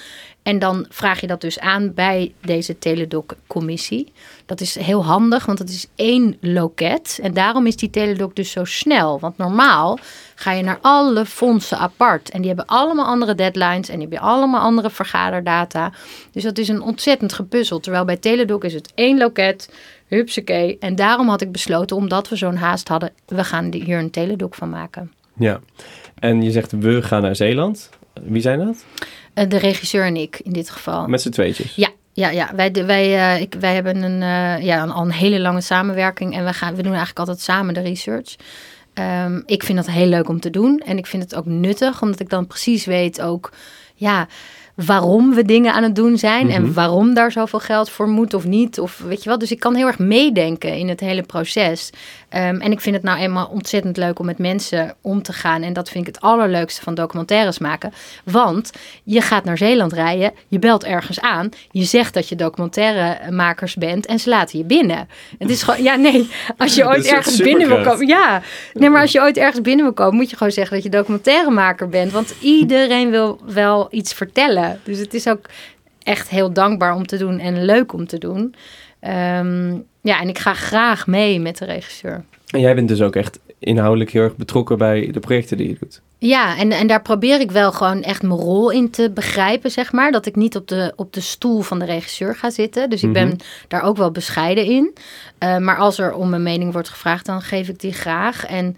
En 0.42 0.58
dan 0.58 0.86
vraag 0.88 1.20
je 1.20 1.26
dat 1.26 1.40
dus 1.40 1.58
aan 1.58 1.94
bij 1.94 2.34
deze 2.40 2.78
Teledoc-commissie. 2.78 4.12
Dat 4.46 4.60
is 4.60 4.78
heel 4.78 5.04
handig, 5.04 5.46
want 5.46 5.58
het 5.58 5.68
is 5.68 5.86
één 5.94 6.36
loket. 6.40 7.18
En 7.22 7.34
daarom 7.34 7.66
is 7.66 7.76
die 7.76 7.90
Teledoc 7.90 8.34
dus 8.34 8.50
zo 8.50 8.64
snel. 8.64 9.20
Want 9.20 9.36
normaal 9.36 9.98
ga 10.34 10.52
je 10.52 10.62
naar 10.62 10.78
alle 10.80 11.26
fondsen 11.26 11.78
apart. 11.78 12.30
En 12.30 12.38
die 12.38 12.46
hebben 12.46 12.66
allemaal 12.66 13.06
andere 13.06 13.34
deadlines 13.34 13.88
en 13.88 13.98
die 13.98 14.08
hebben 14.08 14.28
allemaal 14.28 14.60
andere 14.60 14.90
vergaderdata. 14.90 15.92
Dus 16.30 16.42
dat 16.42 16.58
is 16.58 16.68
een 16.68 16.82
ontzettend 16.82 17.32
gepuzzel. 17.32 17.80
Terwijl 17.80 18.04
bij 18.04 18.16
Teledoc 18.16 18.64
is 18.64 18.74
het 18.74 18.92
één 18.94 19.18
loket, 19.18 19.72
hupsakee. 20.06 20.76
En 20.80 20.96
daarom 20.96 21.28
had 21.28 21.40
ik 21.40 21.52
besloten, 21.52 21.96
omdat 21.96 22.28
we 22.28 22.36
zo'n 22.36 22.56
haast 22.56 22.88
hadden... 22.88 23.12
we 23.26 23.44
gaan 23.44 23.72
hier 23.72 23.98
een 23.98 24.10
Teledoc 24.10 24.54
van 24.54 24.70
maken. 24.70 25.12
Ja, 25.38 25.60
en 26.18 26.42
je 26.42 26.50
zegt 26.50 26.72
we 26.72 27.02
gaan 27.02 27.22
naar 27.22 27.37
Zeeland. 27.37 27.90
Wie 28.22 28.42
zijn 28.42 28.59
dat? 28.59 28.85
Eh, 29.35 29.48
De 29.48 29.59
regisseur 29.59 30.05
en 30.05 30.16
ik 30.16 30.40
in 30.42 30.52
dit 30.52 30.70
geval. 30.70 31.07
Met 31.07 31.20
z'n 31.20 31.31
tweetjes. 31.31 31.74
Ja, 31.74 31.88
ja, 32.12 32.31
ja. 32.31 32.50
Wij, 32.55 32.72
wij, 32.72 33.35
eh, 33.35 33.40
ik, 33.40 33.55
wij 33.61 33.74
hebben 33.74 34.02
een, 34.02 34.22
eh, 34.22 34.64
ja, 34.64 34.83
een, 34.83 34.90
al 34.90 35.05
een 35.05 35.12
hele 35.12 35.40
lange 35.40 35.61
samenwerking 35.61 36.35
en 36.37 36.44
we, 36.44 36.52
gaan, 36.52 36.74
we 36.74 36.83
doen 36.83 36.94
eigenlijk 36.94 37.18
altijd 37.18 37.40
samen 37.40 37.74
de 37.74 37.81
research. 37.81 38.37
Ehm, 38.94 39.40
ik 39.46 39.62
vind 39.62 39.79
dat 39.79 39.90
heel 39.90 40.07
leuk 40.07 40.29
om 40.29 40.40
te 40.40 40.50
doen 40.50 40.79
en 40.79 40.98
ik 40.98 41.07
vind 41.07 41.22
het 41.22 41.35
ook 41.35 41.46
nuttig, 41.46 42.02
omdat 42.02 42.20
ik 42.20 42.31
dan 42.31 42.46
precies 42.46 42.85
weet 42.85 43.20
ook, 43.20 43.52
ja, 43.94 44.26
waarom 44.76 45.34
we 45.34 45.42
dingen 45.44 45.72
aan 45.72 45.82
het 45.82 45.94
doen 45.94 46.18
zijn 46.18 46.46
Mhm. 46.46 46.54
en 46.54 46.72
waarom 46.74 47.14
daar 47.14 47.32
zoveel 47.32 47.58
geld 47.60 47.90
voor 47.90 48.08
moet 48.08 48.34
of 48.34 48.44
niet. 48.44 48.80
Of 48.80 49.02
weet 49.06 49.22
je 49.22 49.28
wel. 49.28 49.38
Dus 49.38 49.50
ik 49.50 49.60
kan 49.60 49.74
heel 49.74 49.86
erg 49.86 49.98
meedenken 49.98 50.76
in 50.76 50.88
het 50.88 51.00
hele 51.00 51.22
proces. 51.22 51.90
Ehm, 52.28 52.56
en 52.60 52.72
ik 52.72 52.80
vind 52.80 52.94
het 52.94 53.04
nou 53.04 53.18
eenmaal 53.18 53.46
ontzettend 53.46 53.96
leuk 53.96 54.18
om 54.18 54.26
met 54.26 54.38
mensen 54.38 54.94
om 55.00 55.22
te 55.22 55.32
gaan. 55.32 55.62
En 55.62 55.72
dat 55.72 55.88
vind 55.88 56.06
ik 56.08 56.14
het 56.14 56.22
allerleukste 56.22 56.82
van 56.82 56.94
documentaires 56.94 57.58
maken. 57.58 57.92
Want 58.24 58.70
je 59.04 59.20
gaat 59.20 59.44
naar 59.44 59.58
Zeeland 59.58 59.92
rijden, 59.92 60.32
je 60.48 60.58
belt 60.58 60.84
ergens 60.84 61.20
aan, 61.20 61.48
je 61.70 61.84
zegt 61.84 62.14
dat 62.14 62.28
je 62.28 62.36
documentairemakers 62.36 63.74
bent 63.74 64.06
en 64.06 64.18
ze 64.18 64.28
laten 64.28 64.58
je 64.58 64.64
binnen. 64.64 65.08
Het 65.38 65.50
is 65.50 65.62
gewoon, 65.62 65.82
ja 65.82 65.94
nee, 65.94 66.30
als 66.56 66.74
je 66.74 66.86
ooit 66.88 67.06
ergens 67.06 67.36
binnen 67.36 67.68
wil 67.68 67.82
komen, 67.82 68.06
ja, 68.06 68.42
nee, 68.72 68.90
maar 68.90 69.00
als 69.00 69.12
je 69.12 69.20
ooit 69.20 69.36
ergens 69.36 69.60
binnen 69.60 69.84
wil 69.84 69.94
komen, 69.94 70.14
moet 70.14 70.30
je 70.30 70.36
gewoon 70.36 70.52
zeggen 70.52 70.74
dat 70.74 70.84
je 70.84 70.90
documentairemaker 70.90 71.88
bent. 71.88 72.12
Want 72.12 72.34
iedereen 72.40 73.10
wil 73.10 73.40
wel 73.46 73.88
iets 73.90 74.12
vertellen. 74.12 74.64
Dus 74.85 74.98
het 74.98 75.14
is 75.14 75.29
ook 75.29 75.46
echt 76.02 76.29
heel 76.29 76.52
dankbaar 76.52 76.94
om 76.94 77.07
te 77.07 77.16
doen 77.16 77.38
en 77.38 77.64
leuk 77.64 77.92
om 77.92 78.07
te 78.07 78.18
doen. 78.18 78.55
Ehm, 79.00 79.74
ja, 80.00 80.20
en 80.20 80.29
ik 80.29 80.38
ga 80.38 80.55
graag 80.55 81.07
mee 81.07 81.40
met 81.40 81.59
de 81.59 81.64
regisseur. 81.64 82.24
En 82.50 82.61
jij 82.61 82.74
bent 82.74 82.88
dus 82.88 83.02
ook 83.02 83.16
echt 83.16 83.38
inhoudelijk 83.59 84.11
heel 84.11 84.22
erg 84.22 84.37
betrokken 84.37 84.79
bij 84.79 85.09
de 85.12 85.20
projecten 85.20 85.57
die 85.57 85.68
je 85.68 85.76
doet. 85.81 86.00
Ja, 86.18 86.57
en, 86.59 86.72
en 86.72 86.87
daar 86.87 87.02
probeer 87.02 87.40
ik 87.40 87.50
wel 87.50 87.72
gewoon 87.72 88.02
echt 88.02 88.22
mijn 88.22 88.40
rol 88.40 88.70
in 88.70 88.90
te 88.90 89.11
begrijpen, 89.11 89.70
zeg 89.70 89.92
maar. 89.92 90.12
Dat 90.12 90.26
ik 90.26 90.37
niet 90.37 90.57
op 90.57 90.68
de, 90.68 90.92
op 90.96 91.12
de 91.12 91.20
stoel 91.20 91.61
van 91.61 91.79
de 91.79 91.85
regisseur 91.85 92.35
ga 92.37 92.50
zitten. 92.50 92.90
Dus 92.90 93.02
ik 93.02 93.12
ben 93.12 93.26
Mhm. 93.29 93.37
daar 93.68 93.83
ook 93.83 93.96
wel 93.96 94.11
bescheiden 94.11 94.64
in. 94.64 94.94
Eh, 95.38 95.57
maar 95.59 95.76
als 95.76 95.98
er 95.98 96.12
om 96.14 96.29
mijn 96.29 96.42
mening 96.42 96.72
wordt 96.72 96.88
gevraagd, 96.88 97.26
dan 97.26 97.40
geef 97.42 97.68
ik 97.68 97.81
die 97.81 97.92
graag. 97.92 98.46
En, 98.46 98.76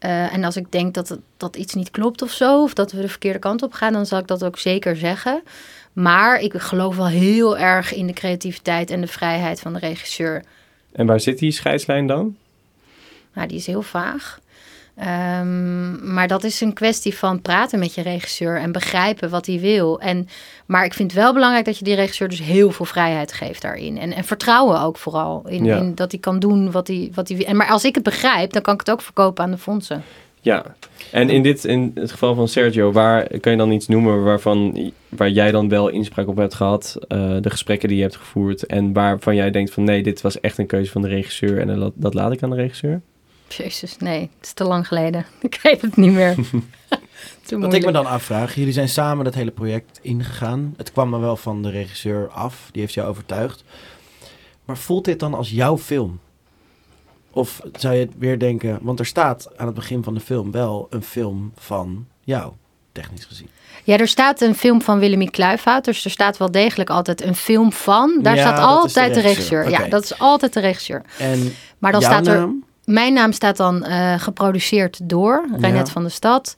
eh, 0.00 0.34
en 0.34 0.44
als 0.44 0.56
ik 0.56 0.72
denk 0.72 0.94
dat, 0.94 1.08
het- 1.08 1.20
dat 1.36 1.56
iets 1.56 1.74
niet 1.74 1.90
klopt 1.90 2.22
of 2.22 2.30
zo, 2.30 2.62
of 2.62 2.74
dat 2.74 2.92
we 2.92 3.00
de 3.00 3.08
verkeerde 3.08 3.38
kant 3.38 3.62
op 3.62 3.72
gaan, 3.72 3.92
dan 3.92 4.06
zal 4.06 4.18
ik 4.18 4.26
dat 4.26 4.44
ook 4.44 4.58
zeker 4.58 4.96
zeggen. 4.96 5.42
Maar 5.92 6.40
ik 6.40 6.52
geloof 6.54 6.96
wel 6.96 7.06
heel 7.08 7.58
erg 7.58 7.94
in 7.94 8.06
de 8.06 8.12
creativiteit 8.12 8.90
en 8.90 9.00
de 9.00 9.06
vrijheid 9.06 9.60
van 9.60 9.72
de 9.72 9.78
regisseur. 9.78 10.44
En 10.92 11.06
waar 11.06 11.20
zit 11.20 11.38
die 11.38 11.50
scheidslijn 11.52 12.06
dan? 12.06 12.36
Nou, 13.34 13.48
die 13.48 13.56
is 13.56 13.66
heel 13.66 13.82
vaag. 13.82 14.40
Ehm, 15.00 16.12
maar 16.14 16.28
dat 16.28 16.44
is 16.44 16.60
een 16.60 16.72
kwestie 16.72 17.16
van 17.16 17.42
praten 17.42 17.78
met 17.78 17.94
je 17.94 18.02
regisseur 18.02 18.56
en 18.56 18.72
begrijpen 18.72 19.30
wat 19.30 19.46
hij 19.46 19.60
wil. 19.60 20.00
En, 20.00 20.28
maar 20.66 20.84
ik 20.84 20.94
vind 20.94 21.12
het 21.12 21.20
wel 21.20 21.32
belangrijk 21.32 21.64
dat 21.64 21.78
je 21.78 21.84
die 21.84 21.94
regisseur 21.94 22.28
dus 22.28 22.42
heel 22.42 22.70
veel 22.70 22.84
vrijheid 22.86 23.32
geeft 23.32 23.62
daarin. 23.62 23.98
En, 23.98 24.12
en 24.12 24.24
vertrouwen 24.24 24.80
ook 24.80 24.96
vooral. 24.96 25.42
In, 25.48 25.64
Ja. 25.64 25.76
in 25.76 25.94
dat 25.94 26.10
hij 26.10 26.20
kan 26.20 26.38
doen 26.38 26.70
wat 26.70 26.86
hij, 26.86 27.10
wat 27.14 27.28
hij 27.28 27.36
wil. 27.36 27.46
En, 27.46 27.56
maar 27.56 27.68
als 27.68 27.84
ik 27.84 27.94
het 27.94 28.04
begrijp, 28.04 28.52
dan 28.52 28.62
kan 28.62 28.74
ik 28.74 28.80
het 28.80 28.90
ook 28.90 29.02
verkopen 29.02 29.44
aan 29.44 29.50
de 29.50 29.58
fondsen. 29.58 30.02
Ja. 30.40 30.64
En 31.10 31.30
in, 31.30 31.42
dit, 31.42 31.64
in 31.64 31.90
het 31.94 32.10
geval 32.10 32.34
van 32.34 32.48
Sergio, 32.48 32.92
waar 32.92 33.38
kan 33.40 33.52
je 33.52 33.58
dan 33.58 33.70
iets 33.70 33.88
noemen 33.88 34.24
waarvan, 34.24 34.92
waar 35.08 35.30
jij 35.30 35.50
dan 35.50 35.68
wel 35.68 35.88
inspraak 35.88 36.28
op 36.28 36.36
hebt 36.36 36.54
gehad? 36.54 36.96
eh, 37.08 37.36
de 37.40 37.50
gesprekken 37.50 37.88
die 37.88 37.96
je 37.96 38.02
hebt 38.02 38.16
gevoerd. 38.16 38.66
En 38.66 38.92
waarvan 38.92 39.34
jij 39.34 39.50
denkt 39.50 39.72
van 39.72 39.84
nee, 39.84 40.02
dit 40.02 40.20
was 40.20 40.40
echt 40.40 40.58
een 40.58 40.66
keuze 40.66 40.90
van 40.90 41.02
de 41.02 41.08
regisseur. 41.08 41.58
En 41.60 41.92
dat 41.94 42.14
laat 42.14 42.32
ik 42.32 42.42
aan 42.42 42.50
de 42.50 42.56
regisseur. 42.56 43.00
Jezus, 43.56 43.96
nee, 43.96 44.20
het 44.20 44.46
is 44.46 44.52
te 44.52 44.64
lang 44.64 44.86
geleden. 44.86 45.26
Ik 45.40 45.60
weet 45.62 45.80
het 45.82 45.96
niet 45.96 46.12
meer. 46.12 46.34
Wat 47.58 47.74
ik 47.74 47.84
me 47.84 47.92
dan 47.92 48.06
afvraag, 48.06 48.54
jullie 48.54 48.72
zijn 48.72 48.88
samen 48.88 49.24
dat 49.24 49.34
hele 49.34 49.50
project 49.50 49.98
ingegaan. 50.02 50.74
Het 50.76 50.92
kwam 50.92 51.10
dan 51.10 51.20
wel 51.20 51.36
van 51.36 51.62
de 51.62 51.70
regisseur 51.70 52.28
af, 52.28 52.68
die 52.72 52.80
heeft 52.80 52.94
jou 52.94 53.08
overtuigd. 53.08 53.64
Maar 54.64 54.76
voelt 54.76 55.04
dit 55.04 55.20
dan 55.20 55.34
als 55.34 55.50
jouw 55.50 55.78
film? 55.78 56.20
Of 57.30 57.60
zou 57.72 57.94
je 57.94 58.08
weer 58.18 58.38
denken, 58.38 58.78
want 58.82 58.98
er 58.98 59.06
staat 59.06 59.48
aan 59.56 59.66
het 59.66 59.74
begin 59.74 60.02
van 60.02 60.14
de 60.14 60.20
film 60.20 60.50
wel 60.50 60.86
een 60.90 61.02
film 61.02 61.52
van 61.56 62.06
jou, 62.20 62.52
technisch 62.92 63.24
gezien. 63.24 63.48
Ja, 63.84 63.98
er 63.98 64.08
staat 64.08 64.40
een 64.40 64.54
film 64.54 64.82
van 64.82 64.98
Willemie 64.98 65.30
Kluifhout. 65.30 65.84
Dus 65.84 66.04
er 66.04 66.10
staat 66.10 66.36
wel 66.36 66.50
degelijk 66.50 66.90
altijd 66.90 67.22
een 67.22 67.34
film 67.36 67.72
van. 67.72 68.18
Daar 68.22 68.34
Ja, 68.34 68.40
staat 68.40 68.56
de 68.56 68.62
altijd 68.62 69.14
de 69.14 69.20
regisseur. 69.20 69.70
Ja, 69.70 69.88
dat 69.88 70.02
is 70.04 70.18
altijd 70.18 70.52
de 70.52 70.60
regisseur. 70.60 71.02
En 71.18 71.52
Maar 71.78 71.92
dan 71.92 72.02
staat 72.02 72.26
er. 72.26 72.36
naam? 72.36 72.64
Mijn 72.90 73.12
naam 73.12 73.32
staat 73.32 73.56
dan 73.56 73.84
eh, 73.84 74.20
geproduceerd 74.20 75.00
door 75.02 75.44
Reinet 75.58 75.86
Ja. 75.86 75.92
van 75.92 76.02
de 76.04 76.08
Stad. 76.08 76.54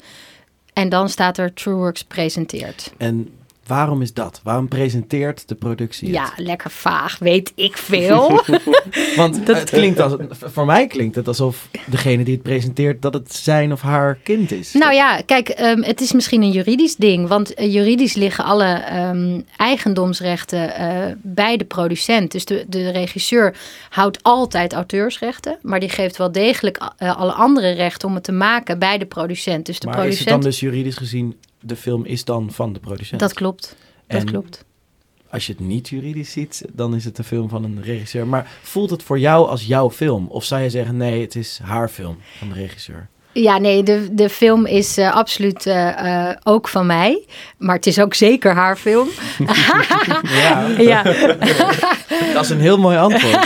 En 0.72 0.88
dan 0.88 1.08
staat 1.08 1.38
er 1.38 1.54
Trueworks 1.54 2.04
presenteert. 2.04 2.92
En 2.98 3.28
waarom 3.66 4.02
is 4.02 4.12
dat? 4.12 4.40
Waarom 4.42 4.68
presenteert 4.68 5.48
de 5.48 5.54
productie 5.54 6.08
het? 6.08 6.16
Ja, 6.16 6.32
lekker 6.36 6.70
vaag, 6.70 7.18
weet 7.18 7.52
ik 7.54 7.76
veel. 7.76 8.42
Want 9.16 9.46
het 9.46 9.70
klinkt 9.70 10.00
als, 10.00 10.14
voor 10.30 10.66
mij 10.66 10.86
klinkt 10.86 11.14
het 11.14 11.28
alsof 11.28 11.68
degene 11.86 12.24
die 12.24 12.34
het 12.34 12.42
presenteert, 12.42 13.02
dat 13.02 13.14
het 13.14 13.34
zijn 13.34 13.72
of 13.72 13.80
haar 13.80 14.18
kind 14.22 14.52
is. 14.52 14.72
nou 14.72 14.94
ja, 14.94 15.20
kijk, 15.26 15.48
ehm, 15.48 15.82
het 15.82 16.00
is 16.00 16.12
misschien 16.12 16.42
een 16.42 16.50
juridisch 16.50 16.96
ding. 16.96 17.28
Want 17.28 17.54
eh, 17.54 17.72
juridisch 17.72 18.14
liggen 18.14 18.44
alle 18.44 18.64
ehm, 18.64 19.40
eigendomsrechten 19.56 20.74
eh, 20.74 21.14
bij 21.22 21.56
de 21.56 21.64
producent. 21.64 22.32
Dus 22.32 22.44
de, 22.44 22.64
de 22.68 22.90
regisseur 22.90 23.54
houdt 23.88 24.22
altijd 24.22 24.72
auteursrechten. 24.72 25.58
Maar 25.62 25.80
die 25.80 25.88
geeft 25.88 26.16
wel 26.16 26.32
degelijk 26.32 26.80
eh, 26.96 27.16
alle 27.16 27.32
andere 27.32 27.70
rechten 27.70 28.08
om 28.08 28.14
het 28.14 28.24
te 28.24 28.32
maken 28.32 28.78
bij 28.78 28.98
de 28.98 29.06
producent. 29.06 29.66
Dus 29.66 29.78
de 29.78 29.86
maar 29.86 29.94
is 29.94 30.00
producent. 30.00 30.30
het 30.30 30.42
dan 30.42 30.50
dus 30.50 30.60
juridisch 30.60 30.96
gezien, 30.96 31.36
de 31.62 31.76
film 31.76 32.04
is 32.04 32.24
dan 32.24 32.52
van 32.52 32.72
de 32.72 32.80
producent? 32.80 33.20
Dat 33.20 33.32
klopt. 33.32 33.76
Dat 34.06 34.24
klopt. 34.24 34.64
Als 35.30 35.46
je 35.46 35.52
het 35.52 35.62
niet 35.62 35.88
juridisch 35.88 36.32
ziet, 36.32 36.64
dan 36.72 36.94
is 36.94 37.04
het 37.04 37.18
een 37.18 37.24
film 37.24 37.48
van 37.48 37.64
een 37.64 37.82
regisseur. 37.82 38.26
Maar 38.26 38.58
voelt 38.62 38.90
het 38.90 39.02
voor 39.02 39.18
jou 39.18 39.48
als 39.48 39.66
jouw 39.66 39.90
film? 39.90 40.26
Of 40.26 40.44
zou 40.44 40.62
je 40.62 40.70
zeggen, 40.70 40.96
nee, 40.96 41.20
het 41.20 41.34
is 41.34 41.60
haar 41.62 41.88
film 41.88 42.16
van 42.38 42.48
de 42.48 42.54
regisseur? 42.54 43.08
Ja, 43.32 43.58
nee, 43.58 43.82
de, 43.82 44.08
de 44.14 44.28
film 44.28 44.66
is 44.66 44.96
eh, 44.98 45.14
absoluut 45.14 45.66
eh, 45.66 46.28
eh, 46.28 46.36
ook 46.42 46.68
van 46.68 46.86
mij. 46.86 47.24
Maar 47.58 47.74
het 47.76 47.86
is 47.86 47.98
ook 48.00 48.14
zeker 48.14 48.52
haar 48.54 48.76
film. 48.76 49.08
Ja, 50.22 50.66
ja. 50.78 51.02
dat 52.34 52.44
is 52.44 52.50
een 52.50 52.60
heel 52.60 52.78
mooi 52.78 52.96
antwoord. 52.96 53.36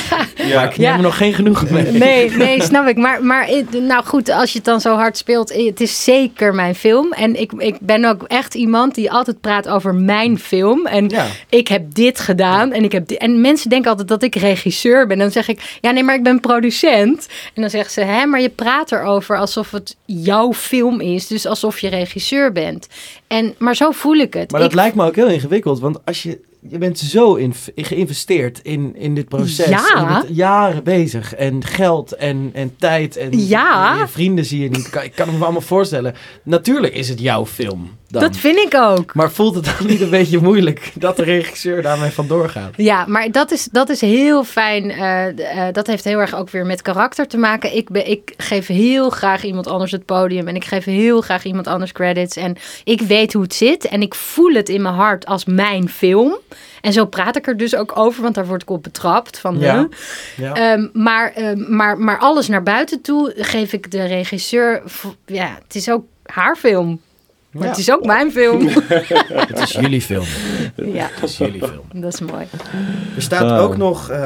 Maar 0.54 0.64
ik 0.64 0.76
neem 0.76 0.88
Ja. 0.88 0.94
er 0.94 1.00
nog 1.02 1.16
geen 1.16 1.34
genoegen 1.34 1.72
mee. 1.72 1.92
Nee, 1.92 2.30
nee, 2.30 2.62
snap 2.62 2.86
ik. 2.86 2.96
Maar, 2.96 3.24
maar 3.24 3.48
nou 3.70 4.04
goed, 4.04 4.30
als 4.30 4.50
je 4.50 4.56
het 4.56 4.66
dan 4.66 4.80
zo 4.80 4.94
hard 4.94 5.16
speelt, 5.16 5.52
het 5.54 5.80
is 5.80 6.04
zeker 6.04 6.54
mijn 6.54 6.74
film. 6.74 7.12
En 7.12 7.40
ik, 7.40 7.52
ik 7.52 7.76
ben 7.80 8.04
ook 8.04 8.22
echt 8.22 8.54
iemand 8.54 8.94
die 8.94 9.12
altijd 9.12 9.40
praat 9.40 9.68
over 9.68 9.94
mijn 9.94 10.38
film. 10.38 10.86
En 10.86 11.08
Ja. 11.08 11.26
ik 11.48 11.68
heb 11.68 11.94
dit 11.94 12.20
gedaan. 12.20 12.72
En, 12.72 12.84
ik 12.84 12.92
heb 12.92 13.10
en 13.10 13.40
mensen 13.40 13.70
denken 13.70 13.90
altijd 13.90 14.08
dat 14.08 14.22
ik 14.22 14.34
regisseur 14.34 15.06
ben. 15.06 15.18
Dan 15.18 15.30
zeg 15.30 15.48
ik, 15.48 15.78
ja 15.80 15.90
nee, 15.90 16.02
maar 16.02 16.14
ik 16.14 16.22
ben 16.22 16.40
producent. 16.40 17.26
En 17.54 17.60
dan 17.60 17.70
zeggen 17.70 17.90
ze, 17.92 18.00
hè, 18.00 18.26
maar 18.26 18.40
je 18.40 18.48
praat 18.50 18.92
erover 18.92 19.38
alsof 19.38 19.70
het 19.76 19.96
jouw 20.04 20.52
film 20.52 21.00
is. 21.00 21.26
Dus 21.26 21.46
alsof 21.46 21.78
je 21.80 21.88
regisseur 21.88 22.52
bent. 22.52 22.86
En, 23.26 23.54
maar 23.58 23.76
zo 23.76 23.90
voel 23.90 24.14
ik 24.16 24.34
het. 24.34 24.50
Maar 24.50 24.60
dat 24.60 24.74
lijkt 24.74 24.96
me 24.96 25.04
ook 25.06 25.16
heel 25.16 25.28
ingewikkeld. 25.28 25.80
Want 25.80 25.98
als 26.04 26.22
je, 26.22 26.38
je 26.68 26.78
bent 26.78 26.98
zo 26.98 27.34
in, 27.34 27.54
geïnvesteerd 27.74 28.60
in, 28.62 28.94
in 28.96 29.14
dit 29.14 29.28
proces. 29.28 29.68
Ja. 29.68 29.82
Je 29.98 30.22
bent 30.22 30.36
jaren 30.36 30.84
bezig. 30.84 31.34
En 31.34 31.64
geld 31.64 32.12
en, 32.12 32.50
en 32.52 32.74
tijd. 32.78 33.16
En 33.16 33.46
Ja. 33.46 33.96
je 33.98 34.08
vrienden 34.08 34.44
zie 34.44 34.62
je 34.62 34.68
niet. 34.68 34.86
Ik 34.86 34.90
kan- 34.90 35.02
Ik 35.04 35.12
kan 35.14 35.38
me 35.38 35.44
allemaal 35.44 35.60
voorstellen. 35.60 36.14
Natuurlijk 36.42 36.94
is 36.94 37.08
het 37.08 37.20
jouw 37.20 37.46
film. 37.46 37.90
Dan. 38.20 38.28
Dat 38.28 38.36
vind 38.40 38.58
ik 38.58 38.74
ook. 38.74 39.14
Maar 39.14 39.30
voelt 39.30 39.54
het 39.54 39.64
dan 39.64 39.86
niet 39.86 40.00
een 40.00 40.10
beetje 40.10 40.38
moeilijk 40.38 40.92
dat 40.94 41.16
de 41.16 41.22
regisseur 41.22 41.82
daarmee 41.82 42.10
vandoor 42.10 42.48
gaat? 42.48 42.70
Ja, 42.76 43.04
maar 43.06 43.30
dat 43.30 43.50
is, 43.50 43.64
dat 43.72 43.88
is 43.88 44.00
heel 44.00 44.44
fijn. 44.44 44.90
eh, 44.90 45.26
eh, 45.68 45.74
dat 45.74 45.86
heeft 45.86 46.04
heel 46.04 46.18
erg 46.18 46.34
ook 46.34 46.50
weer 46.50 46.66
met 46.66 46.82
karakter 46.82 47.26
te 47.28 47.36
maken. 47.36 47.76
Ik, 47.76 47.90
ben, 47.90 48.10
ik 48.10 48.34
geef 48.36 48.66
heel 48.66 49.10
graag 49.10 49.44
iemand 49.44 49.66
anders 49.66 49.92
het 49.92 50.04
podium. 50.04 50.48
En 50.48 50.54
ik 50.56 50.64
geef 50.64 50.84
heel 50.84 51.20
graag 51.20 51.44
iemand 51.44 51.66
anders 51.66 51.92
credits. 51.92 52.36
En 52.36 52.56
ik 52.84 53.00
weet 53.00 53.32
hoe 53.32 53.42
het 53.42 53.54
zit. 53.54 53.84
En 53.88 54.02
ik 54.02 54.14
voel 54.14 54.52
het 54.54 54.68
in 54.68 54.82
mijn 54.82 54.94
hart 54.94 55.26
als 55.26 55.44
mijn 55.44 55.88
film. 55.88 56.36
En 56.80 56.92
zo 56.92 57.04
praat 57.06 57.36
ik 57.36 57.46
er 57.46 57.56
dus 57.56 57.74
ook 57.76 57.98
over, 57.98 58.22
want 58.22 58.34
daar 58.34 58.46
word 58.46 58.62
ik 58.62 58.70
op 58.70 58.82
betrapt. 58.82 59.38
Van, 59.38 59.58
Ja. 59.58 59.88
Ehm, 60.54 60.86
maar, 60.92 61.32
ehm, 61.32 61.76
maar, 61.76 61.98
maar 61.98 62.18
alles 62.18 62.48
naar 62.48 62.62
buiten 62.62 63.00
toe 63.00 63.32
geef 63.36 63.72
ik 63.72 63.90
de 63.90 64.04
regisseur. 64.04 64.82
Ja, 65.26 65.58
het 65.64 65.74
is 65.74 65.90
ook 65.90 66.04
haar 66.22 66.56
film. 66.56 67.00
Maar 67.56 67.64
Ja. 67.64 67.70
het 67.70 67.78
is 67.78 67.90
ook 67.92 68.04
mijn 68.04 68.32
film. 68.32 68.66
Het 69.46 69.58
is 69.58 69.72
jullie 69.72 70.00
film. 70.02 70.24
ja, 70.76 71.08
Het 71.12 71.22
is 71.30 71.38
jullie 71.38 71.64
film. 71.66 72.00
dat 72.02 72.12
is 72.12 72.20
mooi. 72.20 72.46
Er 73.16 73.22
staat 73.22 73.60
ook 73.60 73.76
nog 73.76 74.10
ehm, 74.10 74.20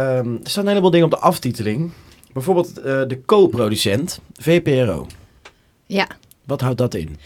er 0.44 0.50
staan 0.50 0.62
een 0.62 0.68
heleboel 0.68 0.90
dingen 0.90 1.06
op 1.06 1.12
de 1.12 1.18
aftiteling. 1.18 1.90
Bijvoorbeeld 2.32 2.78
eh, 2.80 3.00
de 3.06 3.20
co-producent, 3.26 4.20
VPRO. 4.38 5.06
Ja. 5.86 6.06
Wat 6.44 6.60
houdt 6.60 6.78
dat 6.78 6.94
in? 6.94 7.16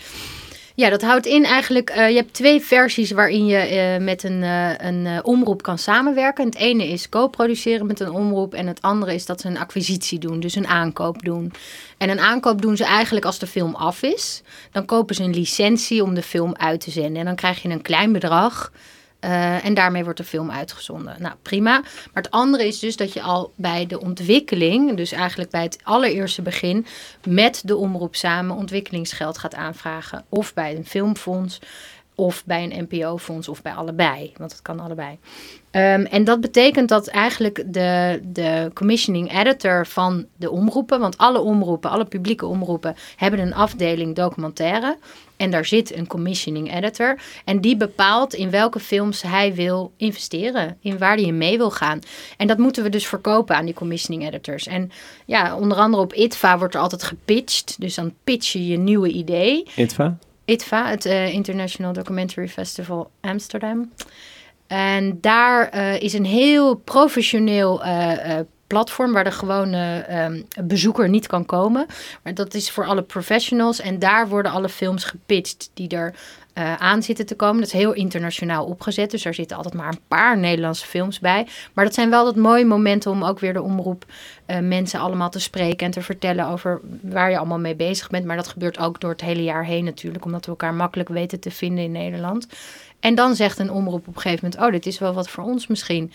Ja, 0.76 0.90
dat 0.90 1.02
houdt 1.02 1.26
in 1.26 1.44
eigenlijk, 1.44 1.90
eh, 1.90 2.08
je 2.08 2.16
hebt 2.16 2.32
twee 2.32 2.60
versies 2.60 3.10
waarin 3.10 3.46
je 3.46 3.56
eh, 3.56 4.04
met 4.04 4.22
een, 4.22 4.42
eh, 4.42 4.70
een 4.76 5.24
omroep 5.24 5.62
kan 5.62 5.78
samenwerken. 5.78 6.44
Het 6.44 6.54
ene 6.54 6.88
is 6.88 7.08
co-produceren 7.08 7.87
met 7.87 8.00
een 8.00 8.10
omroep 8.10 8.54
en 8.54 8.66
het 8.66 8.82
andere 8.82 9.14
is 9.14 9.26
dat 9.26 9.40
ze 9.40 9.48
een 9.48 9.58
acquisitie 9.58 10.18
doen, 10.18 10.40
dus 10.40 10.54
een 10.54 10.66
aankoop 10.66 11.22
doen. 11.22 11.52
En 11.98 12.10
een 12.10 12.20
aankoop 12.20 12.62
doen 12.62 12.76
ze 12.76 12.84
eigenlijk 12.84 13.26
als 13.26 13.38
de 13.38 13.46
film 13.46 13.74
af 13.74 14.02
is. 14.02 14.42
Dan 14.72 14.84
kopen 14.84 15.14
ze 15.14 15.22
een 15.22 15.34
licentie 15.34 16.02
om 16.02 16.14
de 16.14 16.22
film 16.22 16.54
uit 16.56 16.80
te 16.80 16.90
zenden 16.90 17.16
en 17.16 17.24
dan 17.24 17.34
krijg 17.34 17.62
je 17.62 17.68
een 17.68 17.82
klein 17.82 18.12
bedrag. 18.12 18.72
Eh, 19.24 19.64
en 19.64 19.74
daarmee 19.74 20.04
wordt 20.04 20.18
de 20.18 20.24
film 20.24 20.50
uitgezonden. 20.50 21.16
Nou, 21.18 21.34
prima. 21.42 21.80
Maar 21.80 22.22
het 22.22 22.30
andere 22.30 22.66
is 22.66 22.78
dus 22.78 22.96
dat 22.96 23.12
je 23.12 23.22
al 23.22 23.52
bij 23.56 23.87
de 23.87 24.00
ontwikkeling, 24.00 24.96
dus 24.96 25.12
eigenlijk 25.12 25.50
bij 25.50 25.62
het 25.62 25.78
allereerste 25.82 26.42
begin, 26.42 26.87
met 27.28 27.62
de 27.64 27.76
omroep 27.76 28.16
samen 28.16 28.56
ontwikkelingsgeld 28.56 29.38
gaat 29.38 29.54
aanvragen. 29.54 30.24
Of 30.28 30.54
bij 30.54 30.76
een 30.76 30.87
filmfonds. 30.87 31.58
Of 32.14 32.44
bij 32.44 32.62
een 32.62 32.87
NPO-fonds 32.88 33.48
of 33.48 33.62
bij 33.62 33.72
allebei, 33.72 34.33
want 34.37 34.53
het 34.53 34.62
kan 34.62 34.81
allebei. 34.81 35.18
Ehm, 35.70 36.05
en 36.05 36.24
dat 36.24 36.40
betekent 36.40 36.88
dat 36.88 37.07
eigenlijk 37.07 37.64
de, 37.66 38.20
de 38.24 38.70
commissioning 38.74 39.38
editor 39.38 39.87
van 39.87 40.27
de 40.37 40.50
omroepen, 40.50 41.00
want 41.00 41.18
alle 41.18 41.40
omroepen, 41.40 41.90
alle 41.90 42.05
publieke 42.05 42.46
omroepen, 42.46 42.96
hebben 43.16 43.40
een 43.40 43.55
afdeling 43.55 44.14
documentaire. 44.14 44.98
En 45.37 45.50
daar 45.50 45.64
zit 45.64 45.96
een 45.96 46.07
commissioning 46.07 46.74
editor. 46.74 47.20
En 47.44 47.61
die 47.61 47.77
bepaalt 47.77 48.35
in 48.35 48.50
welke 48.50 48.81
films 48.81 49.23
hij 49.23 49.54
wil 49.54 49.92
investeren. 49.96 50.77
In 50.81 50.98
waar 50.98 51.17
hij 51.17 51.33
mee 51.33 51.56
wil 51.56 51.71
gaan. 51.71 51.98
En 52.37 52.46
dat 52.46 52.58
moeten 52.58 52.83
we 52.83 52.88
dus 52.88 53.06
verkopen 53.06 53.56
aan 53.56 53.65
die 53.65 53.75
commissioning 53.75 54.27
editors. 54.27 54.67
En 54.67 54.90
ja, 55.27 55.56
onder 55.56 55.79
andere 55.79 56.02
op 56.02 56.15
ITVA 56.15 56.58
wordt 56.58 56.75
er 56.75 56.81
altijd 56.81 57.02
gepitcht. 57.02 57.77
Dus 57.79 57.94
dan 57.94 58.15
pitch 58.25 58.52
je 58.52 58.67
je 58.67 58.79
nieuwe 58.79 59.08
idee. 59.08 59.67
ITVA? 59.77 60.17
ITVA, 60.45 60.88
het 60.88 61.05
eh, 61.05 61.33
International 61.33 61.92
Documentary 61.92 62.49
Festival 62.49 63.11
Amsterdam. 63.21 63.92
En 64.67 65.19
daar 65.21 65.69
eh, 65.69 66.03
is 66.03 66.13
een 66.13 66.25
heel 66.25 66.75
professioneel 66.75 67.85
eh, 67.85 68.40
platform 68.67 69.12
waar 69.12 69.25
de 69.25 69.31
gewone 69.31 70.04
ehm, 70.08 70.42
bezoeker 70.65 71.08
niet 71.08 71.27
kan 71.27 71.46
komen. 71.46 71.87
Maar 72.23 72.35
dat 72.35 72.54
is 72.54 72.71
voor 72.71 72.87
alle 72.87 73.02
professionals. 73.02 73.81
En 73.81 73.98
daar 73.98 74.29
worden 74.29 74.52
alle 74.52 74.69
films 74.69 75.04
gepitcht 75.04 75.71
die 75.75 75.88
er 75.88 76.15
eh, 76.54 76.75
aan 76.75 77.02
zitten 77.02 77.27
te 77.27 77.35
komen. 77.35 77.56
Dat 77.56 77.67
is 77.67 77.73
heel 77.73 77.92
internationaal 77.92 78.65
opgezet. 78.65 79.10
Dus 79.10 79.23
daar 79.23 79.35
zitten 79.35 79.56
altijd 79.56 79.75
maar 79.75 79.88
een 79.88 80.00
paar 80.08 80.38
Nederlandse 80.38 80.87
films 80.87 81.19
bij. 81.19 81.46
Maar 81.73 81.85
dat 81.85 81.94
zijn 81.94 82.10
wel 82.10 82.25
dat 82.25 82.37
mooie 82.37 82.65
momenten 82.65 83.10
om 83.10 83.25
ook 83.25 83.38
weer 83.38 83.52
de 83.52 83.62
omroep 83.62 84.04
eh, 84.46 84.58
mensen 84.58 85.00
allemaal 85.00 85.31
te 85.31 85.40
spreken 85.40 85.87
en 85.87 85.92
te 85.92 86.02
vertellen 86.02 86.46
over 86.46 86.81
waar 87.00 87.31
je 87.31 87.38
allemaal 87.38 87.58
mee 87.58 87.75
bezig 87.75 88.08
bent. 88.08 88.25
Maar 88.25 88.37
dat 88.37 88.48
gebeurt 88.48 88.79
ook 88.79 89.00
door 89.00 89.10
het 89.10 89.21
hele 89.21 89.42
jaar 89.42 89.65
heen 89.65 89.85
natuurlijk, 89.85 90.25
omdat 90.25 90.44
we 90.44 90.50
elkaar 90.50 90.75
makkelijk 90.75 91.08
weten 91.08 91.40
te 91.40 91.50
vinden 91.50 91.85
in 91.85 91.92
Nederland. 91.92 92.46
En 93.00 93.15
dan 93.15 93.35
zegt 93.35 93.58
een 93.58 93.71
omroep 93.71 94.08
op 94.08 94.17
een 94.17 94.23
gegeven 94.23 94.44
moment: 94.44 94.62
Oh, 94.67 94.73
dit 94.73 94.87
is 94.87 94.98
wel 94.98 95.12
wat 95.12 95.29
voor 95.29 95.44
ons 95.44 95.67
misschien. 95.67 96.12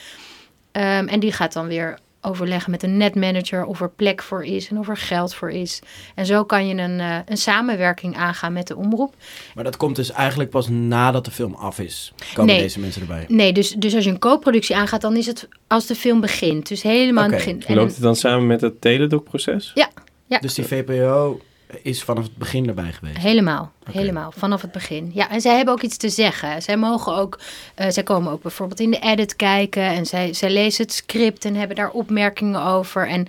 Ehm, 0.72 1.08
en 1.08 1.20
die 1.20 1.32
gaat 1.32 1.54
dan 1.54 1.68
weer 1.68 2.00
overleggen 2.22 2.72
met 2.72 2.84
een 2.84 2.98
netmanager 2.98 3.66
of 3.66 3.82
er 3.82 3.90
plek 3.90 4.22
voor 4.22 4.46
is 4.46 4.70
en 4.70 4.78
of 4.78 4.90
er 4.90 4.98
geld 4.98 5.34
voor 5.36 5.52
is. 5.52 5.80
En 6.16 6.26
zo 6.26 6.44
kan 6.44 6.68
je 6.68 6.76
een, 6.76 7.00
eh, 7.00 7.18
een 7.26 7.38
samenwerking 7.38 8.16
aangaan 8.18 8.54
met 8.54 8.68
de 8.68 8.76
omroep. 8.76 9.14
Maar 9.56 9.64
dat 9.64 9.78
komt 9.78 9.96
dus 9.96 10.12
eigenlijk 10.12 10.50
pas 10.50 10.68
nadat 10.70 11.26
de 11.26 11.32
film 11.32 11.54
af 11.54 11.80
is. 11.80 12.14
Komen 12.34 12.54
Nee. 12.54 12.62
deze 12.64 12.80
mensen 12.80 13.02
erbij? 13.02 13.26
Nee, 13.28 13.54
dus, 13.54 13.70
dus 13.72 13.96
als 13.96 14.04
je 14.04 14.10
een 14.10 14.20
co-productie 14.20 14.76
aangaat, 14.76 15.02
dan 15.02 15.16
is 15.16 15.26
het 15.26 15.48
als 15.68 15.86
de 15.86 15.96
film 15.96 16.22
begint. 16.22 16.68
Dus 16.68 16.82
helemaal 16.82 17.24
het 17.24 17.32
begin. 17.32 17.64
En 17.66 17.76
Loopt 17.76 17.92
het 17.92 18.02
dan 18.02 18.16
samen 18.16 18.48
met 18.48 18.62
het 18.62 18.82
teledoc-proces? 18.82 19.72
Ja, 19.74 19.90
ja. 20.28 20.40
Dus 20.40 20.54
die 20.54 20.66
VPRO 20.66 21.40
is 21.82 22.04
vanaf 22.04 22.24
het 22.24 22.38
begin 22.38 22.68
erbij 22.68 22.92
geweest. 22.92 23.18
Helemaal, 23.18 23.72
helemaal, 23.92 24.34
vanaf 24.38 24.62
het 24.62 24.72
begin. 24.72 25.12
Ja, 25.14 25.30
en 25.30 25.42
zij 25.42 25.56
hebben 25.56 25.74
ook 25.74 25.82
iets 25.82 25.98
te 25.98 26.10
zeggen. 26.10 26.62
Zij 26.62 26.78
mogen 26.78 27.16
ook, 27.16 27.40
eh, 27.76 27.90
zij 27.90 28.04
komen 28.04 28.32
ook 28.32 28.42
bijvoorbeeld 28.42 28.80
in 28.80 28.92
de 28.92 29.00
edit 29.00 29.36
kijken 29.36 29.84
en 29.84 30.06
zij, 30.06 30.34
zij 30.34 30.50
lezen 30.50 30.84
het 30.84 30.94
script 30.94 31.46
en 31.46 31.56
hebben 31.56 31.76
daar 31.76 31.92
opmerkingen 31.92 32.64
over. 32.64 33.08
En 33.08 33.28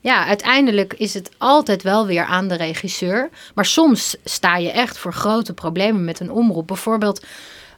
ja, 0.00 0.26
uiteindelijk 0.26 0.94
is 0.94 1.14
het 1.14 1.30
altijd 1.38 1.82
wel 1.82 2.06
weer 2.06 2.24
aan 2.24 2.48
de 2.48 2.56
regisseur. 2.56 3.30
Maar 3.54 3.66
soms 3.66 4.16
sta 4.24 4.56
je 4.56 4.70
echt 4.70 4.98
voor 4.98 5.12
grote 5.12 5.54
problemen 5.54 6.04
met 6.04 6.20
een 6.20 6.32
omroep. 6.32 6.66
Bijvoorbeeld 6.66 7.24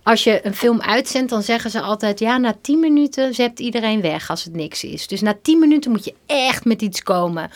als 0.02 0.24
je 0.24 0.46
een 0.46 0.54
film 0.54 0.80
uitzendt, 0.80 1.30
dan 1.30 1.42
zeggen 1.42 1.70
ze 1.70 1.80
altijd: 1.80 2.18
ja, 2.18 2.36
na 2.36 2.56
10 2.60 2.80
minuten 2.80 3.34
zept 3.34 3.60
iedereen 3.60 4.00
weg 4.00 4.30
als 4.30 4.44
het 4.44 4.54
niks 4.54 4.84
is. 4.84 5.06
Dus 5.06 5.20
na 5.20 5.34
10 5.42 5.58
minuten 5.58 5.90
moet 5.90 6.04
je 6.04 6.14
echt 6.26 6.64
met 6.64 6.82
iets 6.82 7.02
komen. 7.02 7.50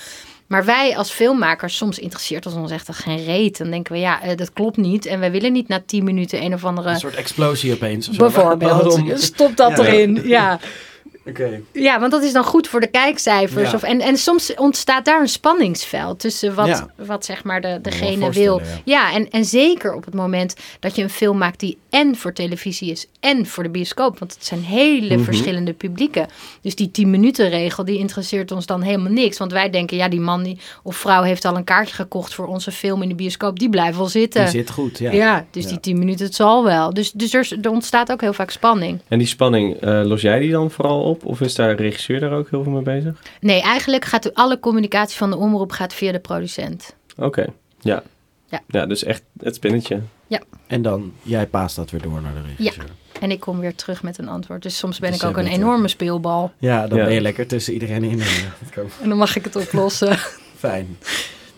Maar 0.46 0.64
wij 0.64 0.96
als 0.96 1.10
filmmakers, 1.10 1.76
soms 1.76 1.98
interesseert 1.98 2.46
ons 2.46 2.70
echt 2.70 2.88
geen 2.92 3.24
reet. 3.24 3.58
Dan 3.58 3.70
denken 3.70 3.92
we, 3.92 3.98
ja, 3.98 4.22
eh, 4.22 4.36
dat 4.36 4.52
klopt 4.52 4.76
niet. 4.76 5.06
En 5.06 5.20
wij 5.20 5.30
willen 5.30 5.52
niet 5.52 5.68
na 5.68 5.82
10 5.86 6.04
minuten 6.04 6.42
een 6.42 6.54
of 6.54 6.64
andere. 6.64 6.90
Een 6.90 6.98
soort 6.98 7.14
explosie 7.14 7.72
opeens. 7.72 8.08
of 8.08 8.14
zo. 8.14 8.20
Bijvoorbeeld. 8.20 8.70
Waarom? 8.82 9.16
Stop 9.16 9.56
dat 9.56 9.70
Ja. 9.76 9.84
erin. 9.84 10.20
Ja. 10.28 10.58
Oké. 11.28 11.60
ja, 11.72 12.00
want 12.00 12.12
dat 12.12 12.22
is 12.22 12.32
dan 12.32 12.44
goed 12.44 12.68
voor 12.68 12.80
de 12.80 12.86
kijkcijfers. 12.86 13.70
Ja. 13.70 13.76
Of, 13.76 13.82
en, 13.82 14.00
en 14.00 14.16
soms 14.16 14.54
ontstaat 14.54 15.04
daar 15.04 15.20
een 15.20 15.28
spanningsveld 15.28 16.20
tussen 16.20 16.54
wat, 16.54 16.66
Ja. 16.66 16.88
wat 16.96 17.24
zeg 17.24 17.44
maar 17.44 17.60
de, 17.60 17.78
degene 17.82 18.30
wil. 18.32 18.60
Ja, 18.84 19.12
en, 19.12 19.30
en 19.30 19.44
zeker 19.44 19.94
op 19.94 20.04
het 20.04 20.14
moment 20.14 20.56
dat 20.80 20.96
je 20.96 21.02
een 21.02 21.10
film 21.10 21.38
maakt 21.38 21.60
die 21.60 21.78
en 21.90 22.16
voor 22.16 22.32
televisie 22.32 22.90
is 22.90 23.06
en 23.20 23.46
voor 23.46 23.62
de 23.62 23.68
bioscoop. 23.68 24.18
Want 24.18 24.34
het 24.34 24.44
zijn 24.46 24.60
hele 24.62 25.14
Mhm. 25.14 25.24
verschillende 25.24 25.72
publieken. 25.72 26.26
Dus 26.60 26.74
die 26.74 26.90
10 26.90 27.10
minuten 27.10 27.48
regel, 27.48 27.84
die 27.84 27.98
interesseert 27.98 28.52
ons 28.52 28.66
dan 28.66 28.82
helemaal 28.82 29.12
niks. 29.12 29.38
Want 29.38 29.52
wij 29.52 29.70
denken, 29.70 29.96
ja, 29.96 30.08
die 30.08 30.20
man 30.20 30.42
die, 30.42 30.58
of 30.82 30.96
vrouw 30.96 31.22
heeft 31.22 31.44
al 31.44 31.56
een 31.56 31.64
kaartje 31.64 31.94
gekocht 31.94 32.34
voor 32.34 32.46
onze 32.46 32.70
film 32.72 33.02
in 33.02 33.08
de 33.08 33.14
bioscoop. 33.14 33.58
Die 33.58 33.68
blijft 33.68 33.96
wel 33.96 34.06
zitten. 34.08 34.42
Die 34.42 34.50
zit 34.50 34.70
goed, 34.70 34.98
ja. 34.98 35.12
Ja, 35.12 35.46
dus 35.50 35.62
Ja. 35.62 35.68
die 35.68 35.80
10 35.80 35.98
minuten, 35.98 36.24
het 36.26 36.34
zal 36.34 36.64
wel. 36.64 36.94
Dus, 36.94 37.12
dus 37.12 37.34
er, 37.34 37.52
er 37.62 37.70
ontstaat 37.70 38.12
ook 38.12 38.20
heel 38.20 38.32
vaak 38.32 38.50
spanning. 38.50 39.00
En 39.08 39.18
die 39.18 39.26
spanning, 39.26 39.80
eh, 39.80 40.00
los 40.04 40.20
jij 40.20 40.38
die 40.38 40.50
dan 40.50 40.70
vooral 40.70 41.02
op? 41.02 41.13
Of 41.22 41.40
is 41.40 41.54
daar 41.54 41.76
de 41.76 41.82
regisseur 41.82 42.20
daar 42.20 42.32
ook 42.32 42.50
heel 42.50 42.62
veel 42.62 42.72
mee 42.72 42.82
bezig? 42.82 43.22
Nee, 43.40 43.62
eigenlijk 43.62 44.04
gaat 44.04 44.34
alle 44.34 44.60
communicatie 44.60 45.16
van 45.16 45.30
de 45.30 45.36
omroep 45.36 45.72
gaat 45.72 45.94
via 45.94 46.12
de 46.12 46.18
producent. 46.18 46.94
Oké, 47.16 47.46
ja. 47.80 48.02
Ja. 48.46 48.60
Ja, 48.66 48.86
dus 48.86 49.04
echt 49.04 49.22
het 49.38 49.54
spinnetje. 49.54 50.00
En 50.66 50.82
dan, 50.82 51.12
jij 51.22 51.46
paast 51.46 51.76
dat 51.76 51.90
weer 51.90 52.02
door 52.02 52.20
naar 52.22 52.32
de 52.34 52.40
regisseur. 52.56 52.84
En 53.20 53.30
ik 53.30 53.40
kom 53.40 53.58
weer 53.60 53.74
terug 53.74 54.02
met 54.02 54.18
een 54.18 54.28
antwoord. 54.28 54.62
Dus 54.62 54.76
soms 54.78 54.98
ben 54.98 55.10
Dus 55.10 55.20
ik 55.22 55.28
ook 55.28 55.36
een 55.36 55.46
enorme 55.46 55.88
speelbal. 55.88 56.52
Ja, 56.58 56.86
dan 56.86 56.98
Ja. 56.98 57.04
ben 57.04 57.14
je 57.14 57.20
lekker 57.20 57.46
tussen 57.46 57.72
iedereen 57.72 58.02
in. 58.04 58.18
Ja, 58.18 58.24
En 59.02 59.08
dan 59.08 59.18
mag 59.18 59.36
ik 59.36 59.44
het 59.44 59.56
oplossen. 59.56 60.16
Fijn. 60.56 60.98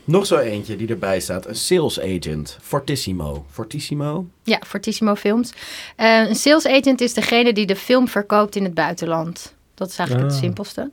Nog 0.07 0.27
zo 0.27 0.37
eentje 0.39 0.77
die 0.77 0.89
erbij 0.89 1.21
staat. 1.21 1.47
Een 1.47 1.55
sales 1.55 2.01
agent. 2.01 2.59
Fortissimo. 2.63 3.45
Fortissimo? 3.51 4.27
ja, 4.43 4.61
Fortissimo 4.67 5.15
Films. 5.15 5.53
Eh, 5.97 6.29
een 6.29 6.35
sales 6.35 6.67
agent 6.67 7.01
is 7.01 7.15
degene 7.15 7.53
die 7.53 7.67
de 7.67 7.77
film 7.77 8.09
verkoopt 8.09 8.57
in 8.57 8.65
het 8.65 8.75
buitenland. 8.75 9.55
Dat 9.75 9.89
is 9.89 9.99
eigenlijk 9.99 10.29
het 10.29 10.37
Ah. 10.39 10.45
simpelste. 10.45 10.91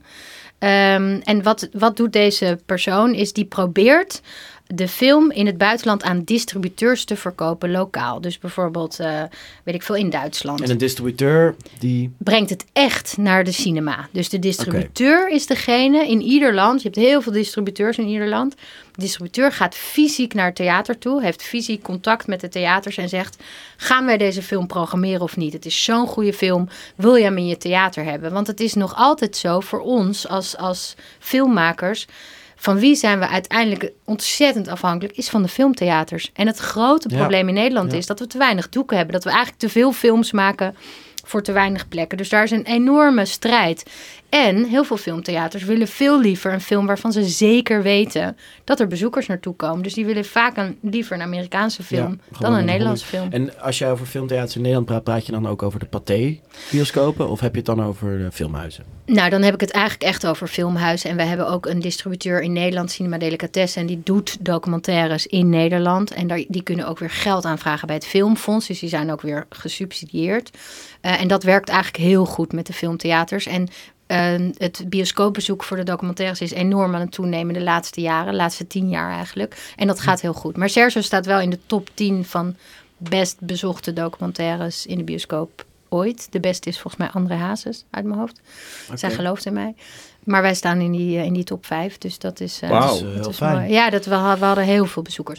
Ehm, 0.58 1.20
en 1.24 1.42
wat, 1.42 1.68
wat 1.72 1.96
doet 1.96 2.12
deze 2.12 2.58
persoon? 2.66 3.14
Is 3.14 3.32
die 3.32 3.44
probeert 3.44 4.20
de 4.66 4.88
film 4.88 5.30
in 5.30 5.46
het 5.46 5.58
buitenland 5.58 6.02
aan 6.02 6.22
distributeurs 6.24 7.04
te 7.04 7.16
verkopen 7.16 7.70
lokaal. 7.70 8.20
Dus 8.20 8.38
bijvoorbeeld, 8.38 9.00
eh, 9.00 9.22
weet 9.62 9.74
ik 9.74 9.82
veel, 9.82 9.94
in 9.94 10.10
Duitsland. 10.10 10.60
En 10.60 10.70
een 10.70 10.78
distributeur 10.78 11.54
die... 11.78 12.12
brengt 12.18 12.50
het 12.50 12.64
echt 12.72 13.16
naar 13.16 13.44
de 13.44 13.52
cinema. 13.52 14.08
Dus 14.10 14.28
de 14.28 14.38
distributeur 14.38 15.28
is 15.28 15.46
degene 15.46 16.08
in 16.08 16.20
ieder 16.20 16.54
land. 16.54 16.82
Je 16.82 16.88
hebt 16.88 17.00
heel 17.00 17.22
veel 17.22 17.32
distributeurs 17.32 17.98
in 17.98 18.06
ieder 18.06 18.28
land. 18.28 18.54
De 18.92 19.00
distributeur 19.00 19.52
gaat 19.52 19.74
fysiek 19.74 20.34
naar 20.34 20.46
het 20.46 20.54
theater 20.54 20.98
toe, 20.98 21.22
heeft 21.22 21.42
fysiek 21.42 21.82
contact 21.82 22.26
met 22.26 22.40
de 22.40 22.48
theaters 22.48 22.96
en 22.96 23.08
zegt: 23.08 23.36
gaan 23.76 24.06
wij 24.06 24.16
deze 24.16 24.42
film 24.42 24.66
programmeren 24.66 25.20
of 25.20 25.36
niet? 25.36 25.52
Het 25.52 25.66
is 25.66 25.84
zo'n 25.84 26.06
goede 26.06 26.32
film. 26.32 26.68
Wil 26.96 27.14
je 27.14 27.24
hem 27.24 27.38
in 27.38 27.46
je 27.46 27.56
theater 27.56 28.04
hebben? 28.04 28.32
Want 28.32 28.46
het 28.46 28.60
is 28.60 28.74
nog 28.74 28.94
altijd 28.96 29.36
zo 29.36 29.60
voor 29.60 29.80
ons 29.80 30.28
als, 30.28 30.56
als 30.56 30.94
filmmakers. 31.18 32.06
Van 32.56 32.78
wie 32.78 32.94
zijn 32.94 33.18
we 33.18 33.28
uiteindelijk 33.28 33.90
ontzettend 34.04 34.68
afhankelijk, 34.68 35.16
is 35.16 35.28
van 35.28 35.42
de 35.42 35.48
filmtheaters. 35.48 36.30
En 36.34 36.46
het 36.46 36.58
grote 36.58 37.08
Ja. 37.08 37.16
probleem 37.16 37.48
in 37.48 37.54
Nederland 37.54 37.90
Ja. 37.92 37.96
is 37.98 38.06
dat 38.06 38.18
we 38.18 38.26
te 38.26 38.38
weinig 38.38 38.68
doeken 38.68 38.96
hebben. 38.96 39.14
Dat 39.14 39.24
we 39.24 39.30
eigenlijk 39.30 39.60
te 39.60 39.68
veel 39.68 39.92
films 39.92 40.32
maken 40.32 40.76
voor 41.28 41.42
te 41.42 41.52
weinig 41.52 41.88
plekken. 41.88 42.18
Dus 42.18 42.28
daar 42.28 42.42
is 42.42 42.50
een 42.50 42.64
enorme 42.64 43.24
strijd. 43.24 43.84
En 44.28 44.64
heel 44.64 44.84
veel 44.84 44.96
filmtheaters 44.96 45.64
willen 45.64 45.88
veel 45.88 46.20
liever 46.20 46.52
een 46.52 46.60
film 46.60 46.86
waarvan 46.86 47.12
ze 47.12 47.24
zeker 47.24 47.82
weten 47.82 48.36
dat 48.64 48.80
er 48.80 48.86
bezoekers 48.86 49.26
naartoe 49.26 49.54
komen. 49.54 49.82
Dus 49.82 49.94
die 49.94 50.06
willen 50.06 50.24
vaak 50.24 50.56
een, 50.56 50.78
liever 50.80 51.16
een 51.16 51.22
Amerikaanse 51.22 51.82
film 51.82 52.20
Ja, 52.30 52.38
dan 52.38 52.54
een 52.54 52.64
Nederlandse 52.64 53.06
film. 53.06 53.32
En 53.32 53.60
als 53.60 53.78
jij 53.78 53.90
over 53.90 54.06
filmtheaters 54.06 54.54
in 54.54 54.60
Nederland 54.60 54.86
praat, 54.86 55.04
praat 55.04 55.26
je 55.26 55.32
dan 55.32 55.48
ook 55.48 55.62
over 55.62 55.78
de 55.78 55.86
Pathé-bioscopen? 55.86 57.28
Of 57.28 57.40
heb 57.40 57.50
je 57.50 57.56
het 57.56 57.66
dan 57.66 57.82
over 57.82 58.18
de 58.18 58.32
filmhuizen? 58.32 58.84
Nou, 59.06 59.30
dan 59.30 59.42
heb 59.42 59.54
ik 59.54 59.60
het 59.60 59.70
eigenlijk 59.70 60.04
echt 60.04 60.26
over 60.26 60.46
filmhuizen. 60.46 61.10
En 61.10 61.16
we 61.16 61.22
hebben 61.22 61.48
ook 61.48 61.66
een 61.66 61.80
distributeur 61.80 62.42
in 62.42 62.52
Nederland, 62.52 62.90
Cinema 62.90 63.18
Delicatessen. 63.18 63.80
En 63.80 63.86
die 63.86 64.00
doet 64.04 64.36
documentaires 64.40 65.26
in 65.26 65.48
Nederland. 65.48 66.10
En 66.10 66.26
daar, 66.26 66.44
die 66.48 66.62
kunnen 66.62 66.86
ook 66.86 66.98
weer 66.98 67.10
geld 67.10 67.44
aanvragen 67.44 67.86
bij 67.86 67.96
het 67.96 68.06
Filmfonds. 68.06 68.66
Dus 68.66 68.78
die 68.78 68.88
zijn 68.88 69.12
ook 69.12 69.20
weer 69.20 69.46
gesubsidieerd. 69.48 70.50
Eh, 71.04 71.20
en 71.20 71.28
dat 71.28 71.42
werkt 71.42 71.68
eigenlijk 71.68 72.04
heel 72.04 72.24
goed 72.24 72.52
met 72.52 72.66
de 72.66 72.72
filmtheaters. 72.72 73.46
En 73.46 73.68
eh, 74.06 74.34
het 74.58 74.84
bioscoopbezoek 74.88 75.64
voor 75.64 75.76
de 75.76 75.82
documentaires 75.82 76.40
is 76.40 76.52
enorm 76.52 76.94
aan 76.94 77.00
het 77.00 77.12
toenemen 77.12 77.54
de 77.54 77.62
laatste 77.62 78.00
jaren. 78.00 78.30
De 78.32 78.38
laatste 78.38 78.66
tien 78.66 78.88
jaar 78.88 79.10
eigenlijk. 79.10 79.72
En 79.76 79.86
dat 79.86 80.00
gaat 80.00 80.20
heel 80.20 80.32
goed. 80.32 80.56
Maar 80.56 80.68
Sergio 80.68 81.00
staat 81.00 81.26
wel 81.26 81.40
in 81.40 81.50
de 81.50 81.58
top 81.66 81.90
10 81.94 82.24
van 82.24 82.54
best 82.96 83.36
bezochte 83.40 83.92
documentaires 83.92 84.86
in 84.86 84.98
de 84.98 85.04
bioscoop 85.04 85.64
ooit. 85.88 86.26
De 86.30 86.40
beste 86.40 86.68
is 86.68 86.80
volgens 86.80 87.02
mij 87.02 87.10
André 87.12 87.34
Hazes 87.34 87.84
uit 87.90 88.04
mijn 88.04 88.18
hoofd. 88.18 88.40
Zij 88.94 89.10
gelooft 89.10 89.46
in 89.46 89.52
mij. 89.52 89.74
Maar 90.24 90.42
wij 90.42 90.54
staan 90.54 90.80
in 90.80 90.92
die, 90.92 91.18
eh, 91.18 91.24
in 91.24 91.32
die 91.32 91.44
top 91.44 91.66
5. 91.66 91.98
Dus 91.98 92.18
dat 92.18 92.40
is, 92.40 92.60
eh, 92.62 92.70
Wauw. 92.70 92.88
dat 92.88 93.00
Dat 93.00 93.08
is, 93.10 93.14
heel 93.20 93.28
is 93.28 93.36
fijn. 93.36 93.56
mooi. 93.56 93.70
Ja, 93.72 93.90
dat 93.90 94.04
we, 94.04 94.10
we 94.38 94.44
hadden 94.44 94.64
heel 94.64 94.86
veel 94.86 95.02
bezoekers. 95.02 95.38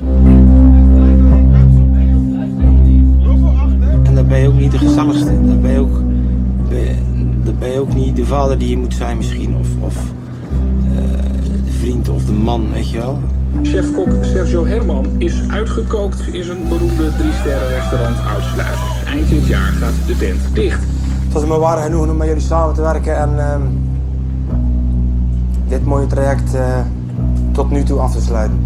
Ben 4.35 4.43
je 4.43 4.49
ook 4.49 4.59
niet 4.59 4.71
de 4.71 4.77
gezelligste. 4.77 5.25
Dan 5.25 5.61
ben 5.61 5.71
je 5.71 5.79
ook, 5.79 5.99
ben 6.69 6.79
je, 6.79 6.95
dan 7.43 7.55
ben 7.59 7.71
je 7.71 7.79
ook 7.79 7.93
niet 7.93 8.15
de 8.15 8.25
vader 8.25 8.57
die 8.57 8.69
je 8.69 8.77
moet 8.77 8.93
zijn 8.93 9.17
misschien. 9.17 9.55
Of, 9.55 9.67
of 9.79 9.95
eh, 9.95 11.01
de 11.65 11.71
vriend 11.71 12.09
of 12.09 12.25
de 12.25 12.31
man, 12.31 12.71
weet 12.71 12.89
je 12.89 12.97
wel. 12.97 13.19
Chefkok 13.63 14.09
Sergio 14.21 14.65
Herman 14.65 15.05
is 15.17 15.33
uitgekookt 15.47 16.27
in 16.31 16.43
zijn 16.43 16.57
beroemde 16.69 17.11
drie-sterren 17.17 17.67
restaurant 17.67 18.15
Uitsluiters. 18.35 19.03
Eind 19.05 19.29
dit 19.29 19.47
jaar 19.47 19.71
gaat 19.71 19.93
de 20.07 20.17
tent 20.17 20.39
dicht. 20.53 20.83
Het 21.23 21.33
was 21.33 21.45
me 21.45 21.57
waar 21.57 21.83
genoeg 21.83 22.07
om 22.07 22.17
met 22.17 22.27
jullie 22.27 22.41
samen 22.41 22.75
te 22.75 22.81
werken 22.81 23.17
en 23.17 23.39
ehm, 23.39 23.61
dit 25.67 25.85
mooie 25.85 26.07
traject 26.07 26.53
eh, 26.53 26.79
tot 27.51 27.71
nu 27.71 27.83
toe 27.83 27.99
af 27.99 28.11
te 28.11 28.21
sluiten. 28.21 28.59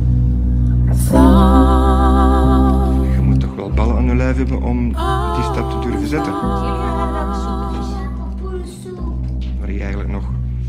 Ballen 3.79 3.95
aan 3.95 4.05
je 4.05 4.15
lijf 4.15 4.37
hebben 4.37 4.61
om 4.61 4.87
die 5.35 5.43
stap 5.43 5.71
te 5.71 5.79
durven 5.89 6.07
zetten. 6.07 6.31
Waar 9.59 9.71
je 9.71 9.79
eigenlijk 9.79 10.09
nog 10.09 10.23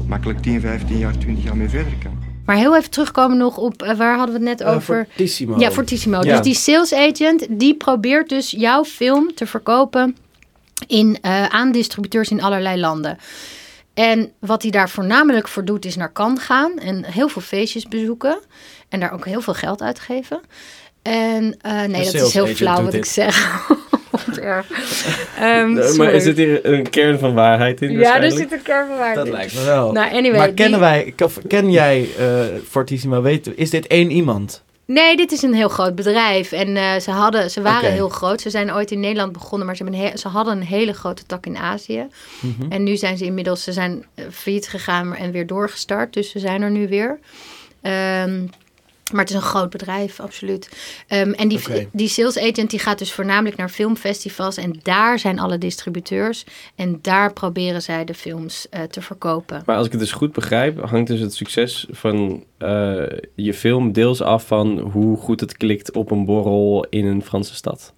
makkelijk 0.06 0.42
10, 0.42 0.61
15 0.61 0.98
jaar, 0.98 1.18
20 1.18 1.44
jaar 1.44 1.56
mee 1.56 1.68
verder 1.68 1.92
kan. 2.02 2.18
Maar 2.46 2.56
heel 2.56 2.76
even 2.76 2.90
terugkomen 2.90 3.36
nog 3.36 3.56
op, 3.56 3.82
eh, 3.82 3.96
waar 3.96 4.16
hadden 4.16 4.40
we 4.40 4.48
het 4.48 4.58
net 4.58 4.68
Eh, 4.68 4.74
over? 4.74 5.06
Fortissimo. 5.08 5.58
Ja, 5.58 5.70
Fortissimo. 5.70 6.16
Ja. 6.22 6.22
Dus 6.36 6.40
die 6.40 6.54
sales 6.54 6.92
agent, 6.94 7.46
die 7.50 7.74
probeert 7.74 8.28
dus 8.28 8.50
jouw 8.50 8.84
film 8.84 9.34
te 9.34 9.46
verkopen 9.46 10.16
in, 10.86 11.18
eh, 11.22 11.44
aan 11.44 11.72
distributeurs 11.72 12.30
in 12.30 12.42
allerlei 12.42 12.80
landen. 12.80 13.18
En 13.94 14.32
wat 14.38 14.62
hij 14.62 14.70
daar 14.70 14.88
voornamelijk 14.88 15.48
voor 15.48 15.64
doet, 15.64 15.84
is 15.84 15.96
naar 15.96 16.12
Cannes 16.12 16.42
gaan 16.42 16.78
en 16.78 17.04
heel 17.04 17.28
veel 17.28 17.42
feestjes 17.42 17.88
bezoeken. 17.88 18.40
En 18.88 19.00
daar 19.00 19.12
ook 19.12 19.24
heel 19.24 19.40
veel 19.40 19.54
geld 19.54 19.82
uitgeven. 19.82 20.40
En 21.03 21.57
eh, 21.61 21.82
nee, 21.82 22.05
dat 22.05 22.14
is 22.14 22.32
heel 22.34 22.46
flauw 22.46 22.82
wat 22.82 22.94
ik 22.94 23.05
zeg. 23.05 23.36
Ehm, 25.38 25.96
maar 25.96 26.12
is 26.12 26.24
het 26.24 26.36
hier 26.36 26.66
een 26.66 26.90
kern 26.90 27.18
van 27.18 27.34
waarheid 27.34 27.82
in? 27.82 27.90
Ja, 27.90 28.22
er 28.22 28.30
zit 28.30 28.53
een 28.53 28.62
kern 28.62 28.86
van 28.86 28.96
waarheid 28.96 29.16
Dat 29.16 29.26
in. 29.26 29.32
lijkt 29.32 29.55
me 29.55 29.64
wel. 29.64 29.92
Nou, 29.92 30.11
anyway, 30.12 30.38
maar 30.38 30.46
die- 30.46 30.55
kennen 30.57 30.80
wij, 30.80 31.14
ken 31.48 31.70
jij 31.70 32.09
eh, 32.18 32.40
Fortissimo? 32.68 33.22
Weet, 33.22 33.51
is 33.57 33.70
dit 33.70 33.86
één 33.86 34.11
iemand? 34.11 34.62
Nee, 34.86 35.16
dit 35.16 35.32
is 35.32 35.42
een 35.42 35.55
heel 35.55 35.68
groot 35.68 35.94
bedrijf. 35.94 36.53
En 36.53 36.76
eh, 36.76 36.98
ze, 36.98 37.11
hadden, 37.11 37.51
ze 37.51 37.62
waren 37.62 37.92
heel 37.92 38.09
groot. 38.09 38.40
Ze 38.40 38.51
zijn 38.51 38.72
ooit 38.74 38.90
in 38.90 39.01
Nederland 39.01 39.32
begonnen, 39.32 39.66
maar 39.66 39.76
ze, 39.76 39.82
hebben 39.82 40.01
he- 40.03 40.16
ze 40.16 40.28
hadden 40.28 40.57
een 40.57 40.62
hele 40.66 40.92
grote 40.92 41.22
tak 41.26 41.46
in 41.46 41.57
Azië. 41.57 42.07
Mhm. 42.40 42.72
En 42.72 42.82
nu 42.82 42.96
zijn 42.96 43.18
ze 43.18 43.24
inmiddels 43.24 43.62
ze 43.64 43.72
zijn 43.72 44.05
failliet 44.30 44.68
gegaan 44.68 45.09
maar- 45.09 45.18
en 45.18 45.30
weer 45.32 45.46
doorgestart. 45.46 46.12
Dus 46.12 46.30
ze 46.30 46.38
zijn 46.38 46.62
er 46.62 46.70
nu 46.70 46.88
weer. 46.88 47.18
Ehm, 47.82 48.40
maar 49.12 49.20
het 49.20 49.30
is 49.30 49.36
een 49.36 49.42
groot 49.42 49.70
bedrijf, 49.70 50.20
absoluut. 50.20 50.68
Ehm, 51.06 51.30
en 51.32 51.48
die, 51.48 51.88
die 51.92 52.08
sales 52.08 52.38
agent 52.38 52.70
die 52.70 52.78
gaat 52.78 52.98
dus 52.98 53.12
voornamelijk 53.12 53.56
naar 53.56 53.68
filmfestivals. 53.68 54.56
En 54.56 54.78
daar 54.82 55.18
zijn 55.18 55.38
alle 55.38 55.58
distributeurs. 55.58 56.44
En 56.74 56.98
daar 57.02 57.32
proberen 57.32 57.82
zij 57.82 58.04
de 58.04 58.14
films 58.14 58.68
eh, 58.68 58.82
te 58.82 59.02
verkopen. 59.02 59.62
Maar 59.66 59.76
als 59.76 59.86
ik 59.86 59.92
het 59.92 60.00
dus 60.00 60.12
goed 60.12 60.32
begrijp, 60.32 60.84
hangt 60.84 61.08
dus 61.08 61.20
het 61.20 61.34
succes 61.34 61.86
van 61.90 62.44
eh, 62.58 63.02
je 63.34 63.54
film 63.54 63.92
deels 63.92 64.22
af 64.22 64.46
van 64.46 64.78
hoe 64.78 65.16
goed 65.16 65.40
het 65.40 65.56
klikt 65.56 65.92
op 65.92 66.11
een 66.11 66.24
borrel 66.24 66.86
in 66.90 67.06
een 67.06 67.22
Franse 67.22 67.54
stad. 67.54 67.92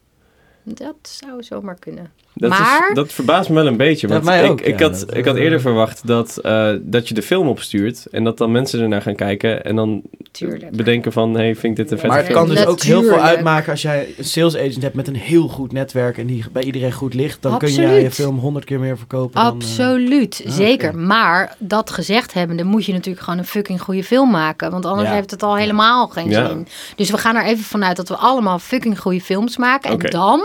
Dat 0.65 0.97
zou 1.03 1.43
zomaar 1.43 1.79
kunnen. 1.79 2.13
Dat, 2.35 2.51
Maar- 2.51 2.87
is, 2.89 2.95
dat 2.95 3.13
verbaast 3.13 3.49
me 3.49 3.55
wel 3.55 3.67
een 3.67 3.77
beetje. 3.77 4.09
Want 4.09 4.25
mij 4.25 4.45
ik, 4.45 4.51
ook, 4.51 4.61
ik, 4.61 4.79
ja, 4.79 4.85
had, 4.89 5.01
dat, 5.07 5.17
ik 5.17 5.25
had 5.25 5.37
eh, 5.37 5.43
eerder 5.43 5.61
verwacht 5.61 6.07
dat, 6.07 6.37
eh, 6.37 6.71
dat 6.81 7.09
je 7.09 7.15
de 7.15 7.23
film 7.23 7.49
opstuurt 7.49 8.07
en 8.11 8.25
dat 8.25 8.39
dan 8.39 8.53
mensen 8.53 8.81
ernaar 8.81 9.03
gaan 9.03 9.15
kijken 9.15 9.65
en 9.65 9.77
dan 9.77 10.03
Tuurlijk. 10.31 10.71
bedenken 10.77 11.13
van, 11.13 11.35
hey, 11.35 11.55
vind 11.57 11.65
ik 11.65 11.77
dit 11.77 11.91
een 11.91 11.99
vette 11.99 12.07
Maar 12.15 12.25
het 12.25 12.33
kan 12.33 12.49
dus 12.49 12.67
ook 12.67 12.81
heel 12.83 13.03
veel 13.03 13.21
uitmaken 13.21 13.71
als 13.71 13.83
jij 13.83 14.15
een 14.19 14.25
sales 14.25 14.57
agent 14.57 14.83
hebt 14.83 14.95
met 14.95 15.09
een 15.09 15.17
heel 15.17 15.49
goed 15.49 15.73
netwerk 15.73 16.19
en 16.19 16.27
die 16.27 16.45
bij 16.53 16.63
iedereen 16.63 16.93
goed 16.93 17.15
ligt. 17.15 17.43
Dan 17.43 17.59
kun 17.59 17.73
je 17.73 17.83
je 17.83 18.11
film 18.11 18.39
honderd 18.39 18.65
keer 18.65 18.81
meer 18.81 18.99
verkopen. 18.99 19.35
dan, 19.35 19.45
eh, 19.45 19.51
Absoluut, 19.53 20.43
ah, 20.47 20.53
zeker. 20.53 20.97
Maar 20.97 21.57
dat 21.59 21.91
gezegd 21.91 22.35
hebbende 22.35 22.65
moet 22.65 22.85
je 22.85 22.93
natuurlijk 22.93 23.25
gewoon 23.25 23.39
een 23.39 23.45
fucking 23.45 23.81
goede 23.81 24.05
film 24.05 24.31
maken. 24.31 24.71
Want 24.71 24.87
anders 24.87 25.09
Ja. 25.09 25.15
heeft 25.15 25.31
het 25.31 25.43
al 25.43 25.57
helemaal 25.57 26.07
geen 26.09 26.31
Ja. 26.31 26.49
zin. 26.49 26.67
Dus 26.97 27.11
we 27.11 27.19
gaan 27.19 27.37
er 27.37 27.45
even 27.45 27.65
vanuit 27.65 27.97
dat 27.97 28.09
we 28.09 28.17
allemaal 28.17 28.59
fucking 28.59 28.99
goede 29.01 29.21
films 29.21 29.57
maken. 29.57 29.91
En 29.91 30.11
dan, 30.11 30.41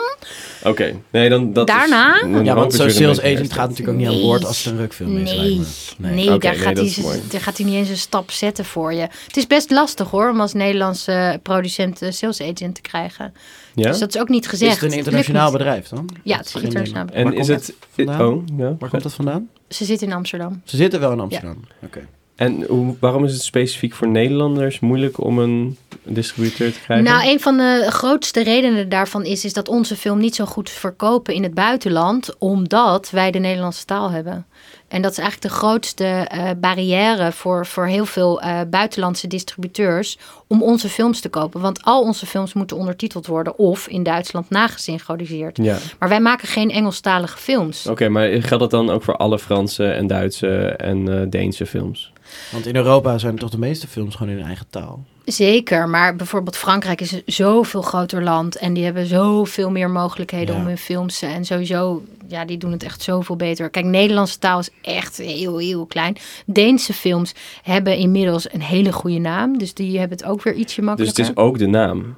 Oké, 0.64 0.96
nee, 1.12 1.30
dan 1.30 1.54
dat 1.54 1.68
Daarna? 1.78 2.22
Een 2.24 2.46
ja, 2.46 2.56
want 2.56 2.74
zo'n 2.74 2.86
een 2.86 2.92
sales 2.92 3.20
agent 3.22 3.54
gaat 3.54 3.70
natuurlijk 3.70 3.98
ook 3.98 4.04
niet 4.04 4.08
aan 4.08 4.22
boord 4.22 4.46
als 4.46 4.64
het 4.64 4.74
een 4.74 4.80
rukfilm 4.80 5.18
is. 5.18 5.36
nee, 5.36 5.62
nee, 5.98 6.26
daar, 6.40 6.40
nee, 6.40 6.40
gaat 6.40 6.78
hij, 6.78 7.22
daar 7.30 7.42
gaat 7.42 7.58
hij 7.58 7.66
niet 7.66 7.76
eens 7.76 7.90
een 7.90 7.98
stap 7.98 8.32
zetten 8.32 8.66
voor 8.66 8.94
je. 8.94 9.08
Het 9.28 9.38
is 9.38 9.48
best 9.48 9.72
lastig 9.72 10.10
hoor, 10.10 10.30
om 10.30 10.42
als 10.42 10.54
Nederlandse 10.54 11.40
producent 11.44 12.02
een 12.02 12.14
sales 12.14 12.42
agent 12.42 12.76
te 12.76 12.82
krijgen. 12.82 13.34
Ja? 13.76 13.90
Dus 13.90 14.00
dat 14.00 14.16
is 14.16 14.22
ook 14.22 14.30
niet 14.30 14.48
gezegd. 14.48 14.76
Is 14.76 14.82
het 14.82 14.92
een 14.92 14.98
internationaal 14.98 15.52
bedrijf 15.52 15.88
dan? 15.88 16.10
Ja, 16.24 16.38
het 16.38 16.46
is 16.46 16.52
Geen 16.52 16.64
internationaal. 16.64 17.06
Nederland. 17.06 17.28
en 17.28 17.46
Waar 17.46 17.58
is 17.58 17.66
komt 17.66 17.68
het... 17.68 17.88
vandaan? 17.96 18.22
Oh, 18.22 18.44
ja. 18.58 18.76
Waar 18.80 18.90
komt 18.90 19.04
dat 19.04 19.14
vandaan? 19.14 19.50
Ze 19.70 19.86
zitten 19.86 20.08
in 20.08 20.14
Amsterdam. 20.14 20.62
Ze 20.66 20.76
zitten 20.76 21.00
wel 21.00 21.12
in 21.12 21.20
Amsterdam. 21.20 21.58
Oké. 21.84 22.08
En 22.38 22.66
waarom 23.00 23.26
is 23.26 23.34
het 23.34 23.42
specifiek 23.42 23.94
voor 23.94 24.08
Nederlanders 24.08 24.80
moeilijk 24.80 25.24
om 25.24 25.40
een 25.40 25.78
distributeur 26.04 26.74
te 26.74 26.80
krijgen? 26.80 27.06
Nou, 27.06 27.30
een 27.30 27.40
van 27.40 27.58
de 27.58 27.86
grootste 27.90 28.44
redenen 28.44 28.90
daarvan 28.90 29.26
is, 29.26 29.46
is 29.46 29.54
dat 29.54 29.68
onze 29.68 29.96
film 29.96 30.20
niet 30.20 30.36
zo 30.36 30.46
goed 30.46 30.70
verkopen 30.70 31.34
in 31.34 31.44
het 31.44 31.54
buitenland, 31.54 32.36
omdat 32.38 33.10
wij 33.10 33.32
de 33.32 33.40
Nederlandse 33.40 33.86
taal 33.86 34.12
hebben. 34.12 34.46
En 34.88 35.02
dat 35.02 35.12
is 35.12 35.18
eigenlijk 35.18 35.54
de 35.54 35.60
grootste 35.60 36.06
eh, 36.06 36.50
barrière 36.58 37.32
voor, 37.32 37.66
voor 37.66 37.86
heel 37.86 38.06
veel 38.06 38.42
eh, 38.42 38.60
buitenlandse 38.70 39.28
distributeurs 39.28 40.18
om 40.48 40.64
onze 40.64 40.90
films 40.90 41.20
te 41.20 41.30
kopen. 41.30 41.62
Want 41.62 41.84
al 41.84 42.02
onze 42.02 42.26
films 42.26 42.54
moeten 42.54 42.78
ondertiteld 42.78 43.28
worden 43.28 43.58
of 43.58 43.88
in 43.88 44.04
Duitsland 44.04 44.50
nagesynchroniseerd. 44.50 45.58
Ja, 45.58 45.78
Maar 46.00 46.10
wij 46.10 46.22
maken 46.22 46.48
geen 46.48 46.72
Engelstalige 46.72 47.38
films. 47.38 47.88
oké, 47.88 48.10
maar 48.10 48.28
geldt 48.28 48.60
dat 48.60 48.72
dan 48.72 48.90
ook 48.90 49.04
voor 49.04 49.18
alle 49.18 49.40
Franse 49.40 49.92
en 49.92 50.08
Duitse 50.08 50.58
en 50.68 51.22
eh, 51.22 51.30
Deense 51.30 51.66
films? 51.66 52.12
Want 52.52 52.66
in 52.66 52.76
Europa 52.76 53.18
zijn 53.18 53.36
toch 53.36 53.50
de 53.50 53.58
meeste 53.60 53.88
films 53.88 54.16
gewoon 54.16 54.32
in 54.32 54.38
hun 54.38 54.48
eigen 54.48 54.66
taal. 54.70 55.06
Zeker, 55.32 55.90
maar 55.90 56.16
bijvoorbeeld 56.16 56.58
Frankrijk 56.58 57.02
is 57.02 57.12
een 57.12 57.22
zoveel 57.26 57.82
groter 57.82 58.24
land 58.24 58.56
en 58.56 58.74
die 58.74 58.84
hebben 58.84 59.06
zoveel 59.06 59.72
meer 59.72 59.90
mogelijkheden 59.90 60.56
Ja. 60.56 60.62
om 60.62 60.68
hun 60.68 60.78
films 60.78 61.22
en 61.22 61.46
sowieso, 61.46 62.04
ja, 62.28 62.46
die 62.46 62.58
doen 62.58 62.72
het 62.72 62.84
echt 62.84 63.02
zoveel 63.02 63.36
beter. 63.36 63.70
Kijk, 63.70 63.86
Nederlandse 63.86 64.40
taal 64.40 64.60
is 64.60 64.70
echt 64.82 65.18
heel, 65.18 65.58
heel 65.58 65.86
klein. 65.86 66.18
Deense 66.46 66.94
films 66.94 67.34
hebben 67.64 67.98
inmiddels 67.98 68.54
een 68.54 68.62
hele 68.62 68.92
goede 68.94 69.18
naam, 69.20 69.58
dus 69.58 69.74
die 69.74 70.00
hebben 70.00 70.18
het 70.18 70.28
ook 70.28 70.44
weer 70.44 70.54
ietsje 70.54 70.76
Dus 70.80 70.86
makkelijker. 70.86 71.24
het 71.26 71.32
is 71.38 71.38
ook 71.44 71.58
de 71.58 71.68
naam. 71.68 72.16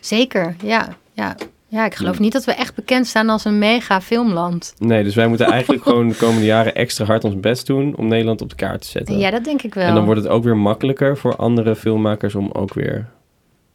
Zeker, 0.00 0.56
ja, 0.62 0.96
ja. 1.12 1.36
Ja, 1.68 1.84
ik 1.84 1.94
geloof 1.94 2.18
niet 2.18 2.32
dat 2.32 2.44
we 2.44 2.52
echt 2.52 2.74
bekend 2.74 3.06
staan 3.06 3.28
als 3.28 3.44
een 3.44 3.58
mega 3.58 4.00
filmland. 4.00 4.74
Nee, 4.78 5.02
dus 5.04 5.14
wij 5.14 5.28
moeten 5.28 5.46
eigenlijk 5.46 5.82
gewoon 5.88 6.08
de 6.08 6.14
komende 6.14 6.44
jaren 6.46 6.74
extra 6.74 7.04
hard 7.04 7.24
ons 7.24 7.40
best 7.40 7.66
doen 7.66 7.96
om 7.96 8.08
Nederland 8.08 8.42
op 8.42 8.48
de 8.50 8.56
kaart 8.56 8.80
te 8.80 8.88
zetten. 8.88 9.18
Ja, 9.18 9.30
dat 9.30 9.44
denk 9.44 9.62
ik 9.62 9.74
wel. 9.74 9.84
en 9.84 9.94
dan 9.94 10.04
wordt 10.04 10.20
het 10.20 10.30
ook 10.30 10.44
weer 10.44 10.56
makkelijker 10.56 11.16
voor 11.16 11.36
andere 11.36 11.76
filmmakers 11.76 12.34
om 12.34 12.50
ook 12.52 12.74
weer 12.74 13.06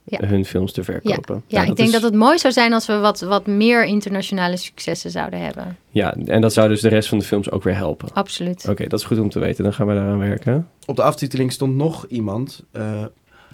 Ja. 0.04 0.20
hun 0.28 0.46
films 0.46 0.72
te 0.72 0.82
ja, 0.86 0.86
verkopen. 0.86 1.44
ja 1.48 1.58
Nou, 1.58 1.70
ik 1.70 1.76
denk 1.76 1.88
is- 1.88 1.94
dat 1.94 2.04
het 2.04 2.14
mooi 2.14 2.38
zou 2.40 2.54
zijn 2.54 2.74
als 2.74 2.86
we 2.88 2.98
wat, 2.98 3.20
wat 3.22 3.46
meer 3.48 3.86
internationale 3.86 4.58
successen 4.58 5.12
zouden 5.12 5.40
hebben. 5.40 5.78
Ja, 5.90 6.16
en 6.26 6.42
dat 6.42 6.54
zou 6.54 6.68
dus 6.70 6.82
de 6.82 6.90
rest 6.90 7.10
van 7.10 7.18
de 7.18 7.24
films 7.26 7.52
ook 7.52 7.64
weer 7.64 7.76
helpen. 7.76 8.10
Absoluut. 8.14 8.68
Oké, 8.70 8.88
dat 8.88 9.00
is 9.00 9.06
goed 9.06 9.20
om 9.20 9.30
te 9.30 9.40
weten. 9.40 9.64
Dan 9.64 9.74
gaan 9.74 9.88
we 9.88 9.94
daaraan 9.94 10.20
werken. 10.20 10.68
Op 10.86 10.96
de 10.96 11.04
aftiteling 11.04 11.52
stond 11.52 11.76
nog 11.76 12.06
iemand. 12.08 12.64
eh, 12.72 13.04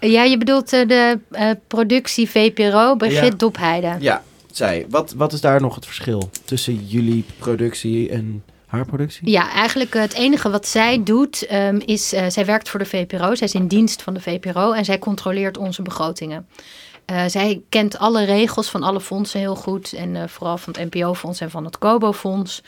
Ja, 0.00 0.22
je 0.24 0.38
bedoelt 0.38 0.72
eh, 0.72 0.88
de 0.88 1.18
eh, 1.30 1.50
productie 1.66 2.28
VPRO, 2.30 2.96
Brigitte 2.96 3.24
Ja. 3.26 3.34
Dopheide. 3.36 3.96
ja, 3.98 4.22
Wat, 4.88 5.12
wat 5.16 5.32
is 5.32 5.40
daar 5.40 5.60
nog 5.60 5.74
het 5.74 5.84
verschil 5.86 6.30
tussen 6.44 6.86
jullie 6.86 7.24
productie 7.38 8.08
en 8.10 8.44
haar 8.66 8.86
productie? 8.86 9.30
Ja, 9.30 9.50
eigenlijk 9.50 9.94
het 9.94 10.12
enige 10.12 10.50
wat 10.50 10.66
zij 10.66 11.02
doet 11.02 11.46
ehm, 11.46 11.80
is, 11.84 12.12
eh, 12.12 12.28
zij 12.28 12.46
werkt 12.46 12.68
voor 12.68 12.80
de 12.80 12.86
VPRO. 12.86 13.34
Zij 13.34 13.46
is 13.46 13.54
in 13.54 13.66
dienst 13.66 14.02
van 14.02 14.14
de 14.14 14.20
VPRO 14.20 14.72
en 14.72 14.84
zij 14.84 14.98
controleert 14.98 15.58
onze 15.58 15.82
begrotingen. 15.82 16.46
Eh, 17.04 17.24
zij 17.26 17.62
kent 17.68 17.98
alle 17.98 18.24
regels 18.24 18.70
van 18.70 18.82
alle 18.82 19.00
fondsen 19.00 19.40
heel 19.40 19.56
goed. 19.56 19.92
En 19.92 20.16
eh, 20.16 20.28
vooral 20.28 20.58
van 20.58 20.74
het 20.76 20.94
NPO-fonds 20.94 21.40
en 21.40 21.50
van 21.50 21.64
het 21.64 21.78
Kobo-fonds. 21.78 22.62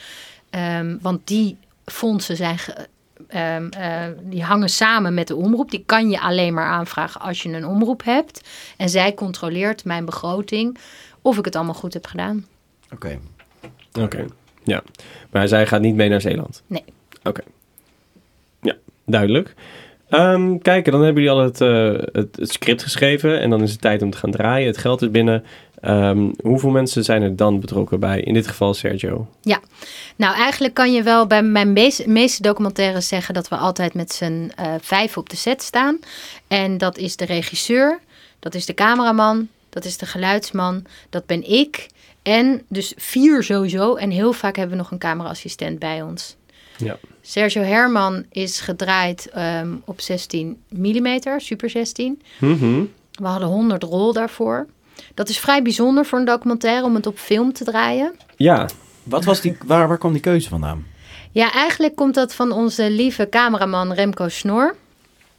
Ehm, 0.50 0.96
want 1.00 1.26
die 1.26 1.56
fondsen 1.84 2.36
zijn 2.36 2.58
ehm, 3.30 3.68
eh, 3.68 4.02
die 4.22 4.42
hangen 4.42 4.68
samen 4.68 5.14
met 5.14 5.28
de 5.28 5.36
omroep. 5.36 5.70
Die 5.70 5.82
kan 5.86 6.10
je 6.10 6.20
alleen 6.20 6.54
maar 6.54 6.66
aanvragen 6.66 7.20
als 7.20 7.42
je 7.42 7.52
een 7.52 7.66
omroep 7.66 8.04
hebt. 8.04 8.48
En 8.76 8.88
zij 8.88 9.14
controleert 9.14 9.84
mijn 9.84 10.04
begroting 10.04 10.78
of 11.22 11.38
ik 11.38 11.44
het 11.44 11.56
allemaal 11.56 11.74
goed 11.74 11.94
heb 11.94 12.06
gedaan. 12.06 12.46
Oké. 12.92 13.18
Oké, 14.00 14.24
ja. 14.64 14.82
Maar 15.30 15.48
zij 15.48 15.66
gaat 15.66 15.80
niet 15.80 15.94
mee 15.94 16.08
naar 16.08 16.20
Zeeland? 16.20 16.62
Nee. 16.66 16.84
Oké. 17.22 17.42
Ja, 18.60 18.76
duidelijk. 19.04 19.54
Ehm 20.08 20.58
kijk, 20.58 20.90
dan 20.90 21.02
hebben 21.02 21.22
jullie 21.22 21.38
al 21.38 21.44
het, 21.44 21.60
eh, 21.60 21.92
het, 22.12 22.36
het 22.36 22.52
script 22.52 22.82
geschreven 22.82 23.40
en 23.40 23.50
dan 23.50 23.62
is 23.62 23.70
het 23.70 23.80
tijd 23.80 24.02
om 24.02 24.10
te 24.10 24.18
gaan 24.18 24.30
draaien. 24.30 24.66
Het 24.66 24.78
geld 24.78 25.02
is 25.02 25.10
binnen. 25.10 25.44
Ehm, 25.80 26.30
hoeveel 26.42 26.70
mensen 26.70 27.04
zijn 27.04 27.22
er 27.22 27.36
dan 27.36 27.60
betrokken 27.60 28.00
bij? 28.00 28.20
In 28.20 28.34
dit 28.34 28.46
geval 28.46 28.74
Sergio. 28.74 29.26
Nou, 30.20 30.34
eigenlijk 30.34 30.74
kan 30.74 30.92
je 30.92 31.02
wel 31.02 31.26
bij 31.26 31.42
mijn 31.42 31.72
mees- 31.72 32.04
meeste 32.04 32.42
documentaires 32.42 33.08
zeggen 33.08 33.34
dat 33.34 33.48
we 33.48 33.56
altijd 33.56 33.94
met 33.94 34.12
z'n 34.12 34.52
eh 34.56 34.74
vijf 34.80 35.16
op 35.16 35.30
de 35.30 35.36
set 35.36 35.62
staan. 35.62 35.98
En 36.48 36.78
dat 36.78 36.98
is 36.98 37.16
de 37.16 37.24
regisseur, 37.24 38.00
dat 38.38 38.54
is 38.54 38.66
de 38.66 38.74
cameraman, 38.74 39.48
dat 39.68 39.84
is 39.84 39.96
de 39.96 40.06
geluidsman, 40.06 40.84
dat 41.10 41.26
ben 41.26 41.50
ik. 41.50 41.88
En 42.22 42.62
dus 42.68 42.92
vier 42.96 43.42
sowieso. 43.42 43.94
En 43.94 44.10
heel 44.10 44.32
vaak 44.32 44.56
hebben 44.56 44.76
we 44.76 44.82
nog 44.82 44.90
een 44.90 44.98
cameraassistent 44.98 45.78
bij 45.78 46.02
ons. 46.02 46.36
Ja. 46.76 46.98
Sergio 47.22 47.62
Herman 47.62 48.24
is 48.30 48.60
gedraaid 48.60 49.28
ehm, 49.32 49.74
op 49.84 50.00
16 50.00 50.62
mm, 50.68 51.20
super 51.36 51.70
16. 51.70 52.22
Mhm. 52.38 52.84
We 53.12 53.26
hadden 53.26 53.48
100 53.48 53.82
rol 53.82 54.12
daarvoor. 54.12 54.66
Dat 55.14 55.28
is 55.28 55.38
vrij 55.38 55.62
bijzonder 55.62 56.06
voor 56.06 56.18
een 56.18 56.24
documentaire 56.24 56.84
om 56.84 56.94
het 56.94 57.06
op 57.06 57.18
film 57.18 57.52
te 57.52 57.64
draaien. 57.64 58.14
Ja, 58.36 58.68
Wat 59.02 59.24
was 59.24 59.40
die, 59.40 59.56
waar, 59.66 59.88
waar 59.88 59.98
kwam 59.98 60.12
die 60.12 60.20
keuze 60.20 60.48
vandaan? 60.48 60.86
Ja, 61.32 61.52
eigenlijk 61.52 61.96
komt 61.96 62.14
dat 62.14 62.34
van 62.34 62.52
onze 62.52 62.90
lieve 62.90 63.28
cameraman 63.28 63.92
Remco 63.92 64.28
Snor. 64.28 64.74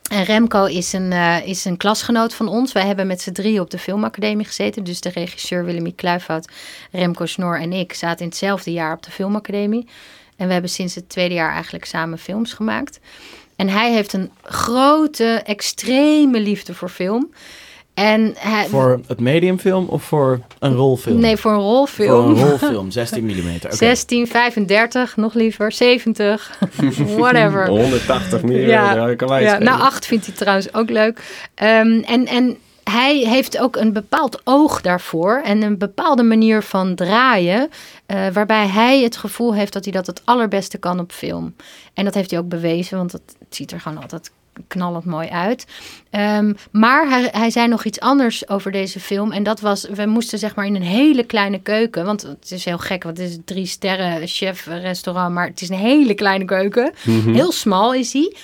En 0.09 0.23
Remco 0.23 0.65
is 0.65 0.93
een, 0.93 1.11
eh, 1.11 1.47
is 1.47 1.65
een 1.65 1.77
klasgenoot 1.77 2.33
van 2.33 2.47
ons. 2.47 2.71
Wij 2.71 2.85
hebben 2.85 3.07
met 3.07 3.21
z'n 3.21 3.31
drie 3.31 3.59
op 3.59 3.69
de 3.69 3.79
filmacademie 3.79 4.45
gezeten. 4.45 4.83
Dus 4.83 5.01
de 5.01 5.09
regisseur 5.09 5.65
Willemie 5.65 5.93
Kluifhout, 5.95 6.47
Remco 6.91 7.25
Snor 7.25 7.59
en 7.59 7.73
ik 7.73 7.93
zaten 7.93 8.19
in 8.19 8.25
hetzelfde 8.25 8.71
jaar 8.71 8.93
op 8.93 9.03
de 9.03 9.11
filmacademie. 9.11 9.87
En 10.35 10.47
we 10.47 10.53
hebben 10.53 10.71
sinds 10.71 10.95
het 10.95 11.09
tweede 11.09 11.33
jaar 11.33 11.51
eigenlijk 11.53 11.85
samen 11.85 12.17
films 12.17 12.53
gemaakt. 12.53 12.99
En 13.55 13.69
hij 13.69 13.91
heeft 13.91 14.13
een 14.13 14.31
grote, 14.41 15.41
extreme 15.45 16.39
liefde 16.39 16.73
voor 16.73 16.89
film. 16.89 17.31
En 17.93 18.33
hij, 18.37 18.67
Voor 18.67 18.99
het 19.07 19.19
mediumfilm 19.19 19.85
of 19.87 20.03
voor 20.03 20.39
een 20.59 20.75
rolfilm? 20.75 21.19
Nee, 21.19 21.37
voor 21.37 21.51
een 21.51 21.57
Voor 21.57 21.67
rolfilm. 21.75 22.29
een 22.29 22.49
rolfilm, 22.49 22.91
16 22.91 23.25
mm. 23.25 23.55
Oké. 23.55 23.75
16, 23.75 24.27
35, 24.27 25.17
nog 25.17 25.33
liever, 25.33 25.71
70, 25.71 26.59
whatever. 27.17 27.67
180 27.67 28.43
meer. 28.43 28.67
Ja, 28.67 28.93
Ja, 29.07 29.15
kan 29.15 29.27
wij 29.27 29.43
ja, 29.43 29.57
nou, 29.57 29.79
8 29.79 30.05
vindt 30.05 30.25
hij 30.25 30.35
trouwens 30.35 30.73
ook 30.73 30.89
leuk. 30.89 31.47
Ehm, 31.55 31.99
en, 31.99 32.25
en 32.25 32.57
hij 32.83 33.17
heeft 33.17 33.59
ook 33.59 33.75
een 33.75 33.93
bepaald 33.93 34.41
oog 34.43 34.81
daarvoor 34.81 35.41
en 35.45 35.61
een 35.61 35.77
bepaalde 35.77 36.23
manier 36.23 36.61
van 36.61 36.95
draaien, 36.95 37.69
eh, 38.05 38.27
waarbij 38.33 38.67
hij 38.67 39.01
het 39.01 39.17
gevoel 39.17 39.53
heeft 39.53 39.73
dat 39.73 39.83
hij 39.83 39.93
dat 39.93 40.07
het 40.07 40.21
allerbeste 40.25 40.77
kan 40.77 40.99
op 40.99 41.11
film. 41.11 41.55
En 41.93 42.05
dat 42.05 42.13
heeft 42.13 42.31
hij 42.31 42.39
ook 42.39 42.49
bewezen, 42.49 42.97
want 42.97 43.11
het 43.11 43.35
ziet 43.49 43.71
er 43.71 43.79
gewoon 43.79 44.01
altijd 44.01 44.31
knallend 44.67 45.05
mooi 45.05 45.29
uit. 45.29 45.65
Ehm, 46.09 46.53
maar 46.71 47.09
hij, 47.09 47.29
hij 47.31 47.49
zei 47.49 47.67
nog 47.67 47.83
iets 47.83 47.99
anders 47.99 48.49
over 48.49 48.71
deze 48.71 48.99
film. 48.99 49.31
En 49.31 49.43
dat 49.43 49.59
was, 49.59 49.87
we 49.93 50.05
moesten 50.05 50.39
zeg 50.39 50.55
maar 50.55 50.65
in 50.65 50.75
een 50.75 50.81
hele 50.81 51.23
kleine 51.23 51.59
keuken. 51.61 52.05
Want 52.05 52.21
het 52.21 52.51
is 52.51 52.65
heel 52.65 52.77
gek, 52.77 53.03
want 53.03 53.17
het 53.17 53.29
is 53.29 53.35
een 53.35 53.43
drie 53.43 53.65
sterren 53.65 54.27
chef 54.27 54.65
restaurant. 54.65 55.33
Maar 55.33 55.47
het 55.47 55.61
is 55.61 55.69
een 55.69 55.75
hele 55.75 56.13
kleine 56.13 56.45
keuken. 56.45 56.91
Heel 57.33 57.51
smal 57.51 57.93
is 57.93 58.13
hij. 58.13 58.35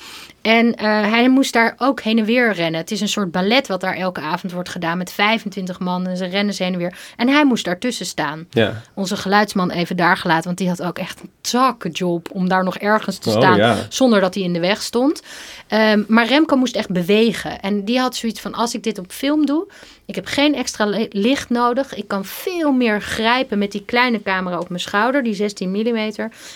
En 0.47 0.75
eh, 0.75 0.85
hij 0.85 1.29
moest 1.29 1.53
daar 1.53 1.73
ook 1.77 2.01
heen 2.01 2.17
en 2.17 2.25
weer 2.25 2.53
rennen. 2.53 2.79
Het 2.79 2.91
is 2.91 3.01
een 3.01 3.07
soort 3.07 3.31
ballet 3.31 3.67
wat 3.67 3.81
daar 3.81 3.95
elke 3.95 4.21
avond 4.21 4.53
wordt 4.53 4.69
gedaan 4.69 4.97
met 4.97 5.11
25 5.11 5.79
man. 5.79 6.07
En 6.07 6.17
ze 6.17 6.25
rennen 6.25 6.53
ze 6.53 6.63
heen 6.63 6.73
en 6.73 6.79
weer. 6.79 6.97
En 7.15 7.27
hij 7.29 7.45
moest 7.45 7.65
daartussen 7.65 8.05
staan. 8.05 8.47
Ja. 8.49 8.81
Onze 8.93 9.17
geluidsman 9.17 9.71
even 9.71 9.95
daar 9.95 10.17
gelaten. 10.17 10.43
Want 10.43 10.57
die 10.57 10.67
had 10.67 10.81
ook 10.81 10.97
echt 10.99 11.19
een 11.21 11.29
zakkenjob 11.41 12.29
om 12.31 12.49
daar 12.49 12.63
nog 12.63 12.77
ergens 12.77 13.17
te 13.17 13.29
Oh, 13.29 13.35
staan. 13.35 13.57
ja. 13.57 13.75
Zonder 13.89 14.21
dat 14.21 14.33
hij 14.33 14.43
in 14.43 14.53
de 14.53 14.59
weg 14.59 14.81
stond. 14.81 15.21
Ehm, 15.67 16.03
maar 16.07 16.27
Remco 16.27 16.55
moest 16.55 16.75
echt 16.75 16.89
bewegen. 16.91 17.59
En 17.59 17.85
die 17.85 17.99
had 17.99 18.15
zoiets 18.15 18.41
van, 18.41 18.53
als 18.53 18.73
ik 18.73 18.83
dit 18.83 18.97
op 18.97 19.11
film 19.11 19.45
doe... 19.45 19.67
Ik 20.07 20.15
heb 20.15 20.25
geen 20.25 20.55
extra 20.55 20.85
li- 20.85 21.07
licht 21.09 21.49
nodig. 21.49 21.95
Ik 21.95 22.07
kan 22.07 22.25
veel 22.25 22.71
meer 22.71 23.01
grijpen 23.01 23.57
met 23.57 23.71
die 23.71 23.83
kleine 23.85 24.21
camera 24.21 24.59
op 24.59 24.69
mijn 24.69 24.81
schouder. 24.81 25.23
Die 25.23 25.33
16 25.33 25.71
mm. 25.71 26.11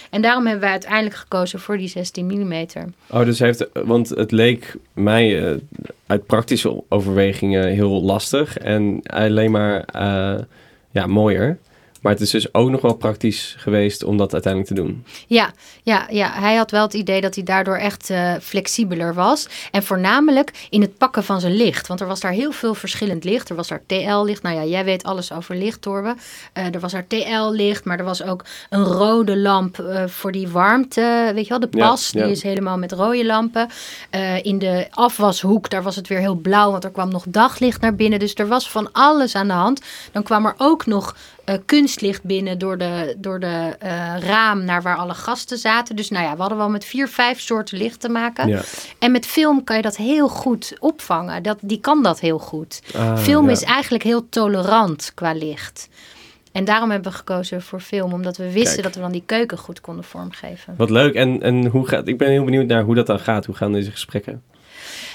En 0.10 0.22
daarom 0.22 0.44
hebben 0.44 0.62
wij 0.62 0.72
uiteindelijk 0.72 1.16
gekozen 1.16 1.60
voor 1.60 1.78
die 1.78 1.88
16 1.88 2.26
mm. 2.26 2.66
Oh, 3.10 3.26
dus 3.26 3.40
heeft, 3.40 3.68
want 3.74 4.10
het 4.10 4.32
leek 4.32 4.76
mij 4.94 5.48
eh, 5.48 5.56
uit 6.08 6.26
praktische 6.26 6.84
overwegingen 6.90 7.68
heel 7.68 8.02
lastig 8.02 8.58
en 8.58 9.00
alleen 9.04 9.52
maar 9.52 9.84
eh, 9.84 10.40
ja, 10.92 11.08
mooier. 11.08 11.58
Maar 12.02 12.12
het 12.12 12.22
is 12.22 12.30
dus 12.30 12.54
ook 12.54 12.70
nog 12.70 12.82
wel 12.82 12.94
praktisch 12.94 13.56
geweest 13.58 14.04
om 14.04 14.18
dat 14.18 14.34
uiteindelijk 14.34 14.74
te 14.74 14.82
doen. 14.82 15.06
Ja, 15.28 15.52
ja, 15.84 16.08
ja, 16.10 16.32
hij 16.32 16.56
had 16.56 16.72
wel 16.72 16.82
het 16.82 16.94
idee 16.94 17.22
dat 17.22 17.36
hij 17.36 17.44
daardoor 17.44 17.76
echt 17.76 18.10
eh, 18.10 18.34
flexibeler 18.42 19.14
was. 19.14 19.48
En 19.72 19.84
voornamelijk 19.84 20.68
in 20.70 20.82
het 20.82 20.98
pakken 20.98 21.24
van 21.24 21.40
zijn 21.40 21.54
licht. 21.54 21.88
Want 21.88 22.02
er 22.02 22.08
was 22.08 22.20
daar 22.20 22.32
heel 22.32 22.52
veel 22.52 22.74
verschillend 22.74 23.24
licht. 23.24 23.50
Er 23.50 23.56
was 23.56 23.68
daar 23.68 23.82
TL-licht. 23.88 24.42
Nou 24.42 24.56
ja, 24.56 24.64
jij 24.64 24.86
weet 24.86 25.04
alles 25.04 25.32
over 25.32 25.56
licht, 25.56 25.82
Torben. 25.82 26.18
Eh, 26.54 26.74
er 26.74 26.80
was 26.80 26.92
daar 26.92 27.08
TL-licht, 27.08 27.86
maar 27.86 28.00
er 28.00 28.06
was 28.06 28.24
ook 28.24 28.46
een 28.70 28.84
rode 28.84 29.38
lamp 29.38 29.80
eh, 29.80 30.08
voor 30.08 30.32
die 30.32 30.48
warmte. 30.48 31.32
Weet 31.34 31.44
je 31.44 31.50
wel, 31.50 31.60
de 31.60 31.68
pas, 31.68 32.10
ja. 32.12 32.24
die 32.24 32.32
is 32.32 32.44
helemaal 32.44 32.78
met 32.78 32.92
rode 32.92 33.26
lampen. 33.26 33.70
In 34.42 34.60
de 34.60 34.88
afwashoek, 34.90 35.70
daar 35.70 35.84
was 35.84 35.96
het 35.96 36.08
weer 36.08 36.20
heel 36.20 36.36
blauw, 36.36 36.72
want 36.72 36.84
er 36.84 36.92
kwam 36.92 37.10
nog 37.10 37.26
daglicht 37.28 37.82
naar 37.82 37.96
binnen. 37.96 38.20
Dus 38.20 38.34
er 38.36 38.48
was 38.48 38.70
van 38.70 38.92
alles 38.92 39.36
aan 39.36 39.48
de 39.48 39.54
hand. 39.54 39.82
Dan 40.12 40.24
kwam 40.24 40.46
er 40.46 40.54
ook 40.58 40.86
nog 40.86 41.16
eh, 41.44 41.56
kunstlicht 41.66 42.24
binnen 42.24 42.58
door 42.58 42.78
de, 42.78 43.16
door 43.18 43.40
de 43.40 43.76
eh, 43.80 44.16
raam 44.20 44.64
naar 44.66 44.82
waar 44.82 44.98
alle 44.98 45.14
gasten 45.14 45.58
zaten. 45.58 45.96
Dus 45.96 46.10
nou 46.10 46.26
ja, 46.26 46.34
we 46.34 46.40
hadden 46.40 46.58
wel 46.58 46.70
met 46.70 46.86
vier, 46.86 47.08
vijf 47.08 47.40
soorten 47.40 47.78
licht 47.78 48.00
te 48.00 48.10
maken. 48.10 48.48
Ja. 48.48 48.62
En 49.00 49.12
met 49.12 49.26
film 49.26 49.64
kan 49.64 49.76
je 49.76 49.82
dat 49.82 49.98
heel 49.98 50.28
goed 50.28 50.76
opvangen. 50.80 51.44
Dat, 51.44 51.58
die 51.62 51.80
kan 51.80 52.04
dat 52.04 52.20
heel 52.20 52.40
goed. 52.40 52.82
Ah, 52.96 53.18
film 53.18 53.46
ja. 53.46 53.52
is 53.52 53.64
eigenlijk 53.64 54.04
heel 54.04 54.30
tolerant 54.30 55.12
qua 55.16 55.34
licht. 55.34 55.90
En 56.52 56.66
daarom 56.66 56.92
hebben 56.92 57.12
we 57.12 57.18
gekozen 57.18 57.62
voor 57.62 57.80
film, 57.80 58.14
omdat 58.14 58.38
we 58.38 58.52
wisten 58.52 58.74
Kijk. 58.74 58.84
dat 58.84 58.96
we 58.96 59.02
dan 59.02 59.12
die 59.12 59.24
keuken 59.26 59.58
goed 59.58 59.82
konden 59.82 60.04
vormgeven. 60.04 60.74
Wat 60.78 60.90
leuk. 60.90 61.14
En, 61.14 61.42
en 61.42 61.66
hoe 61.66 61.88
gaat, 61.88 62.08
ik 62.08 62.18
ben 62.18 62.30
heel 62.30 62.44
benieuwd 62.44 62.68
naar 62.68 62.84
hoe 62.84 62.96
dat 62.96 63.08
dan 63.08 63.20
gaat. 63.20 63.46
Hoe 63.46 63.56
gaan 63.56 63.72
deze 63.72 63.92
gesprekken? 63.92 64.44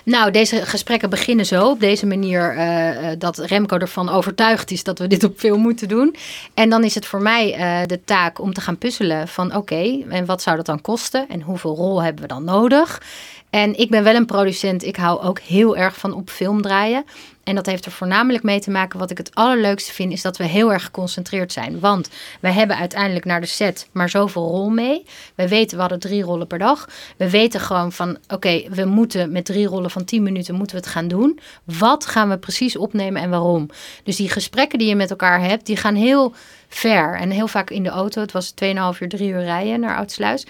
Nou, 0.06 0.30
deze 0.30 0.66
gesprekken 0.66 1.10
beginnen 1.10 1.46
zo 1.46 1.68
op 1.70 1.80
deze 1.80 2.06
manier 2.06 2.56
eh, 2.56 3.10
eh, 3.10 3.18
dat 3.18 3.38
Remco 3.38 3.76
ervan 3.76 4.08
overtuigd 4.08 4.70
is 4.70 4.84
dat 4.84 4.98
we 4.98 5.06
dit 5.06 5.24
op 5.24 5.38
film 5.38 5.60
moeten 5.60 5.88
doen. 5.88 6.16
En 6.54 6.70
dan 6.70 6.84
is 6.84 6.94
het 6.94 7.06
voor 7.06 7.22
mij 7.22 7.54
eh, 7.54 7.86
de 7.86 8.04
taak 8.04 8.40
om 8.40 8.52
te 8.52 8.60
gaan 8.60 8.78
puzzelen 8.78 9.28
van 9.28 9.54
oké, 9.54 10.04
en 10.08 10.26
wat 10.26 10.42
zou 10.42 10.56
dat 10.56 10.66
dan 10.66 10.80
kosten 10.80 11.28
en 11.28 11.40
hoeveel 11.40 11.74
rol 11.74 12.02
hebben 12.02 12.22
we 12.22 12.28
dan 12.28 12.44
nodig? 12.44 13.02
En 13.50 13.78
ik 13.78 13.90
ben 13.90 14.04
wel 14.04 14.14
een 14.14 14.26
producent, 14.26 14.84
ik 14.84 14.96
hou 14.96 15.22
ook 15.22 15.38
heel 15.38 15.76
erg 15.76 15.96
van 15.96 16.12
op 16.12 16.30
film 16.30 16.62
draaien. 16.62 17.04
En 17.46 17.54
dat 17.54 17.66
heeft 17.66 17.84
er 17.84 17.92
voornamelijk 17.92 18.44
mee 18.44 18.60
te 18.60 18.70
maken. 18.70 18.98
Wat 18.98 19.10
ik 19.10 19.18
het 19.18 19.34
allerleukste 19.34 19.92
vind, 19.92 20.12
is 20.12 20.22
dat 20.22 20.36
we 20.36 20.44
heel 20.44 20.72
erg 20.72 20.84
geconcentreerd 20.84 21.52
zijn. 21.52 21.80
Want 21.80 22.08
we 22.40 22.50
hebben 22.50 22.76
uiteindelijk 22.76 23.24
naar 23.24 23.40
de 23.40 23.46
set 23.46 23.88
maar 23.92 24.08
zoveel 24.08 24.42
rol 24.42 24.70
mee. 24.70 25.04
We 25.34 25.48
weten, 25.48 25.74
we 25.74 25.80
hadden 25.80 26.00
drie 26.00 26.22
rollen 26.22 26.46
per 26.46 26.58
dag. 26.58 26.88
We 27.16 27.30
weten 27.30 27.60
gewoon 27.60 27.92
van, 27.92 28.18
oké, 28.28 28.62
we 28.70 28.84
moeten 28.84 29.32
met 29.32 29.44
drie 29.44 29.66
rollen 29.66 29.90
van 29.90 30.04
10 30.04 30.22
minuten 30.22 30.54
moeten 30.54 30.76
we 30.76 30.82
het 30.82 30.92
gaan 30.92 31.08
doen. 31.08 31.40
Wat 31.64 32.06
gaan 32.06 32.28
we 32.28 32.38
precies 32.38 32.76
opnemen 32.76 33.22
en 33.22 33.30
waarom? 33.30 33.70
Dus 34.04 34.16
die 34.16 34.30
gesprekken 34.30 34.78
die 34.78 34.88
je 34.88 34.96
met 34.96 35.10
elkaar 35.10 35.40
hebt, 35.40 35.66
die 35.66 35.76
gaan 35.76 35.94
heel 35.94 36.34
ver. 36.68 37.14
En 37.14 37.30
heel 37.30 37.48
vaak 37.48 37.70
in 37.70 37.82
de 37.82 37.88
auto, 37.88 38.20
het 38.20 38.32
was 38.32 38.50
2,5 38.64 38.98
uur, 39.00 39.08
3 39.08 39.30
uur 39.30 39.42
rijden 39.42 39.80
naar 39.80 39.96
Oudsluis 39.96 40.46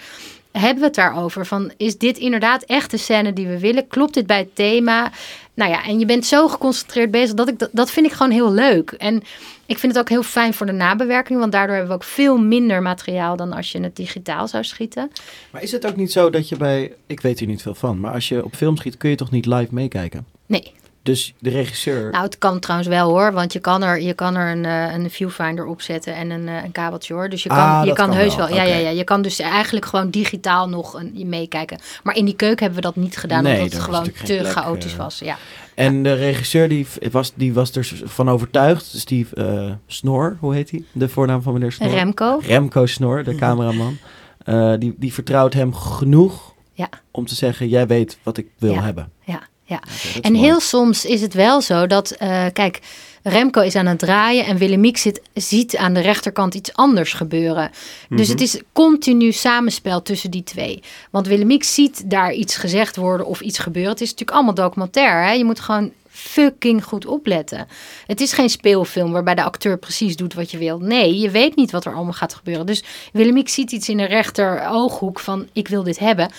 hebben 0.59 0.79
we 0.79 0.85
het 0.85 0.95
daarover? 0.95 1.45
Van, 1.45 1.71
is 1.77 1.97
dit 1.97 2.17
inderdaad 2.17 2.63
echt 2.63 2.91
de 2.91 2.97
scène 2.97 3.33
die 3.33 3.47
we 3.47 3.59
willen? 3.59 3.87
Klopt 3.87 4.13
dit 4.13 4.27
bij 4.27 4.37
het 4.37 4.55
thema? 4.55 5.11
Nou 5.53 5.71
ja, 5.71 5.85
en 5.85 5.99
je 5.99 6.05
bent 6.05 6.25
zo 6.25 6.47
geconcentreerd 6.47 7.11
bezig 7.11 7.35
dat 7.35 7.47
ik 7.47 7.59
dat, 7.59 7.69
dat 7.71 7.91
vind 7.91 8.05
ik 8.05 8.11
gewoon 8.11 8.31
heel 8.31 8.51
leuk. 8.51 8.91
En 8.91 9.23
ik 9.65 9.77
vind 9.77 9.93
het 9.93 10.01
ook 10.01 10.09
heel 10.09 10.23
fijn 10.23 10.53
voor 10.53 10.65
de 10.65 10.71
nabewerking, 10.71 11.39
want 11.39 11.51
daardoor 11.51 11.75
hebben 11.75 11.93
we 11.93 12.03
ook 12.03 12.09
veel 12.09 12.37
minder 12.37 12.81
materiaal 12.81 13.35
dan 13.35 13.53
als 13.53 13.71
je 13.71 13.81
het 13.81 13.95
digitaal 13.95 14.47
zou 14.47 14.63
schieten. 14.63 15.11
Maar 15.51 15.63
is 15.63 15.71
het 15.71 15.87
ook 15.87 15.95
niet 15.95 16.11
zo 16.11 16.29
dat 16.29 16.49
je 16.49 16.57
bij... 16.57 16.93
Ik 17.07 17.19
weet 17.19 17.39
hier 17.39 17.47
niet 17.47 17.61
veel 17.61 17.75
van, 17.75 17.99
maar 17.99 18.13
als 18.13 18.27
je 18.27 18.43
op 18.43 18.55
film 18.55 18.77
schiet 18.77 18.97
kun 18.97 19.09
je 19.09 19.15
toch 19.15 19.31
niet 19.31 19.45
live 19.45 19.73
meekijken? 19.73 20.25
Nee. 20.45 20.73
Dus 21.07 21.33
de 21.39 21.49
regisseur... 21.49 22.11
Nou, 22.11 22.23
het 22.23 22.37
kan 22.37 22.59
trouwens 22.59 22.89
wel 22.89 23.09
hoor, 23.09 23.31
want 23.33 23.53
je 23.53 23.59
kan 23.59 23.83
er, 23.83 24.01
je 24.01 24.13
kan 24.13 24.35
er 24.35 24.51
een, 24.51 24.65
eh, 24.65 24.93
een 24.93 25.09
viewfinder 25.09 25.65
opzetten 25.65 26.15
en 26.15 26.29
een, 26.29 26.47
eh, 26.47 26.63
een 26.63 26.71
kabeltje 26.71 27.13
hoor. 27.13 27.29
Dus 27.29 27.43
je 27.43 27.49
kan, 27.49 27.57
Ah, 27.57 27.85
je 27.85 27.93
kan, 27.93 28.07
kan 28.07 28.17
heus 28.17 28.35
wel. 28.35 28.47
wel. 28.47 28.55
Ja, 28.55 28.63
ja, 28.63 28.75
ja, 28.75 28.89
je 28.89 29.03
kan 29.03 29.21
dus 29.21 29.39
eigenlijk 29.39 29.85
gewoon 29.85 30.09
digitaal 30.09 30.69
nog 30.69 30.93
een, 30.93 31.29
meekijken. 31.29 31.79
Maar 32.03 32.15
in 32.15 32.25
die 32.25 32.35
keuken 32.35 32.59
hebben 32.65 32.75
we 32.75 32.87
dat 32.93 32.95
niet 32.95 33.17
gedaan, 33.17 33.43
Nee, 33.43 33.55
omdat 33.57 33.73
het 33.73 33.81
gewoon 33.81 34.11
te 34.23 34.43
chaotisch 34.43 34.91
eh. 34.91 34.97
was. 34.97 35.19
Ja. 35.19 35.37
En 35.75 36.03
de 36.03 36.13
regisseur 36.13 36.69
die 36.69 36.87
was, 37.11 37.31
die 37.35 37.53
was 37.53 37.71
er 37.75 37.91
van 38.03 38.29
overtuigd. 38.29 38.85
Steve 38.85 39.77
Snor, 39.87 40.37
hoe 40.39 40.53
heet 40.53 40.71
hij? 40.71 40.83
De 40.91 41.09
voornaam 41.09 41.41
van 41.41 41.53
meneer 41.53 41.71
Snor? 41.71 41.89
Remco. 41.89 42.39
Remco 42.41 42.85
Snor, 42.85 43.23
de 43.23 43.35
cameraman. 43.35 43.97
Eh, 44.37 44.73
die, 44.79 44.95
die 44.97 45.13
vertrouwt 45.13 45.53
hem 45.53 45.73
genoeg 45.73 46.53
Ja. 46.73 46.89
om 47.11 47.25
te 47.25 47.35
zeggen... 47.35 47.67
jij 47.67 47.87
weet 47.87 48.17
wat 48.23 48.37
ik 48.37 48.47
wil 48.57 48.73
Ja. 48.73 48.81
hebben. 48.81 49.11
Ja, 49.25 49.41
ja. 49.67 49.81
En 50.21 50.31
mooi. 50.31 50.45
heel 50.45 50.59
soms 50.59 51.05
is 51.05 51.21
het 51.21 51.33
wel 51.33 51.61
zo 51.61 51.87
dat, 51.87 52.11
eh, 52.11 52.45
kijk, 52.53 52.79
Remco 53.23 53.61
is 53.61 53.75
aan 53.75 53.85
het 53.85 53.99
draaien 53.99 54.45
en 54.45 54.57
Willemiek 54.57 54.97
zit, 54.97 55.21
ziet 55.33 55.77
aan 55.77 55.93
de 55.93 55.99
rechterkant 55.99 56.55
iets 56.55 56.73
anders 56.73 57.13
gebeuren. 57.13 57.71
Dus 58.09 58.21
Mhm. 58.21 58.31
het 58.31 58.41
is 58.41 58.61
continu 58.73 59.31
samenspel 59.31 60.01
tussen 60.01 60.31
die 60.31 60.43
twee. 60.43 60.83
Want 61.11 61.27
Willemiek 61.27 61.63
ziet 61.63 62.09
daar 62.09 62.33
iets 62.33 62.55
gezegd 62.55 62.95
worden 62.95 63.25
of 63.25 63.41
iets 63.41 63.59
gebeuren. 63.59 63.91
Het 63.91 64.01
is 64.01 64.09
natuurlijk 64.09 64.37
allemaal 64.37 64.53
documentair. 64.55 65.23
Hè? 65.25 65.31
Je 65.31 65.45
moet 65.45 65.59
gewoon 65.59 65.91
fucking 66.09 66.83
goed 66.83 67.05
opletten. 67.05 67.67
Het 68.07 68.21
is 68.21 68.33
geen 68.33 68.49
speelfilm 68.49 69.11
waarbij 69.11 69.35
de 69.35 69.43
acteur 69.43 69.77
precies 69.77 70.15
doet 70.15 70.33
wat 70.33 70.51
je 70.51 70.57
wil. 70.57 70.79
Nee, 70.79 71.19
je 71.19 71.29
weet 71.29 71.55
niet 71.55 71.71
wat 71.71 71.85
er 71.85 71.93
allemaal 71.93 72.13
gaat 72.13 72.33
gebeuren. 72.33 72.65
Dus 72.65 72.83
Willemiek 73.13 73.49
ziet 73.49 73.71
iets 73.71 73.89
in 73.89 73.97
de 73.97 74.05
rechter 74.05 74.67
ooghoek 74.69 75.19
van 75.19 75.47
ik 75.53 75.67
wil 75.67 75.83
dit 75.83 75.99
hebben. 75.99 76.29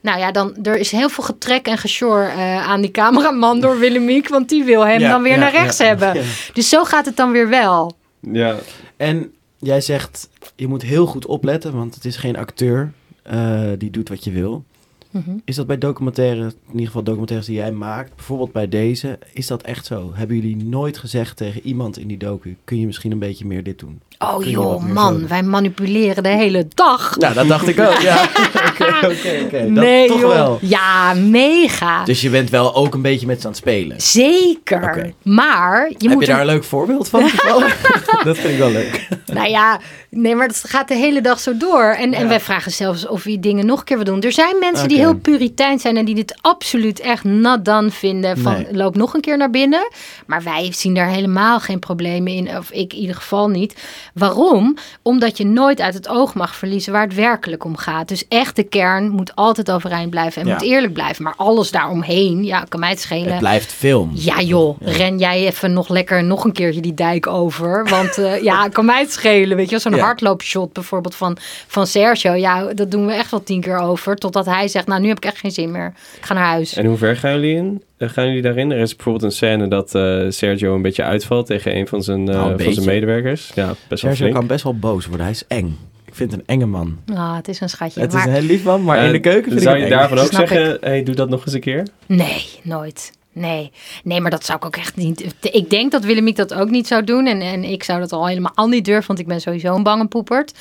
Nou 0.00 0.18
ja, 0.18 0.32
dan 0.32 0.56
er 0.62 0.76
is 0.76 0.90
heel 0.90 1.08
veel 1.08 1.24
getrek 1.24 1.66
en 1.66 1.78
gesjor 1.78 2.22
eh, 2.22 2.68
aan 2.68 2.80
die 2.80 2.90
cameraman 2.90 3.60
door 3.60 3.78
Willemiek, 3.78 4.28
want 4.28 4.48
die 4.48 4.64
wil 4.64 4.86
hem 4.86 5.00
Ja, 5.00 5.10
dan 5.10 5.22
weer 5.22 5.32
ja, 5.32 5.38
naar 5.38 5.50
rechts 5.50 5.78
ja, 5.78 5.84
hebben. 5.86 6.14
ja. 6.14 6.22
Dus 6.52 6.68
zo 6.68 6.84
gaat 6.84 7.04
het 7.06 7.16
dan 7.16 7.30
weer 7.32 7.48
wel. 7.48 7.96
Ja. 8.20 8.56
En 8.96 9.32
jij 9.58 9.80
zegt, 9.80 10.28
je 10.56 10.66
moet 10.66 10.82
heel 10.82 11.06
goed 11.06 11.26
opletten, 11.26 11.76
want 11.76 11.94
het 11.94 12.04
is 12.04 12.16
geen 12.16 12.36
acteur. 12.36 12.92
eh, 13.22 13.60
die 13.78 13.90
doet 13.90 14.08
wat 14.08 14.24
je 14.24 14.30
wil. 14.30 14.64
Mhm. 15.10 15.30
Is 15.44 15.56
dat 15.56 15.66
bij 15.66 15.78
documentaires, 15.78 16.52
in 16.52 16.70
ieder 16.72 16.86
geval 16.86 17.02
documentaires 17.02 17.46
die 17.48 17.56
jij 17.56 17.72
maakt, 17.72 18.14
bijvoorbeeld 18.16 18.52
bij 18.52 18.68
deze, 18.68 19.18
is 19.32 19.46
dat 19.46 19.62
echt 19.62 19.86
zo? 19.86 20.10
Hebben 20.14 20.36
jullie 20.36 20.56
nooit 20.56 20.98
gezegd 20.98 21.36
tegen 21.36 21.60
iemand 21.64 21.98
in 21.98 22.06
die 22.08 22.16
docu, 22.18 22.56
kun 22.64 22.80
je 22.80 22.86
misschien 22.86 23.12
een 23.12 23.18
beetje 23.18 23.46
meer 23.46 23.62
dit 23.62 23.78
doen? 23.78 24.00
Oh 24.18 24.44
je 24.44 24.50
joh, 24.50 24.84
man, 24.84 25.28
wij 25.28 25.42
manipuleren 25.42 26.22
de 26.22 26.28
hele 26.28 26.66
dag. 26.74 27.16
Nou, 27.16 27.34
dat 27.34 27.48
dacht 27.48 27.68
ik 27.68 27.80
ook. 27.80 27.98
Ja, 27.98 28.22
oké, 28.70 28.84
oké, 29.06 29.40
oké. 29.44 29.58
Dat 29.60 29.68
nee 29.70 30.08
toch 30.08 30.20
joh. 30.20 30.28
wel. 30.34 30.58
Ja, 30.60 31.14
mega. 31.14 32.04
Dus 32.04 32.20
je 32.20 32.30
bent 32.30 32.50
wel 32.50 32.74
ook 32.74 32.94
een 32.94 33.02
beetje 33.02 33.26
met 33.26 33.40
ze 33.40 33.46
aan 33.46 33.52
het 33.52 33.60
spelen. 33.60 34.00
Zeker. 34.00 35.12
Maar 35.22 35.88
je 35.88 35.94
Heb 35.98 36.12
moet 36.12 36.20
je 36.26 36.30
daar 36.32 36.40
een 36.40 36.46
leuk 36.46 36.64
voorbeeld 36.64 37.08
van? 37.08 37.20
toevallig? 37.20 37.80
dat 38.24 38.38
vind 38.38 38.52
ik 38.52 38.58
wel 38.58 38.70
leuk. 38.70 39.08
Nou 39.26 39.48
ja, 39.48 39.80
nee, 40.10 40.34
maar 40.34 40.46
het 40.46 40.62
gaat 40.66 40.88
de 40.88 40.94
hele 40.94 41.20
dag 41.20 41.40
zo 41.40 41.56
door. 41.56 41.84
En, 41.84 42.14
en 42.14 42.28
wij 42.28 42.40
vragen 42.40 42.72
zelfs 42.72 43.06
of 43.06 43.24
we 43.24 43.40
dingen 43.40 43.66
nog 43.66 43.78
een 43.78 43.84
keer 43.84 43.98
willen 43.98 44.12
doen. 44.12 44.22
Er 44.22 44.32
zijn 44.32 44.58
mensen 44.58 44.88
die 44.88 44.97
Heel 44.98 45.14
puritein 45.14 45.78
zijn 45.78 45.96
en 45.96 46.04
die 46.04 46.14
dit 46.14 46.38
absoluut 46.40 47.00
echt 47.00 47.24
not 47.24 47.64
done 47.64 47.90
vinden. 47.90 48.38
Van 48.38 48.52
Nee. 48.52 48.66
loop 48.76 48.96
nog 48.96 49.14
een 49.14 49.20
keer 49.20 49.36
naar 49.36 49.50
binnen. 49.50 49.88
Maar 50.26 50.42
wij 50.42 50.72
zien 50.72 50.94
daar 50.94 51.08
helemaal 51.08 51.60
geen 51.60 51.78
problemen 51.78 52.32
in. 52.32 52.56
Of 52.56 52.70
ik 52.70 52.92
in 52.92 52.98
ieder 52.98 53.16
geval 53.16 53.48
niet. 53.48 53.74
Waarom? 54.14 54.76
Omdat 55.02 55.36
je 55.36 55.44
nooit 55.46 55.80
uit 55.80 55.94
het 55.94 56.08
oog 56.08 56.34
mag 56.34 56.54
verliezen 56.56 56.92
waar 56.92 57.02
het 57.02 57.14
werkelijk 57.14 57.64
om 57.64 57.76
gaat. 57.76 58.08
Dus 58.08 58.28
echt 58.28 58.56
de 58.56 58.62
kern 58.62 59.08
moet 59.10 59.34
altijd 59.34 59.70
overeind 59.70 60.10
blijven 60.10 60.42
en 60.42 60.48
Ja. 60.48 60.54
moet 60.54 60.62
eerlijk 60.62 60.92
blijven. 60.92 61.24
Maar 61.24 61.34
alles 61.36 61.70
daaromheen, 61.70 62.44
ja, 62.44 62.64
kan 62.68 62.80
mij 62.80 62.90
het 62.90 63.00
schelen. 63.00 63.30
Het 63.30 63.38
blijft 63.38 63.72
film. 63.72 64.10
Ja 64.14 64.40
joh, 64.40 64.76
ren 64.80 65.18
jij 65.18 65.46
even 65.46 65.72
nog 65.72 65.88
lekker 65.88 66.24
nog 66.24 66.44
een 66.44 66.52
keertje 66.52 66.80
die 66.80 66.94
dijk 66.94 67.26
over. 67.26 67.86
Want 67.88 68.18
eh, 68.18 68.42
ja, 68.42 68.68
kan 68.72 68.84
mij 68.84 69.00
het 69.00 69.12
schelen. 69.12 69.56
Weet 69.56 69.70
je, 69.70 69.78
zo'n 69.78 69.94
Ja. 69.94 70.02
hardloopshot 70.04 70.72
bijvoorbeeld 70.72 71.14
van, 71.14 71.36
van 71.66 71.86
Sergio. 71.86 72.32
Ja, 72.32 72.62
dat 72.74 72.90
doen 72.90 73.06
we 73.06 73.12
echt 73.12 73.30
wel 73.30 73.42
tien 73.42 73.60
keer 73.60 73.78
over. 73.78 74.16
Totdat 74.16 74.46
hij 74.46 74.68
zegt, 74.68 74.86
nou 74.88 75.00
nu 75.00 75.08
heb 75.08 75.16
ik 75.16 75.24
echt 75.24 75.38
geen 75.38 75.50
zin 75.50 75.70
meer. 75.70 75.92
Ik 76.16 76.24
ga 76.24 76.34
naar 76.34 76.44
huis. 76.44 76.74
En 76.74 76.86
hoe 76.86 76.96
ver 76.96 77.16
gaan 77.16 77.32
jullie 77.32 77.56
in? 77.56 77.82
Eh, 77.96 78.08
gaan 78.08 78.26
jullie 78.26 78.42
daarin? 78.42 78.70
Er 78.70 78.78
is 78.78 78.94
bijvoorbeeld 78.96 79.24
een 79.24 79.36
scène 79.36 79.68
dat 79.68 79.94
eh, 79.94 80.24
Sergio 80.28 80.74
een 80.74 80.82
beetje 80.82 81.02
uitvalt 81.02 81.46
tegen 81.46 81.76
een 81.76 81.86
van 81.86 82.02
zijn, 82.02 82.28
eh, 82.28 82.34
Nou, 82.34 82.52
een 82.52 82.60
van 82.60 82.72
zijn 82.72 82.86
medewerkers. 82.86 83.50
Ja, 83.54 83.66
best 83.66 83.88
wel 83.88 83.98
Sergio 83.98 84.16
flink. 84.16 84.34
kan 84.34 84.46
best 84.46 84.64
wel 84.64 84.78
boos 84.78 85.06
worden. 85.06 85.26
Hij 85.26 85.34
is 85.34 85.44
eng. 85.48 85.78
Ik 86.04 86.14
vind 86.14 86.30
het 86.30 86.40
een 86.40 86.46
enge 86.46 86.66
man. 86.66 86.98
Ah, 87.14 87.36
het 87.36 87.48
is 87.48 87.60
een 87.60 87.68
schatje. 87.68 88.00
Het 88.00 88.12
maar 88.12 88.20
is 88.20 88.26
een 88.26 88.32
heel 88.32 88.42
lief 88.42 88.64
man, 88.64 88.84
maar 88.84 89.04
in 89.04 89.12
de 89.12 89.20
keuken 89.20 89.50
vind 89.50 89.62
Zou 89.62 89.76
ik 89.76 89.82
je 89.82 89.88
daarvan 89.90 90.18
ook 90.18 90.26
Snap 90.26 90.46
zeggen, 90.46 90.78
hey, 90.80 91.02
doe 91.02 91.14
dat 91.14 91.28
nog 91.28 91.44
eens 91.44 91.54
een 91.54 91.60
keer? 91.60 91.86
Nee, 92.06 92.46
nooit. 92.62 93.12
Nee. 93.32 93.72
nee, 94.04 94.20
maar 94.20 94.30
dat 94.30 94.44
zou 94.44 94.58
ik 94.58 94.64
ook 94.64 94.76
echt 94.76 94.96
niet. 94.96 95.34
Ik 95.40 95.70
denk 95.70 95.92
dat 95.92 96.04
Willemiek 96.04 96.36
dat 96.36 96.54
ook 96.54 96.70
niet 96.70 96.86
zou 96.86 97.04
doen. 97.04 97.26
En, 97.26 97.40
en 97.40 97.64
ik 97.64 97.84
zou 97.84 98.00
dat 98.00 98.12
al 98.12 98.26
helemaal 98.26 98.68
niet 98.68 98.84
durven, 98.84 99.06
want 99.06 99.18
ik 99.18 99.26
ben 99.26 99.40
sowieso 99.40 99.74
een 99.74 99.82
bange 99.82 100.06
poepert. 100.06 100.54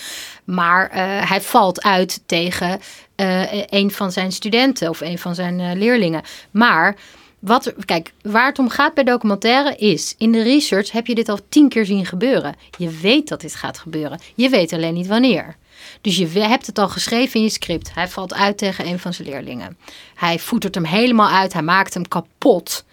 Maar 0.44 0.90
eh, 0.90 1.30
hij 1.30 1.42
valt 1.42 1.84
uit 1.84 2.22
tegen 2.26 2.80
een 3.70 3.92
van 3.92 4.12
zijn 4.12 4.32
studenten 4.32 4.90
of 4.90 5.02
een 5.02 5.18
van 5.18 5.36
zijn 5.36 5.60
eh, 5.60 5.72
leerlingen. 5.74 6.22
Maar 6.52 6.96
wat, 7.40 7.74
kijk, 7.86 8.14
waar 8.22 8.46
het 8.46 8.60
om 8.60 8.70
gaat 8.70 8.94
bij 8.94 9.04
documentaire 9.04 9.76
is, 9.76 10.16
in 10.18 10.32
de 10.32 10.44
research 10.44 10.92
heb 10.92 11.08
je 11.08 11.16
dit 11.16 11.30
al 11.30 11.40
tien 11.50 11.70
keer 11.70 11.86
zien 11.86 12.06
gebeuren. 12.06 12.56
Je 12.78 12.90
weet 12.90 13.28
dat 13.28 13.42
dit 13.42 13.56
gaat 13.56 13.78
gebeuren. 13.78 14.20
Je 14.36 14.50
weet 14.50 14.74
alleen 14.74 14.94
niet 14.94 15.08
wanneer. 15.08 15.56
Dus 16.02 16.18
je 16.18 16.28
hebt 16.28 16.66
het 16.66 16.80
al 16.80 16.90
geschreven 16.90 17.36
in 17.36 17.46
je 17.46 17.52
script. 17.52 17.94
Hij 17.94 18.08
valt 18.08 18.34
uit 18.34 18.58
tegen 18.58 18.88
een 18.88 19.00
van 19.00 19.14
zijn 19.14 19.28
leerlingen. 19.28 19.78
Hij 20.16 20.40
voetert 20.40 20.76
hem 20.76 20.86
helemaal 20.86 21.30
uit. 21.30 21.54
Hij 21.54 21.62
maakt 21.62 21.94
hem 21.94 22.08
kapot. 22.08 22.86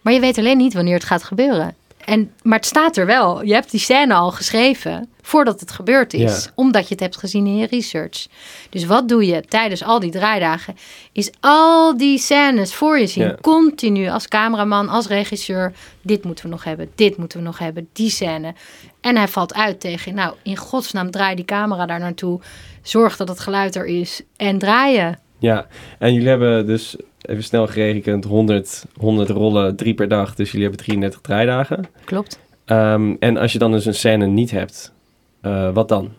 Maar 0.00 0.12
je 0.12 0.20
weet 0.20 0.38
alleen 0.38 0.56
niet 0.56 0.74
wanneer 0.74 0.94
het 0.94 1.04
gaat 1.04 1.22
gebeuren. 1.22 1.74
En, 2.04 2.32
maar 2.42 2.58
het 2.58 2.66
staat 2.66 2.96
er 2.96 3.06
wel. 3.06 3.44
Je 3.44 3.52
hebt 3.52 3.70
die 3.70 3.80
scène 3.80 4.14
al 4.14 4.30
geschreven 4.30 5.08
voordat 5.22 5.60
het 5.60 5.70
gebeurd 5.70 6.14
is. 6.14 6.44
Ja. 6.44 6.50
Omdat 6.54 6.82
je 6.82 6.94
het 6.94 7.00
hebt 7.00 7.16
gezien 7.16 7.46
in 7.46 7.56
je 7.56 7.66
research. 7.66 8.26
Dus 8.70 8.84
wat 8.84 9.08
doe 9.08 9.26
je 9.26 9.42
tijdens 9.42 9.82
al 9.82 10.00
die 10.00 10.10
draaidagen? 10.10 10.76
Is 11.12 11.30
al 11.40 11.96
die 11.96 12.18
scènes 12.18 12.74
voor 12.74 12.98
je 12.98 13.06
zien. 13.06 13.24
Ja. 13.24 13.36
Continu 13.40 14.08
als 14.08 14.28
cameraman, 14.28 14.88
als 14.88 15.06
regisseur. 15.06 15.72
Dit 16.02 16.24
moeten 16.24 16.44
we 16.44 16.50
nog 16.50 16.64
hebben. 16.64 16.90
Dit 16.94 17.16
moeten 17.16 17.38
we 17.38 17.44
nog 17.44 17.58
hebben. 17.58 17.88
Die 17.92 18.10
scène. 18.10 18.54
En 19.00 19.16
hij 19.16 19.28
valt 19.28 19.54
uit 19.54 19.80
tegen. 19.80 20.14
Nou, 20.14 20.34
in 20.42 20.56
godsnaam 20.56 21.10
draai 21.10 21.34
die 21.34 21.44
camera 21.44 21.86
daar 21.86 22.00
naartoe. 22.00 22.40
Zorg 22.82 23.16
dat 23.16 23.28
het 23.28 23.40
geluid 23.40 23.74
er 23.74 23.86
is. 23.86 24.22
En 24.36 24.58
draaien. 24.58 25.18
Ja, 25.38 25.66
en 25.98 26.12
jullie 26.12 26.28
hebben 26.28 26.66
dus 26.66 26.96
even 27.22 27.44
snel 27.44 27.66
gerekend 27.66 28.24
100, 28.24 28.84
100 28.94 29.28
rollen, 29.28 29.76
drie 29.76 29.94
per 29.94 30.08
dag. 30.08 30.34
Dus 30.34 30.50
jullie 30.50 30.66
hebben 30.66 30.84
33 30.84 31.20
draaidagen. 31.20 31.84
Klopt. 32.04 32.38
Ehm, 32.64 33.14
en 33.18 33.36
als 33.36 33.52
je 33.52 33.58
dan 33.58 33.72
dus 33.72 33.86
een 33.86 33.94
scène 33.94 34.26
niet 34.26 34.50
hebt, 34.50 34.92
eh, 35.40 35.72
wat 35.72 35.88
dan? 35.88 36.10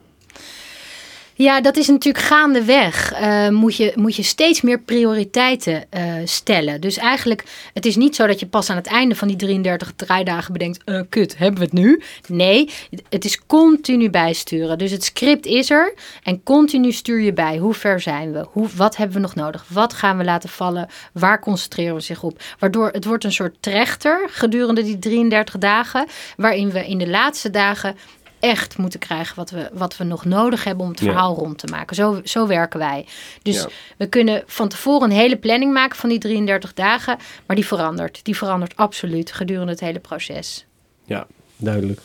Ja, 1.35 1.61
dat 1.61 1.77
is 1.77 1.87
natuurlijk 1.87 2.25
gaandeweg. 2.25 3.11
eh 3.11 3.49
moet, 3.49 3.75
je, 3.75 3.91
moet 3.95 4.15
je 4.15 4.23
steeds 4.23 4.61
meer 4.61 4.79
prioriteiten 4.79 5.85
eh, 5.89 6.13
stellen. 6.23 6.81
Dus 6.81 6.97
eigenlijk, 6.97 7.43
het 7.73 7.85
is 7.85 7.95
niet 7.95 8.15
zo 8.15 8.27
dat 8.27 8.39
je 8.39 8.45
pas 8.45 8.69
aan 8.69 8.75
het 8.75 8.87
einde 8.87 9.15
van 9.15 9.27
die 9.27 9.37
33 9.37 9.93
draaidagen 9.95 10.53
bedenkt... 10.53 10.83
eh, 10.83 11.01
kut, 11.09 11.37
hebben 11.37 11.59
we 11.59 11.65
het 11.65 11.73
nu? 11.73 12.01
Nee, 12.27 12.69
het 13.09 13.25
is 13.25 13.45
continu 13.45 14.09
bijsturen. 14.09 14.77
Dus 14.77 14.91
het 14.91 15.03
script 15.03 15.45
is 15.45 15.69
er 15.69 15.93
en 16.23 16.43
continu 16.43 16.91
stuur 16.91 17.21
je 17.21 17.33
bij. 17.33 17.57
Hoe 17.57 17.73
ver 17.73 17.99
zijn 17.99 18.31
we? 18.31 18.45
Hoe, 18.51 18.67
wat 18.75 18.95
hebben 18.95 19.15
we 19.15 19.21
nog 19.21 19.35
nodig? 19.35 19.65
Wat 19.67 19.93
gaan 19.93 20.17
we 20.17 20.23
laten 20.23 20.49
vallen? 20.49 20.87
Waar 21.13 21.39
concentreren 21.39 21.95
we 21.95 22.01
zich 22.01 22.23
op? 22.23 22.41
Waardoor 22.59 22.89
het 22.89 23.05
wordt 23.05 23.23
een 23.23 23.31
soort 23.31 23.55
trechter 23.59 24.27
gedurende 24.31 24.83
die 24.83 24.99
33 24.99 25.57
dagen... 25.57 26.05
waarin 26.37 26.71
we 26.71 26.87
in 26.87 26.97
de 26.97 27.07
laatste 27.07 27.49
dagen 27.49 27.95
echt 28.43 28.77
moeten 28.77 28.99
krijgen 28.99 29.35
wat 29.35 29.49
we, 29.49 29.69
wat 29.73 29.97
we 29.97 30.03
nog 30.03 30.25
nodig 30.25 30.63
hebben 30.63 30.83
om 30.85 30.91
het 30.91 30.99
Ja. 30.99 31.05
verhaal 31.05 31.35
rond 31.35 31.57
te 31.57 31.67
maken. 31.67 31.95
Zo, 31.95 32.19
zo 32.23 32.47
werken 32.47 32.79
wij. 32.79 33.05
Dus 33.41 33.55
Ja. 33.61 33.67
we 33.97 34.05
kunnen 34.07 34.43
van 34.45 34.67
tevoren 34.67 35.09
een 35.11 35.15
hele 35.17 35.37
planning 35.37 35.73
maken 35.73 35.97
van 35.97 36.09
die 36.09 36.19
33 36.19 36.73
dagen, 36.73 37.17
maar 37.45 37.55
die 37.55 37.65
verandert. 37.65 38.19
Die 38.23 38.37
verandert 38.37 38.75
absoluut 38.75 39.31
gedurende 39.31 39.71
het 39.71 39.79
hele 39.79 39.99
proces. 39.99 40.65
Ja, 41.05 41.27
duidelijk. 41.57 41.99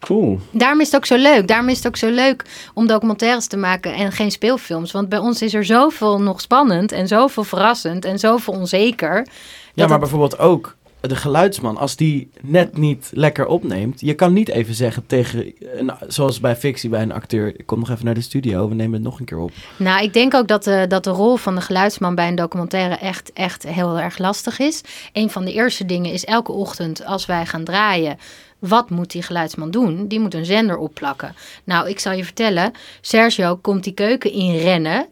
Cool. 0.00 0.40
Daarom 0.50 0.80
is 0.80 0.86
het 0.86 0.96
ook 0.96 1.06
zo 1.06 1.16
leuk. 1.16 1.48
Daarom 1.48 1.68
is 1.68 1.76
het 1.76 1.86
ook 1.86 1.96
zo 1.96 2.10
leuk 2.10 2.44
om 2.74 2.86
documentaires 2.86 3.46
te 3.46 3.56
maken 3.56 3.94
en 3.94 4.12
geen 4.12 4.30
speelfilms. 4.30 4.92
Want 4.92 5.08
bij 5.08 5.18
ons 5.18 5.42
is 5.42 5.54
er 5.54 5.64
zoveel 5.64 6.20
nog 6.20 6.40
spannend 6.40 6.92
en 6.92 7.08
zoveel 7.08 7.44
verrassend 7.44 8.04
en 8.04 8.18
zoveel 8.18 8.54
onzeker. 8.54 9.26
Ja, 9.74 9.82
maar 9.82 9.88
het- 9.90 9.98
bijvoorbeeld 10.00 10.38
ook 10.38 10.76
de 11.08 11.16
geluidsman, 11.16 11.76
als 11.76 11.96
die 11.96 12.30
net 12.42 12.76
niet 12.76 13.10
lekker 13.12 13.46
opneemt, 13.46 14.00
je 14.00 14.14
kan 14.14 14.32
niet 14.32 14.48
even 14.48 14.74
zeggen 14.74 15.06
tegen, 15.06 15.52
een, 15.58 15.92
zoals 16.08 16.40
bij 16.40 16.56
fictie 16.56 16.90
bij 16.90 17.02
een 17.02 17.12
acteur, 17.12 17.64
kom 17.64 17.78
nog 17.78 17.90
even 17.90 18.04
naar 18.04 18.14
de 18.14 18.20
studio, 18.20 18.68
we 18.68 18.74
nemen 18.74 18.92
het 18.92 19.02
nog 19.02 19.18
een 19.18 19.24
keer 19.24 19.38
op. 19.38 19.50
Nou, 19.76 20.02
ik 20.02 20.12
denk 20.12 20.34
ook 20.34 20.48
dat 20.48 20.64
de, 20.64 20.84
dat 20.88 21.04
de 21.04 21.10
rol 21.10 21.36
van 21.36 21.54
de 21.54 21.60
geluidsman 21.60 22.14
bij 22.14 22.28
een 22.28 22.34
documentaire 22.34 22.94
echt, 22.94 23.32
echt 23.32 23.62
heel 23.62 23.98
erg 23.98 24.18
lastig 24.18 24.58
is. 24.58 24.80
Een 25.12 25.30
van 25.30 25.44
de 25.44 25.52
eerste 25.52 25.84
dingen 25.84 26.12
is 26.12 26.24
elke 26.24 26.52
ochtend 26.52 27.04
als 27.04 27.26
wij 27.26 27.46
gaan 27.46 27.64
draaien. 27.64 28.18
Wat 28.58 28.90
moet 28.90 29.10
die 29.10 29.22
geluidsman 29.22 29.70
doen? 29.70 30.08
Die 30.08 30.20
moet 30.20 30.34
een 30.34 30.44
zender 30.44 30.76
opplakken. 30.76 31.34
Nou, 31.64 31.88
ik 31.88 31.98
zal 31.98 32.12
je 32.12 32.24
vertellen, 32.24 32.72
Sergio 33.00 33.56
komt 33.56 33.84
die 33.84 33.94
keuken 33.94 34.32
in 34.32 34.56
rennen. 34.56 35.06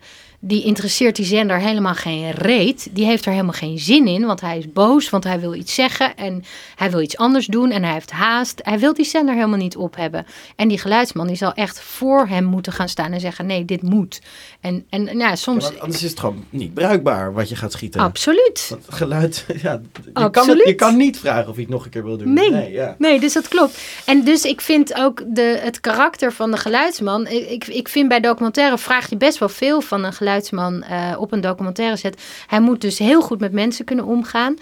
Die 0.46 0.64
interesseert 0.64 1.16
die 1.16 1.24
zender 1.24 1.58
helemaal 1.58 1.94
geen 1.94 2.30
reet. 2.30 2.88
Die 2.90 3.04
heeft 3.04 3.24
er 3.24 3.30
helemaal 3.30 3.52
geen 3.52 3.78
zin 3.78 4.06
in, 4.06 4.26
want 4.26 4.40
hij 4.40 4.58
is 4.58 4.72
boos, 4.72 5.10
want 5.10 5.24
hij 5.24 5.40
wil 5.40 5.54
iets 5.54 5.74
zeggen 5.74 6.16
en 6.16 6.44
hij 6.74 6.90
wil 6.90 7.00
iets 7.00 7.16
anders 7.16 7.46
doen 7.46 7.70
en 7.70 7.82
hij 7.82 7.92
heeft 7.92 8.10
haast. 8.10 8.60
Hij 8.62 8.78
wil 8.78 8.94
die 8.94 9.04
zender 9.04 9.34
helemaal 9.34 9.58
niet 9.58 9.76
op 9.76 9.96
hebben. 9.96 10.26
En 10.56 10.68
die 10.68 10.78
geluidsman 10.78 11.26
die 11.26 11.36
zal 11.36 11.52
echt 11.52 11.80
voor 11.80 12.26
hem 12.26 12.44
moeten 12.44 12.72
gaan 12.72 12.88
staan 12.88 13.12
en 13.12 13.20
zeggen: 13.20 13.46
nee, 13.46 13.64
dit 13.64 13.82
moet. 13.82 14.20
En, 14.60 14.84
en 14.90 15.04
nou 15.04 15.18
ja, 15.18 15.36
soms. 15.36 15.68
Ja, 15.68 15.78
anders 15.78 16.02
is 16.02 16.10
het 16.10 16.20
gewoon 16.20 16.44
niet 16.50 16.74
bruikbaar 16.74 17.32
wat 17.32 17.48
je 17.48 17.56
gaat 17.56 17.72
schieten. 17.72 18.00
Absoluut. 18.00 18.66
Want 18.70 18.84
geluid, 18.88 19.44
ja, 19.62 19.80
je 20.04 20.12
kan, 20.12 20.24
Absoluut. 20.24 20.58
het, 20.58 20.68
je 20.68 20.74
kan 20.74 20.96
niet 20.96 21.18
vragen 21.18 21.48
of 21.48 21.54
je 21.54 21.62
het 21.62 21.70
nog 21.70 21.84
een 21.84 21.90
keer 21.90 22.04
wil 22.04 22.16
doen. 22.16 22.32
Nee, 22.32 22.72
ja. 22.72 22.94
nee, 22.98 23.20
dus 23.20 23.32
dat 23.32 23.48
klopt. 23.48 23.78
En 24.04 24.24
dus 24.24 24.44
ik 24.44 24.60
vind 24.60 24.94
ook 24.94 25.22
de, 25.26 25.58
het 25.62 25.80
karakter 25.80 26.32
van 26.32 26.50
de 26.50 26.56
geluidsman. 26.56 27.26
Ik, 27.26 27.48
ik, 27.48 27.66
ik 27.66 27.88
vind 27.88 28.08
bij 28.08 28.20
documentaire 28.20 28.78
vraag 28.78 29.10
je 29.10 29.16
best 29.16 29.38
wel 29.38 29.48
veel 29.48 29.80
van 29.80 30.04
een 30.04 30.12
geluidsman 30.12 30.32
eh, 30.40 31.14
op 31.18 31.32
een 31.32 31.40
documentaire 31.40 31.96
set. 31.96 32.22
Hij 32.46 32.60
moet 32.60 32.80
dus 32.80 32.98
heel 32.98 33.22
goed 33.22 33.40
met 33.40 33.52
mensen 33.52 33.84
kunnen 33.84 34.04
omgaan. 34.04 34.56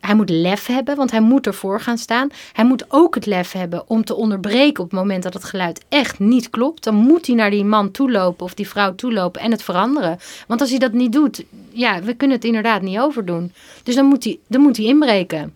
Hij 0.00 0.14
moet 0.14 0.30
lef 0.30 0.66
hebben, 0.66 0.96
want 0.96 1.10
hij 1.10 1.20
moet 1.20 1.46
ervoor 1.46 1.80
gaan 1.80 1.98
staan. 1.98 2.28
Hij 2.52 2.64
moet 2.64 2.84
ook 2.88 3.14
het 3.14 3.26
lef 3.26 3.52
hebben 3.52 3.82
om 3.86 4.04
te 4.04 4.14
onderbreken 4.14 4.84
op 4.84 4.90
het 4.90 5.00
moment 5.00 5.22
dat 5.22 5.34
het 5.34 5.44
geluid 5.44 5.84
echt 5.88 6.18
niet 6.18 6.50
klopt. 6.50 6.84
Dan 6.84 6.94
moet 6.94 7.26
hij 7.26 7.36
naar 7.36 7.50
die 7.50 7.64
man 7.64 7.90
toelopen 7.90 8.44
of 8.44 8.54
die 8.54 8.68
vrouw 8.68 8.94
toelopen 8.94 9.40
en 9.40 9.50
het 9.50 9.62
veranderen. 9.62 10.18
Want 10.46 10.60
als 10.60 10.70
hij 10.70 10.78
dat 10.78 10.92
niet 10.92 11.12
doet, 11.12 11.44
ja, 11.70 12.02
we 12.02 12.14
kunnen 12.14 12.36
het 12.36 12.46
inderdaad 12.46 12.82
niet 12.82 12.98
overdoen. 12.98 13.52
Dus 13.82 13.94
dan 13.94 14.04
moet 14.04 14.24
hij, 14.24 14.38
dan 14.46 14.60
moet 14.60 14.76
hij 14.76 14.86
inbreken. 14.86 15.54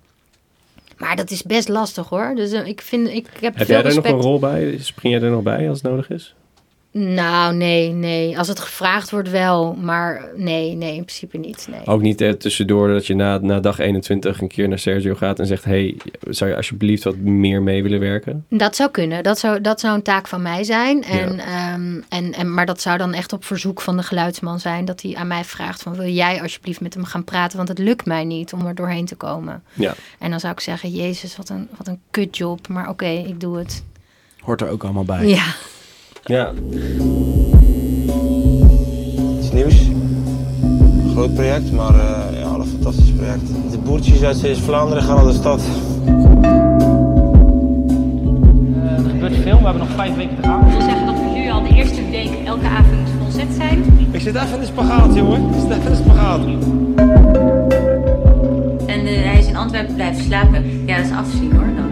Maar 0.99 1.16
dat 1.16 1.31
is 1.31 1.43
best 1.43 1.69
lastig 1.69 2.09
hoor. 2.09 2.33
Dus 2.35 2.53
eh, 2.53 2.66
ik 2.66 2.81
vind, 2.81 3.09
ik, 3.09 3.27
heb, 3.41 3.57
Heb 3.57 3.66
veel 3.66 3.75
jij 3.75 3.83
daar 3.83 3.95
nog 3.95 4.05
een 4.05 4.21
rol 4.21 4.39
bij? 4.39 4.79
Spring 4.79 5.14
jij 5.14 5.23
er 5.23 5.31
nog 5.31 5.43
bij 5.43 5.69
als 5.69 5.83
het 5.83 5.91
nodig 5.91 6.11
is? 6.11 6.35
Nou, 6.99 7.55
nee, 7.55 7.91
nee. 7.93 8.39
Als 8.39 8.49
het 8.49 8.61
gevraagd 8.61 9.11
wordt 9.11 9.31
wel, 9.31 9.75
maar 9.75 10.31
nee, 10.37 10.75
nee, 10.75 10.95
in 10.95 11.05
principe 11.05 11.39
niet. 11.39 11.67
Nee. 11.71 11.87
Ook 11.87 12.01
niet 12.01 12.21
eh, 12.21 12.31
tussendoor 12.31 12.89
dat 12.89 13.07
je 13.07 13.15
na, 13.15 13.39
na 13.39 13.61
dag 13.61 13.79
21 13.79 14.41
een 14.41 14.49
keer 14.49 14.69
naar 14.69 14.79
Sergio 14.79 15.15
gaat 15.15 15.39
en 15.39 15.47
zegt... 15.47 15.65
hey, 15.65 15.97
zou 16.29 16.51
je 16.51 16.57
alsjeblieft 16.57 17.05
wat 17.05 17.17
meer 17.17 17.63
mee 17.63 17.83
willen 17.83 18.01
werken? 18.01 18.47
Dat 18.49 18.77
zou 18.77 18.91
kunnen. 18.91 19.23
Dat 19.23 19.39
zou, 19.39 19.61
dat 19.61 19.81
zou 19.81 19.95
een 19.95 20.03
taak 20.03 20.29
van 20.29 20.43
mij 20.43 20.65
zijn. 20.65 21.05
En, 21.05 21.39
ehm, 21.39 22.01
en, 22.09 22.33
en, 22.33 22.55
maar 22.55 22.67
dat 22.67 22.81
zou 22.81 22.99
dan 22.99 23.13
echt 23.13 23.33
op 23.33 23.45
verzoek 23.45 23.81
van 23.81 23.97
de 23.97 24.03
geluidsman 24.03 24.61
zijn. 24.61 24.85
Dat 24.85 25.03
hij 25.03 25.15
aan 25.15 25.27
mij 25.27 25.45
vraagt 25.45 25.83
van 25.83 25.97
wil 25.97 26.09
jij 26.09 26.43
alsjeblieft 26.43 26.81
met 26.81 26.95
hem 26.95 27.05
gaan 27.05 27.25
praten? 27.25 27.57
Want 27.57 27.69
het 27.69 27.79
lukt 27.79 28.07
mij 28.07 28.25
niet 28.25 28.53
om 28.53 28.67
er 28.67 28.75
doorheen 28.75 29.07
te 29.07 29.17
komen. 29.17 29.63
Ja. 29.73 29.95
En 30.19 30.31
dan 30.31 30.41
zou 30.41 30.53
ik 30.53 30.61
zeggen, 30.61 30.91
jezus, 30.91 31.37
wat 31.37 31.49
een, 31.49 31.69
wat 31.77 31.87
een 31.87 32.01
kutjob. 32.11 32.69
Maar 32.69 32.89
oké, 32.89 33.09
ik 33.27 33.41
doe 33.41 33.59
het. 33.59 33.85
Hoort 34.41 34.61
er 34.61 34.69
ook 34.69 34.85
allemaal 34.85 35.05
bij. 35.05 35.27
Ja. 35.27 35.45
Ja. 36.29 36.51
Iets 39.39 39.53
nieuws. 39.53 39.89
Groot 41.12 41.35
project, 41.35 41.72
maar 41.72 41.95
eh, 41.95 42.41
ja, 42.41 42.55
een 42.55 42.66
fantastisch 42.66 43.12
project. 43.12 43.47
De 43.70 43.79
boertjes 43.79 44.22
uit 44.22 44.37
Zeeuws-Vlaanderen 44.37 45.03
gaan 45.03 45.16
naar 45.16 45.24
de 45.24 45.33
stad. 45.33 45.61
er 49.05 49.11
gebeurt 49.11 49.37
veel, 49.37 49.59
we 49.59 49.64
hebben 49.64 49.79
nog 49.79 49.91
vijf 49.91 50.16
weken 50.16 50.37
te 50.37 50.43
gaan. 50.43 50.70
Wil 50.70 50.81
zeggen 50.81 51.07
dat 51.07 51.14
we 51.14 51.39
nu 51.39 51.51
al 51.51 51.62
de 51.62 51.74
eerste 51.74 52.11
week 52.11 52.31
elke 52.45 52.66
avond 52.66 53.09
volzet 53.22 53.49
zijn. 53.57 53.85
Ik 54.11 54.20
zit 54.20 54.35
even 54.35 54.55
in 54.55 54.61
de 54.61 54.66
spagaat, 54.66 55.14
jongen. 55.14 55.49
Ik 55.49 55.61
zit 55.61 55.70
even 55.70 55.83
in 55.83 55.91
de 55.91 55.97
spagaat. 55.97 56.41
En 58.87 59.07
eh, 59.07 59.24
hij 59.24 59.39
is 59.39 59.47
in 59.47 59.57
Antwerpen 59.57 59.95
blijven 59.95 60.24
slapen. 60.24 60.87
Ja, 60.87 60.97
dat 60.97 61.05
is 61.05 61.12
afzien 61.12 61.53
hoor 61.53 61.74
dan. 61.76 61.88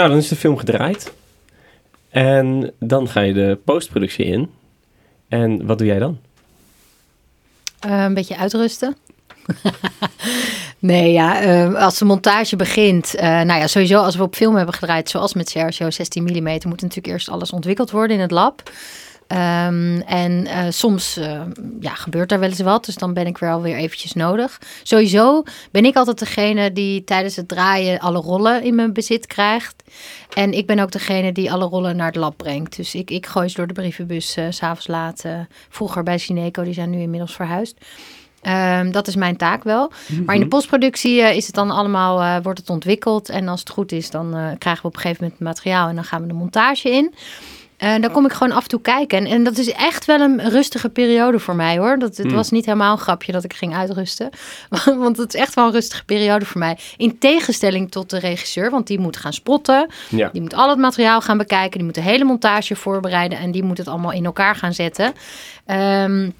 Nou, 0.00 0.12
dan 0.12 0.22
is 0.22 0.28
de 0.28 0.36
film 0.36 0.56
gedraaid. 0.56 1.12
En 2.10 2.72
dan 2.78 3.08
ga 3.08 3.20
je 3.20 3.32
de 3.32 3.58
postproductie 3.64 4.24
in. 4.24 4.50
En 5.28 5.66
wat 5.66 5.78
doe 5.78 5.86
jij 5.86 5.98
dan? 5.98 6.18
Eh, 7.80 8.02
een 8.02 8.14
beetje 8.14 8.36
uitrusten. 8.36 8.96
nee, 10.78 11.12
ja, 11.12 11.40
eh, 11.40 11.74
als 11.74 11.98
de 11.98 12.04
montage 12.04 12.56
begint. 12.56 13.14
eh, 13.14 13.28
nou 13.28 13.60
ja, 13.60 13.66
sowieso 13.66 14.00
als 14.00 14.16
we 14.16 14.22
op 14.22 14.34
film 14.34 14.56
hebben 14.56 14.74
gedraaid, 14.74 15.08
zoals 15.08 15.34
met 15.34 15.48
Sergio 15.48 15.90
16 15.90 16.22
mm, 16.22 16.48
moet 16.48 16.82
natuurlijk 16.82 17.06
eerst 17.06 17.28
alles 17.28 17.50
ontwikkeld 17.50 17.90
worden 17.90 18.16
in 18.16 18.22
het 18.22 18.30
lab. 18.30 18.70
Ehm, 19.30 20.00
en 20.00 20.46
eh, 20.46 20.64
soms 20.68 21.16
eh, 21.16 21.40
ja, 21.80 21.94
gebeurt 21.94 22.28
daar 22.28 22.40
wel 22.40 22.48
eens 22.48 22.60
wat, 22.60 22.84
dus 22.84 22.94
dan 22.94 23.14
ben 23.14 23.26
ik 23.26 23.38
weer 23.38 23.50
alweer 23.50 23.76
eventjes 23.76 24.12
nodig. 24.12 24.58
Sowieso 24.82 25.42
ben 25.70 25.84
ik 25.84 25.96
altijd 25.96 26.18
degene 26.18 26.72
die 26.72 27.04
tijdens 27.04 27.36
het 27.36 27.48
draaien 27.48 28.00
alle 28.00 28.18
rollen 28.18 28.62
in 28.62 28.74
mijn 28.74 28.92
bezit 28.92 29.26
krijgt. 29.26 29.82
En 30.34 30.52
ik 30.52 30.66
ben 30.66 30.78
ook 30.78 30.90
degene 30.90 31.32
die 31.32 31.52
alle 31.52 31.64
rollen 31.64 31.96
naar 31.96 32.06
het 32.06 32.16
lab 32.16 32.36
brengt. 32.36 32.76
Dus 32.76 32.94
ik, 32.94 33.10
ik 33.10 33.26
gooi 33.26 33.48
ze 33.48 33.56
door 33.56 33.66
de 33.66 33.72
brievenbus 33.72 34.30
s 34.32 34.38
s'avonds 34.48 34.86
laat. 34.86 35.24
eh, 35.24 35.32
vroeger 35.68 36.02
bij 36.02 36.18
Cineco, 36.18 36.62
die 36.62 36.74
zijn 36.74 36.90
nu 36.90 37.00
inmiddels 37.00 37.34
verhuisd. 37.34 37.76
Ehm, 38.40 38.90
dat 38.90 39.06
is 39.06 39.16
mijn 39.16 39.36
taak 39.36 39.64
wel. 39.64 39.92
Maar 40.26 40.34
in 40.34 40.40
de 40.40 40.48
postproductie 40.48 41.22
eh, 41.22 41.36
is 41.36 41.46
het 41.46 41.54
dan 41.54 41.70
allemaal, 41.70 42.20
eh, 42.20 42.42
wordt 42.42 42.58
het 42.58 42.70
ontwikkeld. 42.70 43.28
En 43.28 43.48
als 43.48 43.60
het 43.60 43.70
goed 43.70 43.92
is, 43.92 44.10
dan 44.10 44.36
eh, 44.36 44.48
krijgen 44.58 44.82
we 44.82 44.88
op 44.88 44.94
een 44.94 45.00
gegeven 45.00 45.22
moment 45.22 45.38
het 45.38 45.48
materiaal 45.48 45.88
en 45.88 45.94
dan 45.94 46.04
gaan 46.04 46.22
we 46.22 46.28
de 46.28 46.34
montage 46.34 46.90
in. 46.90 47.14
Eh, 47.80 47.94
dan 48.00 48.10
kom 48.12 48.24
ik 48.24 48.32
gewoon 48.32 48.52
af 48.52 48.62
en 48.62 48.68
toe 48.68 48.80
kijken. 48.80 49.18
En, 49.18 49.26
en 49.26 49.44
dat 49.44 49.58
is 49.58 49.72
echt 49.72 50.04
wel 50.04 50.20
een 50.20 50.48
rustige 50.50 50.88
periode 50.88 51.38
voor 51.38 51.56
mij 51.56 51.78
hoor. 51.78 51.98
Dat, 51.98 52.16
het 52.16 52.26
Mm. 52.26 52.34
was 52.34 52.50
niet 52.50 52.64
helemaal 52.66 52.92
een 52.92 52.98
grapje 52.98 53.32
dat 53.32 53.44
ik 53.44 53.52
ging 53.54 53.74
uitrusten. 53.74 54.30
want 54.84 55.16
het 55.16 55.34
is 55.34 55.40
echt 55.40 55.54
wel 55.54 55.66
een 55.66 55.72
rustige 55.72 56.04
periode 56.04 56.44
voor 56.44 56.58
mij. 56.58 56.78
In 56.96 57.18
tegenstelling 57.18 57.90
tot 57.90 58.10
de 58.10 58.18
regisseur, 58.18 58.70
want 58.70 58.86
die 58.86 58.98
moet 58.98 59.16
gaan 59.16 59.32
spotten. 59.32 59.88
Ja. 60.08 60.28
Die 60.32 60.40
moet 60.42 60.54
al 60.54 60.68
het 60.68 60.78
materiaal 60.78 61.20
gaan 61.20 61.38
bekijken. 61.38 61.76
Die 61.78 61.84
moet 61.84 61.94
de 61.94 62.00
hele 62.00 62.24
montage 62.24 62.76
voorbereiden. 62.76 63.38
En 63.38 63.50
die 63.50 63.62
moet 63.62 63.78
het 63.78 63.88
allemaal 63.88 64.12
in 64.12 64.24
elkaar 64.24 64.54
gaan 64.56 64.72
zetten. 64.74 65.12
Ehm, 65.66 66.30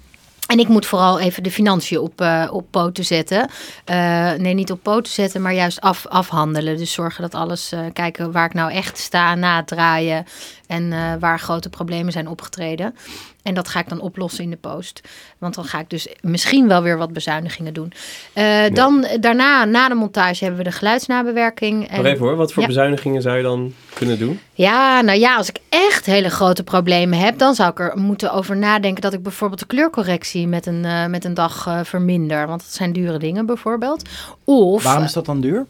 en 0.51 0.59
ik 0.59 0.67
moet 0.67 0.85
vooral 0.85 1.19
even 1.19 1.43
de 1.43 1.51
financiën 1.51 1.99
op, 1.99 2.21
eh, 2.21 2.47
op 2.51 2.65
poten 2.71 3.05
zetten. 3.05 3.49
Eh, 3.85 4.31
nee, 4.33 4.53
niet 4.53 4.71
op 4.71 4.83
poten 4.83 5.11
zetten, 5.11 5.41
maar 5.41 5.53
juist 5.53 5.81
af, 5.81 6.07
afhandelen. 6.07 6.77
Dus 6.77 6.93
zorgen 6.93 7.21
dat 7.21 7.35
alles, 7.35 7.71
eh, 7.71 7.79
kijken 7.93 8.31
waar 8.31 8.45
ik 8.45 8.53
nou 8.53 8.71
echt 8.71 8.97
sta 8.97 9.35
na 9.35 9.63
draaien. 9.63 10.25
En 10.67 11.19
waar 11.19 11.39
grote 11.39 11.69
problemen 11.69 12.11
zijn 12.11 12.27
opgetreden. 12.27 12.95
En 13.43 13.53
dat 13.53 13.67
ga 13.67 13.79
ik 13.79 13.89
dan 13.89 13.99
oplossen 14.01 14.43
in 14.43 14.49
de 14.49 14.55
post. 14.57 15.01
Want 15.37 15.55
dan 15.55 15.63
ga 15.65 15.79
ik 15.79 15.89
dus 15.89 16.07
misschien 16.21 16.67
wel 16.67 16.81
weer 16.81 16.97
wat 16.97 17.13
bezuinigingen 17.13 17.73
doen. 17.73 17.91
Eh, 18.33 18.63
Dan 18.73 19.07
daarna, 19.19 19.65
na 19.65 19.87
de 19.89 19.95
montage, 19.95 20.43
hebben 20.43 20.63
we 20.63 20.69
de 20.69 20.75
geluidsnabewerking. 20.75 21.87
En, 21.87 21.97
Nog 21.97 22.05
even 22.05 22.25
hoor, 22.25 22.35
wat 22.35 22.53
voor 22.53 22.61
Ja. 22.61 22.67
bezuinigingen 22.67 23.21
zou 23.21 23.37
je 23.37 23.43
dan 23.43 23.73
kunnen 23.93 24.19
doen? 24.19 24.39
ja, 24.53 25.01
nou 25.01 25.19
ja, 25.19 25.35
als 25.35 25.49
ik 25.49 25.57
echt 25.69 26.05
hele 26.05 26.29
grote 26.29 26.63
problemen 26.63 27.19
heb, 27.19 27.37
dan 27.37 27.55
zou 27.55 27.69
ik 27.71 27.79
er 27.79 27.91
moeten 27.97 28.31
over 28.33 28.57
nadenken 28.57 29.01
dat 29.01 29.13
ik 29.13 29.23
bijvoorbeeld 29.23 29.59
de 29.59 29.65
kleurcorrectie 29.65 30.47
met 30.47 30.65
een, 30.65 30.85
eh, 30.85 31.05
met 31.05 31.25
een 31.25 31.33
dag 31.33 31.67
eh, 31.67 31.79
verminder. 31.83 32.47
Want 32.47 32.61
dat 32.61 32.73
zijn 32.73 32.93
dure 32.93 33.17
dingen 33.19 33.45
bijvoorbeeld. 33.45 34.09
Of, 34.43 34.83
Waarom 34.83 35.03
is 35.03 35.13
dat 35.13 35.25
dan 35.25 35.41
duur? 35.41 35.65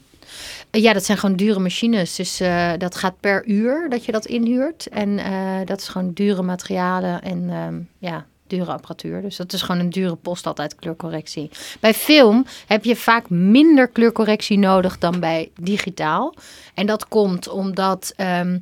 Ja, 0.72 0.94
dat 0.94 1.06
zijn 1.06 1.18
gewoon 1.18 1.36
dure 1.36 1.60
machines. 1.60 2.16
Dus 2.16 2.40
eh, 2.40 2.72
dat 2.78 2.96
gaat 2.96 3.20
per 3.20 3.46
uur 3.46 3.90
dat 3.90 4.06
je 4.06 4.12
dat 4.12 4.26
inhuurt. 4.26 4.88
En 4.88 5.20
eh, 5.20 5.66
dat 5.66 5.82
is 5.82 5.88
gewoon 5.88 6.14
dure 6.14 6.42
materialen 6.42 7.22
en 7.22 7.50
ehm, 7.50 7.80
ja, 7.98 8.26
dure 8.48 8.72
apparatuur. 8.72 9.22
Dus 9.22 9.36
dat 9.36 9.54
is 9.54 9.62
gewoon 9.62 9.82
een 9.82 9.90
dure 9.90 10.16
post 10.16 10.48
altijd, 10.48 10.76
kleurcorrectie. 10.76 11.50
Bij 11.80 11.94
film 11.94 12.46
heb 12.68 12.84
je 12.84 12.96
vaak 12.96 13.30
minder 13.30 13.88
kleurcorrectie 13.88 14.58
nodig 14.58 14.98
dan 14.98 15.20
bij 15.20 15.52
digitaal. 15.60 16.34
En 16.74 16.86
dat 16.86 17.08
komt 17.08 17.48
omdat 17.48 18.14
ehm, 18.16 18.58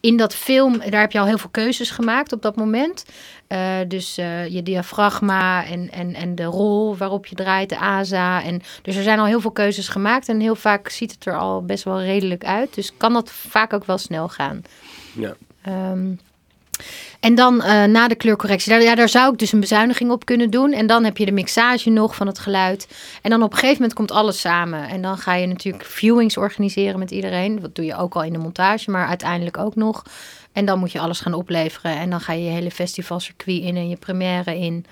in 0.00 0.16
dat 0.16 0.34
film, 0.34 0.78
daar 0.78 1.00
heb 1.00 1.12
je 1.12 1.18
al 1.18 1.26
heel 1.26 1.38
veel 1.38 1.50
keuzes 1.50 1.90
gemaakt 1.90 2.32
op 2.32 2.42
dat 2.42 2.56
moment. 2.56 3.04
Eh, 3.46 3.78
dus 3.88 4.18
eh, 4.18 4.48
je 4.48 4.62
diafragma 4.62 5.64
en, 5.64 5.90
en, 5.90 6.14
en 6.14 6.34
de 6.34 6.44
rol 6.44 6.96
waarop 6.96 7.26
je 7.26 7.34
draait, 7.34 7.68
de 7.68 7.78
ASA. 7.78 8.42
En, 8.42 8.62
dus 8.82 8.96
er 8.96 9.02
zijn 9.02 9.18
al 9.18 9.24
heel 9.24 9.40
veel 9.40 9.50
keuzes 9.50 9.88
gemaakt 9.88 10.28
en 10.28 10.40
heel 10.40 10.54
vaak 10.54 10.88
ziet 10.88 11.12
het 11.12 11.26
er 11.26 11.38
al 11.38 11.62
best 11.64 11.84
wel 11.84 12.00
redelijk 12.00 12.44
uit. 12.44 12.74
Dus 12.74 12.96
kan 12.96 13.12
dat 13.12 13.30
vaak 13.30 13.72
ook 13.72 13.84
wel 13.84 13.98
snel 13.98 14.28
gaan. 14.28 14.62
Ja. 15.12 15.34
Ehm, 15.62 16.12
en 17.20 17.34
dan 17.34 17.62
eh, 17.62 17.84
na 17.84 18.08
de 18.08 18.14
kleurcorrectie, 18.14 18.72
daar, 18.72 18.82
ja, 18.82 18.94
daar 18.94 19.08
zou 19.08 19.32
ik 19.32 19.38
dus 19.38 19.52
een 19.52 19.60
bezuiniging 19.60 20.10
op 20.10 20.24
kunnen 20.24 20.50
doen. 20.50 20.72
En 20.72 20.86
dan 20.86 21.04
heb 21.04 21.16
je 21.16 21.24
de 21.24 21.32
mixage 21.32 21.90
nog 21.90 22.14
van 22.14 22.26
het 22.26 22.38
geluid. 22.38 22.88
En 23.22 23.30
dan 23.30 23.42
op 23.42 23.50
een 23.50 23.58
gegeven 23.58 23.76
moment 23.76 23.94
komt 23.94 24.10
alles 24.10 24.40
samen. 24.40 24.88
En 24.88 25.02
dan 25.02 25.18
ga 25.18 25.34
je 25.34 25.46
natuurlijk 25.46 25.84
viewings 25.84 26.36
organiseren 26.36 26.98
met 26.98 27.10
iedereen. 27.10 27.60
Dat 27.60 27.74
doe 27.74 27.84
je 27.84 27.96
ook 27.96 28.14
al 28.14 28.22
in 28.22 28.32
de 28.32 28.38
montage, 28.38 28.90
maar 28.90 29.06
uiteindelijk 29.06 29.58
ook 29.58 29.74
nog. 29.74 30.02
En 30.52 30.64
dan 30.64 30.78
moet 30.78 30.92
je 30.92 31.00
alles 31.00 31.20
gaan 31.20 31.34
opleveren. 31.34 31.96
En 31.96 32.10
dan 32.10 32.20
ga 32.20 32.32
je 32.32 32.44
je 32.44 32.50
hele 32.50 32.70
festivalcircuit 32.70 33.62
in 33.62 33.76
en 33.76 33.88
je 33.88 33.96
première 33.96 34.58
in. 34.58 34.86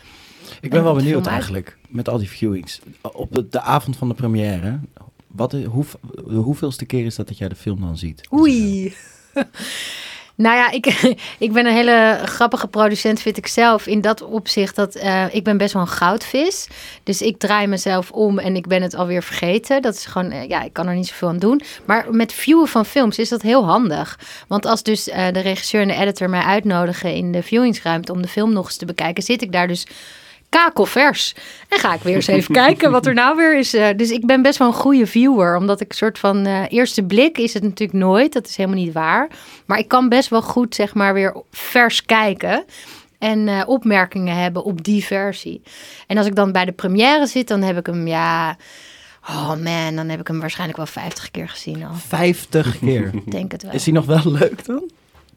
Ik 0.60 0.70
ben 0.70 0.78
En 0.78 0.84
wel 0.84 0.94
benieuwd 0.94 1.26
eigenlijk, 1.26 1.76
met 1.88 2.08
al 2.08 2.18
die 2.18 2.28
viewings. 2.28 2.80
Op 3.00 3.32
de, 3.32 3.48
de 3.48 3.60
avond 3.60 3.96
van 3.96 4.08
de 4.08 4.14
première, 4.14 4.80
wat, 5.26 5.52
hoe, 5.52 5.84
hoeveelste 6.24 6.84
keer 6.84 7.04
is 7.04 7.14
dat 7.14 7.28
dat 7.28 7.38
jij 7.38 7.48
de 7.48 7.54
film 7.54 7.80
dan 7.80 7.96
ziet? 7.96 8.28
Oei. 8.32 8.94
Nou 10.38 10.56
ja, 10.56 10.70
ik, 10.70 10.86
ik 11.46 11.52
ben 11.52 11.66
een 11.66 11.72
hele 11.72 12.18
grappige 12.24 12.66
producent, 12.66 13.20
vind 13.20 13.36
ik 13.36 13.46
zelf. 13.46 13.86
In 13.86 14.00
dat 14.00 14.22
opzicht 14.22 14.76
dat 14.76 14.94
eh, 14.94 15.34
ik 15.34 15.44
ben 15.44 15.56
best 15.56 15.72
wel 15.72 15.82
een 15.82 15.88
goudvis. 15.88 16.68
Dus 17.02 17.22
ik 17.22 17.38
draai 17.38 17.66
mezelf 17.66 18.10
om 18.10 18.38
en 18.38 18.56
ik 18.56 18.66
ben 18.66 18.82
het 18.82 18.94
alweer 18.94 19.22
vergeten. 19.22 19.82
Dat 19.82 19.94
is 19.94 20.06
gewoon, 20.06 20.30
eh, 20.30 20.48
ja, 20.48 20.62
ik 20.62 20.72
kan 20.72 20.86
er 20.86 20.94
niet 20.94 21.06
zoveel 21.06 21.28
aan 21.28 21.38
doen. 21.38 21.62
Maar 21.84 22.06
met 22.10 22.32
viewen 22.32 22.68
van 22.68 22.84
films 22.86 23.18
is 23.18 23.28
dat 23.28 23.42
heel 23.42 23.64
handig. 23.64 24.18
Want 24.48 24.66
als 24.66 24.82
dus 24.82 25.08
eh, 25.08 25.26
de 25.32 25.40
regisseur 25.40 25.80
en 25.80 25.88
de 25.88 25.94
editor 25.94 26.30
mij 26.30 26.42
uitnodigen 26.42 27.14
in 27.14 27.32
de 27.32 27.42
viewingsruimte 27.42 28.12
om 28.12 28.22
de 28.22 28.28
film 28.28 28.52
nog 28.52 28.64
eens 28.64 28.76
te 28.76 28.86
bekijken, 28.86 29.22
zit 29.22 29.42
ik 29.42 29.52
daar 29.52 29.68
dus 29.68 29.86
kakelvers. 30.48 31.34
En 31.68 31.78
ga 31.78 31.94
ik 31.94 32.00
weer 32.00 32.14
eens 32.14 32.26
even 32.26 32.54
kijken 32.54 32.90
wat 32.90 33.06
er 33.06 33.14
nou 33.14 33.36
weer 33.36 33.58
is. 33.58 33.74
Eh, 33.74 33.88
dus 33.96 34.10
ik 34.10 34.26
ben 34.26 34.42
best 34.42 34.58
wel 34.58 34.68
een 34.68 34.74
goede 34.74 35.06
viewer. 35.06 35.56
Omdat 35.56 35.80
ik 35.80 35.92
soort 35.92 36.18
van 36.18 36.46
eh, 36.46 36.62
eerste 36.68 37.02
blik 37.02 37.38
is 37.38 37.54
het 37.54 37.62
natuurlijk 37.62 37.98
nooit. 37.98 38.32
Dat 38.32 38.46
is 38.46 38.56
helemaal 38.56 38.78
niet 38.78 38.92
waar. 38.92 39.28
Maar 39.66 39.78
ik 39.78 39.88
kan 39.88 40.08
best 40.08 40.28
wel 40.28 40.42
goed 40.42 40.74
zeg 40.74 40.94
maar 40.94 41.14
weer 41.14 41.42
vers 41.50 42.04
kijken. 42.04 42.64
En 43.18 43.48
eh, 43.48 43.62
opmerkingen 43.66 44.36
hebben 44.36 44.64
op 44.64 44.84
die 44.84 45.04
versie. 45.04 45.62
En 46.06 46.16
als 46.16 46.26
ik 46.26 46.34
dan 46.34 46.52
bij 46.52 46.64
de 46.64 46.72
première 46.72 47.26
zit, 47.26 47.48
dan 47.48 47.62
heb 47.62 47.78
ik 47.78 47.86
hem 47.86 48.06
ja... 48.06 48.56
Oh 49.30 49.48
man, 49.48 49.96
dan 49.96 50.08
heb 50.08 50.20
ik 50.20 50.26
hem 50.26 50.40
waarschijnlijk 50.40 50.78
wel 50.78 50.86
50 50.86 51.30
keer 51.30 51.48
gezien 51.48 51.84
al. 51.84 51.94
50 51.94 52.78
keer. 52.78 53.10
Ik 53.14 53.30
denk 53.30 53.52
het 53.52 53.62
wel. 53.62 53.72
Is 53.72 53.84
hij 53.84 53.94
nog 53.94 54.04
wel 54.04 54.22
leuk 54.24 54.64
dan? 54.64 54.90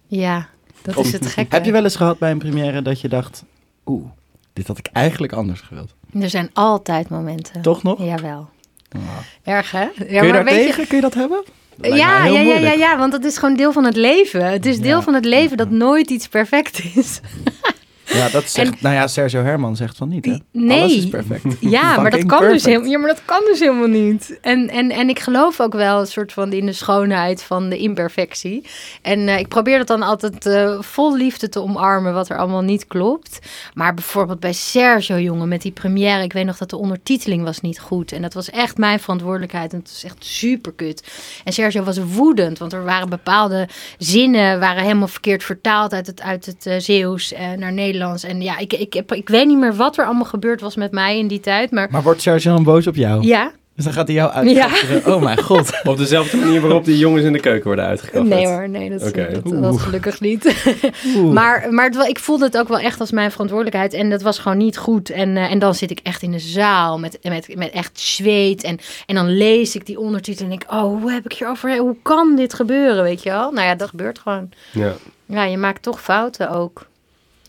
Ja, 0.07 0.49
dat 0.81 0.97
is 0.97 1.11
het 1.11 1.25
gekke. 1.25 1.55
Heb 1.55 1.65
je 1.65 1.71
wel 1.71 1.83
eens 1.83 1.95
gehad 1.95 2.17
bij 2.17 2.31
een 2.31 2.37
première 2.37 2.81
dat 2.81 3.01
je 3.01 3.07
dacht, 3.07 3.43
oeh, 3.85 4.09
dit 4.53 4.67
had 4.67 4.77
ik 4.77 4.87
eigenlijk 4.93 5.33
anders 5.33 5.61
gewild? 5.61 5.93
Er 6.21 6.29
zijn 6.29 6.49
altijd 6.53 7.09
momenten. 7.09 7.61
Toch 7.61 7.83
nog? 7.83 8.03
Jawel. 8.03 8.49
Oh. 8.95 9.01
Erg 9.43 9.71
hè? 9.71 9.79
Ja, 9.81 9.89
Kun 9.95 10.07
je 10.07 10.21
maar 10.21 10.31
daar 10.45 10.53
je- 10.53 10.65
tegen? 10.65 10.87
Kun 10.87 10.95
je 10.95 11.01
dat 11.01 11.13
hebben? 11.13 11.43
Ja, 11.81 12.25
ja, 12.25 12.39
ja, 12.41 12.71
ja, 12.71 12.97
want 12.97 13.11
dat 13.11 13.23
is 13.25 13.37
gewoon 13.37 13.55
deel 13.55 13.71
van 13.71 13.83
het 13.83 13.95
leven. 13.95 14.45
Het 14.45 14.65
is 14.65 14.79
deel 14.79 15.01
van 15.01 15.13
het 15.13 15.25
leven 15.25 15.57
dat 15.57 15.69
nooit 15.69 16.09
iets 16.09 16.27
perfect 16.27 16.95
is. 16.95 17.19
Ja, 18.13 18.29
dat 18.29 18.49
zegt, 18.49 18.71
En- 18.71 18.77
nou 18.79 18.95
ja, 18.95 19.07
Sergio 19.07 19.43
Herman 19.43 19.75
zegt 19.75 19.97
van 19.97 20.09
niet, 20.09 20.25
hè? 20.25 20.35
Nee. 20.51 20.81
Alles 20.81 20.95
is 20.95 21.09
perfect. 21.09 21.43
Ja, 21.59 22.01
maar 22.01 22.11
dat 22.11 22.25
kan, 22.25 22.41
dus 22.41 22.63
ja, 22.63 22.97
maar 22.97 23.07
dat 23.07 23.21
kan 23.25 23.41
dus 23.45 23.59
helemaal 23.59 23.87
niet. 23.87 24.37
En, 24.41 24.69
en, 24.69 24.91
en 24.91 25.09
ik 25.09 25.19
geloof 25.19 25.59
ook 25.59 25.73
wel 25.73 25.99
een 25.99 26.07
soort 26.07 26.33
van 26.33 26.53
in 26.53 26.65
de 26.65 26.73
schoonheid 26.73 27.43
van 27.43 27.69
de 27.69 27.77
imperfectie. 27.77 28.65
En 29.01 29.27
eh, 29.27 29.39
ik 29.39 29.47
probeer 29.47 29.77
dat 29.77 29.87
dan 29.87 30.01
altijd 30.01 30.45
eh, 30.45 30.81
vol 30.81 31.15
liefde 31.15 31.49
te 31.49 31.61
omarmen 31.61 32.13
wat 32.13 32.29
er 32.29 32.37
allemaal 32.37 32.61
niet 32.61 32.87
klopt. 32.87 33.39
Maar 33.73 33.93
bijvoorbeeld 33.93 34.39
bij 34.39 34.53
Sergio, 34.53 35.19
jongen, 35.19 35.47
met 35.47 35.61
die 35.61 35.71
première. 35.71 36.23
Ik 36.23 36.33
weet 36.33 36.45
nog 36.45 36.57
dat 36.57 36.69
de 36.69 36.77
ondertiteling 36.77 37.43
was 37.43 37.61
niet 37.61 37.79
goed. 37.79 38.11
En 38.11 38.21
dat 38.21 38.33
was 38.33 38.49
echt 38.49 38.77
mijn 38.77 38.99
verantwoordelijkheid. 38.99 39.73
En 39.73 39.79
het 39.79 39.89
was 39.91 40.03
echt 40.03 40.25
super 40.25 40.71
kut. 40.71 41.03
En 41.43 41.53
Sergio 41.53 41.83
was 41.83 41.97
woedend, 41.97 42.57
want 42.57 42.73
er 42.73 42.83
waren 42.83 43.09
bepaalde 43.09 43.67
zinnen... 43.97 44.59
waren 44.59 44.83
helemaal 44.83 45.07
verkeerd 45.07 45.43
vertaald 45.43 45.93
uit 45.93 46.07
het, 46.07 46.21
uit 46.21 46.45
het 46.45 46.65
eh, 46.65 46.79
Zeeuws 46.79 47.33
naar 47.57 47.71
Nederlands. 48.01 48.23
En 48.23 48.41
ja, 48.41 48.57
ik, 48.57 48.73
ik, 48.73 48.93
heb, 48.93 49.13
ik 49.13 49.29
weet 49.29 49.47
niet 49.47 49.57
meer 49.57 49.75
wat 49.75 49.97
er 49.97 50.05
allemaal 50.05 50.25
gebeurd 50.25 50.61
was 50.61 50.75
met 50.75 50.91
mij 50.91 51.17
in 51.17 51.27
die 51.27 51.39
tijd. 51.39 51.71
Maar, 51.71 51.87
Maar 51.91 52.03
wordt 52.03 52.21
Sergio 52.21 52.53
dan 52.53 52.63
boos 52.63 52.87
op 52.87 52.95
jou? 52.95 53.25
ja, 53.25 53.51
Dus 53.75 53.83
dan 53.83 53.93
gaat 53.93 54.07
hij 54.07 54.15
jou 54.15 54.31
uitkafferen. 54.31 55.01
Oh 55.13 55.21
mijn 55.21 55.41
god. 55.41 55.81
Op 55.83 55.97
dezelfde 55.97 56.37
manier 56.37 56.61
waarop 56.61 56.85
die 56.85 56.97
jongens 56.97 57.23
in 57.23 57.33
de 57.33 57.39
keuken 57.39 57.65
worden 57.65 57.85
uitgekafferd. 57.85 58.35
Nee 58.35 58.47
hoor, 58.47 58.69
nee, 58.69 58.89
dat, 58.89 59.07
Oké. 59.07 59.41
dat, 59.43 59.79
gelukkig 59.79 60.19
niet. 60.19 60.55
maar 61.33 61.67
maar 61.69 61.89
het, 61.89 62.07
ik 62.07 62.19
voelde 62.19 62.45
het 62.45 62.57
ook 62.57 62.67
wel 62.67 62.79
echt 62.79 62.99
als 62.99 63.11
mijn 63.11 63.31
verantwoordelijkheid. 63.31 63.93
En 63.93 64.09
dat 64.09 64.21
was 64.21 64.39
gewoon 64.39 64.57
niet 64.57 64.77
goed. 64.77 65.09
En, 65.09 65.37
eh, 65.37 65.51
en 65.51 65.59
dan 65.59 65.75
zit 65.75 65.91
ik 65.91 65.99
echt 66.03 66.21
in 66.21 66.31
de 66.31 66.39
zaal 66.39 66.99
met, 66.99 67.19
met, 67.23 67.55
met 67.55 67.71
echt 67.71 67.99
zweet. 67.99 68.63
En, 68.63 68.79
en 69.05 69.15
dan 69.15 69.29
lees 69.29 69.75
ik 69.75 69.85
die 69.85 69.99
ondertitel 69.99 70.43
en 70.43 70.49
denk 70.49 70.63
ik... 70.63 70.71
Oh, 70.71 70.81
hoe 71.01 71.11
heb 71.11 71.25
ik 71.25 71.33
hierover... 71.33 71.77
Hoe 71.77 71.95
kan 72.01 72.35
dit 72.35 72.53
gebeuren, 72.53 73.03
weet 73.03 73.23
je 73.23 73.29
wel? 73.29 73.51
Nou 73.51 73.67
ja, 73.67 73.75
dat 73.75 73.89
gebeurt 73.89 74.19
gewoon. 74.19 74.49
Ja, 74.71 74.93
Ja, 75.25 75.43
je 75.43 75.57
maakt 75.57 75.81
toch 75.81 76.01
fouten 76.01 76.49
ook. 76.49 76.89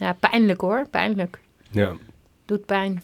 Ja, 0.03 0.13
pijnlijk 0.13 0.61
hoor, 0.61 0.87
pijnlijk. 0.91 1.39
ja. 1.71 1.93
Doet 2.45 2.67
pijn. 2.67 3.03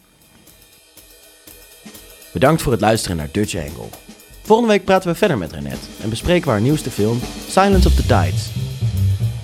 Bedankt 2.33 2.63
voor 2.63 2.73
het 2.73 2.81
luisteren 2.81 3.17
naar 3.17 3.29
Dutch 3.33 3.55
Angle. 3.57 3.89
Volgende 4.43 4.73
week 4.73 4.85
praten 4.85 5.11
we 5.11 5.17
verder 5.17 5.39
met 5.39 5.53
Renette 5.53 5.87
en 6.03 6.09
bespreken 6.09 6.45
we 6.45 6.51
haar 6.51 6.61
nieuwste 6.61 6.91
film 6.91 7.19
Silence 7.49 7.89
of 7.89 7.95
the 7.95 8.03
Tides. 8.03 8.51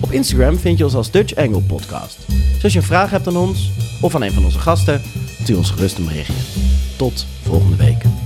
Op 0.01 0.11
Instagram 0.11 0.57
vind 0.57 0.77
je 0.77 0.83
ons 0.83 0.95
als 0.95 1.11
Dutch 1.11 1.35
Angle 1.35 1.61
Podcast. 1.61 2.27
Dus 2.27 2.63
als 2.63 2.73
je 2.73 2.79
een 2.79 2.85
vraag 2.85 3.09
hebt 3.09 3.27
aan 3.27 3.37
ons 3.37 3.71
of 4.01 4.15
aan 4.15 4.23
een 4.23 4.31
van 4.31 4.45
onze 4.45 4.59
gasten, 4.59 5.01
stuur 5.41 5.57
ons 5.57 5.69
gerust 5.71 5.97
een 5.97 6.05
berichtje. 6.05 6.61
Tot 6.97 7.25
volgende 7.43 7.75
week. 7.75 8.24